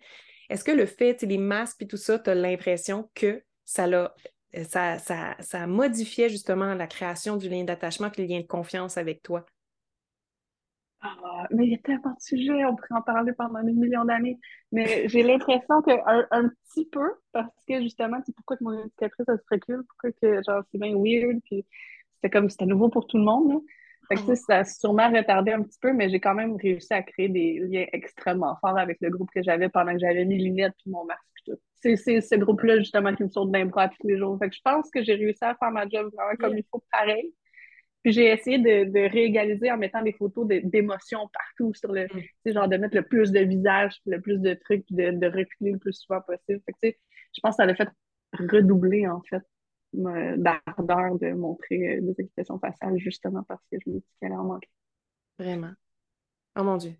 est-ce 0.50 0.64
que 0.64 0.72
le 0.72 0.86
fait, 0.86 1.22
les 1.22 1.38
masques 1.38 1.82
et 1.82 1.86
tout 1.86 1.96
ça, 1.96 2.18
tu 2.18 2.30
as 2.30 2.34
l'impression 2.34 3.10
que 3.14 3.42
ça 3.64 3.86
l'a 3.86 4.14
ça, 4.62 4.98
ça, 4.98 5.34
ça, 5.40 5.66
modifiait 5.66 6.28
justement 6.28 6.74
la 6.74 6.86
création 6.86 7.36
du 7.36 7.48
lien 7.48 7.64
d'attachement 7.64 8.08
et 8.16 8.22
le 8.22 8.28
lien 8.28 8.40
de 8.40 8.46
confiance 8.46 8.96
avec 8.96 9.20
toi? 9.22 9.44
Ah, 11.00 11.46
mais 11.50 11.66
il 11.66 11.72
y 11.72 11.74
a 11.74 11.78
tellement 11.78 12.12
de 12.12 12.20
sujets, 12.20 12.64
on 12.64 12.76
pourrait 12.76 12.98
en 12.98 13.02
parler 13.02 13.32
pendant 13.32 13.62
des 13.62 13.72
millions 13.72 14.04
d'années. 14.04 14.38
Mais 14.72 15.08
j'ai 15.08 15.22
l'impression 15.22 15.82
qu'un 15.82 16.26
un 16.30 16.48
petit 16.48 16.86
peu, 16.86 17.10
parce 17.32 17.52
que 17.68 17.82
justement, 17.82 18.18
c'est 18.24 18.34
pourquoi 18.34 18.56
que 18.56 18.64
mon 18.64 18.78
éducatrice, 18.78 19.26
elle 19.28 19.38
se 19.38 19.44
recule, 19.50 19.82
pourquoi 19.88 20.12
que 20.12 20.42
genre 20.46 20.62
c'est 20.70 20.78
bien 20.78 20.94
weird, 20.96 21.40
puis 21.44 21.66
c'était 22.14 22.30
comme 22.30 22.48
c'était 22.48 22.66
nouveau 22.66 22.88
pour 22.88 23.06
tout 23.06 23.18
le 23.18 23.24
monde. 23.24 23.62
Fait 24.08 24.16
que, 24.16 24.34
ça 24.34 24.58
a 24.58 24.64
sûrement 24.64 25.10
retardé 25.10 25.52
un 25.52 25.62
petit 25.62 25.78
peu, 25.80 25.92
mais 25.92 26.08
j'ai 26.08 26.20
quand 26.20 26.34
même 26.34 26.56
réussi 26.56 26.92
à 26.92 27.02
créer 27.02 27.28
des 27.28 27.58
liens 27.60 27.86
extrêmement 27.92 28.56
forts 28.60 28.78
avec 28.78 28.98
le 29.00 29.10
groupe 29.10 29.30
que 29.34 29.42
j'avais 29.42 29.68
pendant 29.68 29.92
que 29.92 29.98
j'avais 29.98 30.24
mes 30.24 30.38
lunettes 30.38 30.74
puis 30.78 30.90
mon 30.90 31.04
masque. 31.04 31.20
C'est 31.96 32.20
ce 32.20 32.34
groupe-là, 32.36 32.78
justement, 32.78 33.14
qui 33.14 33.24
me 33.24 33.28
saute 33.28 33.50
d'un 33.50 33.66
bras 33.66 33.88
tous 33.88 34.06
les 34.06 34.16
jours. 34.16 34.38
Fait 34.38 34.48
que 34.48 34.56
je 34.56 34.62
pense 34.64 34.90
que 34.90 35.02
j'ai 35.02 35.14
réussi 35.14 35.44
à 35.44 35.54
faire 35.54 35.70
ma 35.70 35.86
job 35.86 36.10
vraiment 36.14 36.36
comme 36.38 36.56
il 36.56 36.64
faut, 36.70 36.82
pareil. 36.90 37.34
Puis 38.02 38.12
j'ai 38.12 38.30
essayé 38.32 38.58
de, 38.58 38.90
de, 38.90 39.10
réégaliser 39.10 39.70
en 39.70 39.78
mettant 39.78 40.02
des 40.02 40.12
photos 40.12 40.46
d'émotions 40.46 41.28
partout 41.32 41.72
sur 41.74 41.90
le, 41.90 42.06
mm. 42.06 42.52
genre 42.52 42.68
de 42.68 42.76
mettre 42.76 42.94
le 42.94 43.02
plus 43.02 43.32
de 43.32 43.40
visages, 43.40 43.98
le 44.04 44.20
plus 44.20 44.40
de 44.40 44.54
trucs, 44.54 44.84
de, 44.90 45.10
de 45.10 45.26
reculer 45.26 45.72
le 45.72 45.78
plus 45.78 45.94
souvent 45.94 46.20
possible. 46.20 46.60
Fait 46.66 46.90
que, 46.92 46.96
je 47.34 47.40
pense 47.42 47.56
que 47.56 47.62
ça 47.62 47.66
l'a 47.66 47.74
fait 47.74 47.88
redoubler, 48.38 49.06
en 49.06 49.22
fait, 49.22 49.42
d'ardeur 49.94 51.18
de 51.18 51.32
montrer 51.32 51.96
euh, 51.96 52.00
des 52.00 52.14
expressions 52.22 52.58
faciales 52.58 52.98
justement 52.98 53.42
parce 53.44 53.62
que 53.70 53.78
je 53.84 53.90
me 53.90 53.98
dis 53.98 54.04
qu'elle 54.20 54.32
en 54.32 54.44
manque. 54.44 54.68
Vraiment. 55.38 55.72
Oh 56.56 56.62
mon 56.62 56.76
Dieu. 56.76 56.94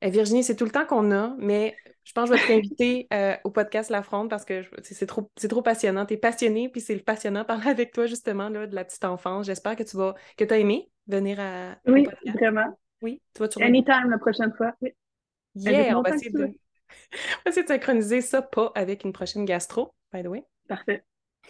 Eh, 0.00 0.10
Virginie, 0.10 0.44
c'est 0.44 0.56
tout 0.56 0.64
le 0.64 0.70
temps 0.70 0.84
qu'on 0.84 1.10
a, 1.12 1.34
mais 1.38 1.74
je 2.04 2.12
pense 2.12 2.28
que 2.28 2.36
je 2.36 2.42
vais 2.42 2.48
t'inviter 2.48 3.06
euh, 3.12 3.36
au 3.44 3.50
podcast 3.50 3.90
La 3.90 4.02
Fronde 4.02 4.28
parce 4.28 4.44
que 4.44 4.62
c'est 4.82 5.06
trop, 5.06 5.30
trop 5.48 5.62
passionnant. 5.62 6.04
Tu 6.04 6.14
es 6.14 6.16
passionnée, 6.18 6.68
puis 6.68 6.82
c'est 6.82 6.96
passionnant 6.96 7.44
parler 7.44 7.68
avec 7.68 7.92
toi 7.92 8.06
justement 8.06 8.50
là, 8.50 8.66
de 8.66 8.74
la 8.74 8.84
petite 8.84 9.04
enfance. 9.04 9.46
J'espère 9.46 9.76
que 9.76 9.82
tu 9.82 9.96
vas 9.96 10.14
que 10.36 10.44
tu 10.44 10.52
as 10.52 10.58
aimé 10.58 10.90
venir 11.06 11.40
à. 11.40 11.76
Oui, 11.86 12.06
vraiment. 12.34 12.78
Oui, 13.00 13.22
tu 13.34 13.42
vas 13.42 13.48
Anytime 13.64 14.10
la 14.10 14.18
prochaine 14.18 14.52
fois. 14.56 14.74
Oui. 14.82 14.92
Yeah, 15.56 15.98
on 15.98 16.02
va, 16.02 16.10
essayer 16.10 16.30
de... 16.30 16.44
on 16.46 16.46
va 16.46 17.50
essayer 17.50 17.62
de 17.62 17.68
synchroniser 17.68 18.20
ça, 18.20 18.42
pas 18.42 18.72
avec 18.74 19.04
une 19.04 19.12
prochaine 19.12 19.44
gastro, 19.44 19.94
by 20.12 20.22
the 20.22 20.26
way. 20.26 20.44
Parfait. 20.68 21.04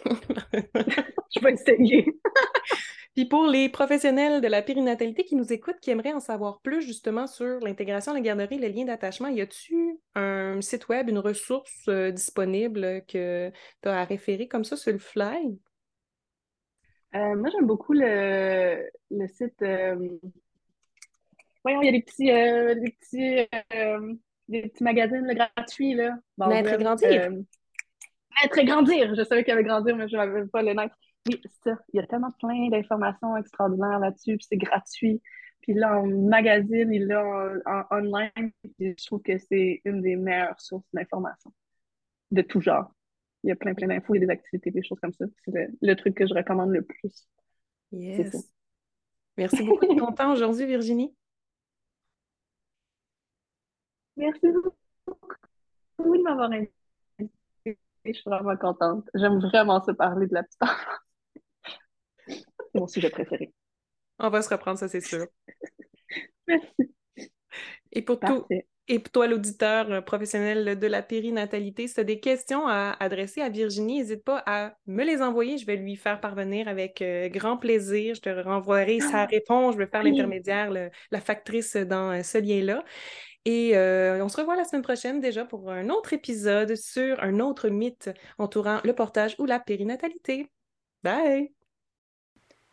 je 1.35 1.39
vais 1.41 1.53
essayer. 1.53 2.05
Puis 3.15 3.25
pour 3.25 3.47
les 3.47 3.69
professionnels 3.69 4.41
de 4.41 4.47
la 4.47 4.61
périnatalité 4.61 5.23
qui 5.23 5.37
nous 5.37 5.53
écoutent, 5.53 5.79
qui 5.79 5.89
aimeraient 5.89 6.11
en 6.11 6.19
savoir 6.19 6.59
plus 6.59 6.81
justement 6.81 7.27
sur 7.27 7.61
l'intégration 7.61 8.11
à 8.11 8.15
la 8.15 8.21
garderie, 8.21 8.57
le 8.57 8.67
lien 8.67 8.83
d'attachement, 8.83 9.29
y 9.29 9.39
a-tu 9.39 9.97
un 10.15 10.59
site 10.59 10.89
web, 10.89 11.07
une 11.07 11.19
ressource 11.19 11.87
euh, 11.87 12.11
disponible 12.11 13.03
que 13.07 13.51
tu 13.81 13.89
as 13.89 14.01
à 14.01 14.03
référer 14.03 14.49
comme 14.49 14.65
ça 14.65 14.75
sur 14.75 14.91
le 14.91 14.99
fly? 14.99 15.57
Euh, 17.15 17.35
moi, 17.37 17.49
j'aime 17.49 17.65
beaucoup 17.65 17.93
le, 17.93 18.89
site. 19.27 19.61
Euh, 19.61 19.95
voyons, 21.63 21.81
il 21.83 21.85
y 21.85 21.89
a 21.89 21.91
des 21.93 22.01
petits, 22.01 22.25
des 22.25 22.91
petits, 22.99 23.47
des 24.49 24.61
petits 24.63 24.83
magazines 24.83 25.33
gratuits. 25.33 25.93
Là. 25.93 26.17
Grandir. 26.37 27.29
Naître 28.41 28.57
et 28.57 28.65
grandir. 28.65 29.15
Je 29.15 29.23
savais 29.23 29.43
qu'il 29.43 29.51
y 29.51 29.53
avait 29.53 29.63
grandir, 29.63 29.95
mais 29.95 30.07
je 30.07 30.17
n'avais 30.17 30.45
pas 30.47 30.61
le 30.61 30.73
naître. 30.73 30.95
Oui, 31.27 31.41
c'est 31.43 31.69
ça. 31.69 31.77
Il 31.93 31.97
y 31.97 31.99
a 31.99 32.07
tellement 32.07 32.31
plein 32.39 32.69
d'informations 32.69 33.35
extraordinaires 33.37 33.99
là-dessus, 33.99 34.37
puis 34.37 34.45
c'est 34.49 34.57
gratuit. 34.57 35.21
Puis 35.61 35.73
là, 35.73 35.99
en 35.99 36.05
magazine, 36.05 36.93
il 36.93 37.09
est 37.09 37.15
en, 37.15 37.85
online, 37.89 38.51
je 38.79 39.05
trouve 39.05 39.21
que 39.21 39.37
c'est 39.39 39.81
une 39.83 40.01
des 40.01 40.15
meilleures 40.15 40.59
sources 40.61 40.85
d'informations 40.93 41.51
de 42.31 42.41
tout 42.41 42.61
genre. 42.61 42.93
Il 43.43 43.49
y 43.49 43.51
a 43.51 43.55
plein, 43.55 43.73
plein 43.73 43.87
d'infos 43.87 44.15
et 44.15 44.19
des 44.19 44.29
activités, 44.29 44.69
des 44.69 44.83
choses 44.83 44.99
comme 44.99 45.13
ça. 45.13 45.25
C'est 45.43 45.69
le, 45.81 45.95
truc 45.95 46.15
que 46.15 46.27
je 46.27 46.33
recommande 46.33 46.71
le 46.71 46.83
plus. 46.83 47.27
Yes. 47.91 48.53
Merci 49.37 49.63
beaucoup 49.63 49.87
de 49.87 49.99
ton 49.99 50.11
temps 50.13 50.31
aujourd'hui, 50.33 50.65
Virginie. 50.65 51.15
Merci 54.17 54.47
beaucoup 54.51 56.17
de 56.17 56.23
m'avoir 56.23 56.51
invité. 56.51 56.73
Je 58.05 58.13
suis 58.13 58.29
vraiment 58.29 58.55
contente. 58.55 59.09
J'aime 59.15 59.39
vraiment 59.39 59.83
se 59.83 59.91
parler 59.91 60.27
de 60.27 60.33
la 60.33 60.43
petite 60.43 60.61
enfance. 60.61 60.99
C'est 62.27 62.79
mon 62.79 62.87
sujet 62.87 63.09
préféré. 63.09 63.53
On 64.19 64.29
va 64.29 64.41
se 64.41 64.49
reprendre, 64.49 64.77
ça, 64.77 64.87
c'est 64.87 65.01
sûr. 65.01 65.25
Merci. 66.47 66.93
Et 67.91 68.01
pour, 68.01 68.19
tout, 68.19 68.45
Et 68.87 69.01
toi, 69.01 69.27
l'auditeur 69.27 70.03
professionnel 70.03 70.77
de 70.77 70.87
la 70.87 71.01
périnatalité, 71.01 71.87
si 71.87 71.95
tu 71.95 71.99
as 72.01 72.03
des 72.03 72.19
questions 72.19 72.67
à 72.67 72.95
adresser 72.99 73.41
à 73.41 73.49
Virginie, 73.49 73.99
n'hésite 73.99 74.23
pas 74.23 74.43
à 74.45 74.75
me 74.85 75.03
les 75.03 75.21
envoyer. 75.21 75.57
Je 75.57 75.65
vais 75.65 75.77
lui 75.77 75.95
faire 75.95 76.19
parvenir 76.19 76.67
avec 76.67 77.01
euh, 77.01 77.29
grand 77.29 77.57
plaisir. 77.57 78.15
Je 78.15 78.21
te 78.21 78.29
renvoierai 78.29 78.99
sa 78.99 79.21
ah! 79.21 79.25
réponse. 79.25 79.73
Je 79.73 79.79
vais 79.79 79.87
faire 79.87 80.03
l'intermédiaire, 80.03 80.71
la 80.71 81.21
factrice 81.21 81.75
dans 81.75 82.11
euh, 82.11 82.23
ce 82.23 82.37
lien-là. 82.37 82.83
Et 83.45 83.77
on 83.77 84.27
se 84.27 84.37
revoit 84.37 84.55
la 84.55 84.65
semaine 84.65 84.81
prochaine 84.81 85.19
déjà 85.19 85.45
pour 85.45 85.71
un 85.71 85.89
autre 85.89 86.13
épisode 86.13 86.75
sur 86.75 87.21
un 87.21 87.39
autre 87.39 87.69
mythe 87.69 88.09
entourant 88.39 88.79
le 88.83 88.93
portage 88.93 89.35
ou 89.37 89.45
la 89.45 89.59
périnatalité. 89.59 90.49
Bye! 91.03 91.51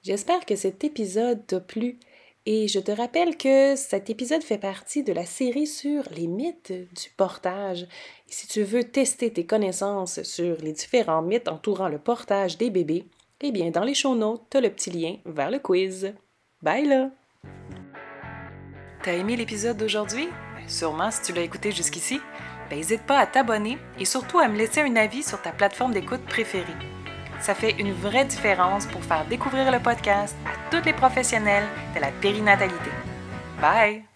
J'espère 0.02 0.46
que 0.46 0.56
cet 0.56 0.82
épisode 0.82 1.46
t'a 1.46 1.60
plu. 1.60 1.98
Et 2.44 2.66
je 2.66 2.80
te 2.80 2.90
rappelle 2.90 3.36
que 3.36 3.76
cet 3.76 4.10
épisode 4.10 4.42
fait 4.42 4.58
partie 4.58 5.04
de 5.04 5.12
la 5.12 5.24
série 5.24 5.68
sur 5.68 6.02
les 6.10 6.26
mythes 6.26 6.72
du 6.72 7.10
portage. 7.16 7.82
Et 7.82 8.32
si 8.32 8.48
tu 8.48 8.64
veux 8.64 8.82
tester 8.82 9.32
tes 9.32 9.46
connaissances 9.46 10.22
sur 10.24 10.56
les 10.56 10.72
différents 10.72 11.22
mythes 11.22 11.46
entourant 11.46 11.88
le 11.88 11.98
portage 11.98 12.58
des 12.58 12.70
bébés, 12.70 13.04
eh 13.42 13.52
bien, 13.52 13.70
dans 13.70 13.84
les 13.84 13.94
show 13.94 14.16
notes, 14.16 14.42
tu 14.50 14.56
as 14.56 14.60
le 14.60 14.70
petit 14.70 14.90
lien 14.90 15.16
vers 15.24 15.52
le 15.52 15.60
quiz. 15.60 16.14
Bye 16.62 16.86
là! 16.86 17.10
T'as 19.04 19.12
aimé 19.12 19.36
l'épisode 19.36 19.76
d'aujourd'hui? 19.76 20.26
Ben, 20.62 20.68
sûrement 20.68 21.10
si 21.10 21.22
tu 21.22 21.32
l'as 21.32 21.42
écouté 21.42 21.72
jusqu'ici. 21.72 22.20
N'hésite 22.70 23.02
pas 23.02 23.18
à 23.18 23.26
t'abonner 23.26 23.78
et 23.98 24.04
surtout 24.04 24.38
à 24.38 24.48
me 24.48 24.56
laisser 24.56 24.80
un 24.80 24.96
avis 24.96 25.22
sur 25.22 25.40
ta 25.42 25.50
plateforme 25.52 25.92
d'écoute 25.92 26.24
préférée. 26.24 26.76
Ça 27.40 27.54
fait 27.54 27.72
une 27.78 27.92
vraie 27.92 28.24
différence 28.24 28.86
pour 28.86 29.04
faire 29.04 29.26
découvrir 29.26 29.70
le 29.70 29.80
podcast 29.80 30.36
à 30.46 30.70
tous 30.70 30.84
les 30.84 30.92
professionnels 30.92 31.66
de 31.94 32.00
la 32.00 32.10
périnatalité. 32.12 32.90
Bye! 33.60 34.11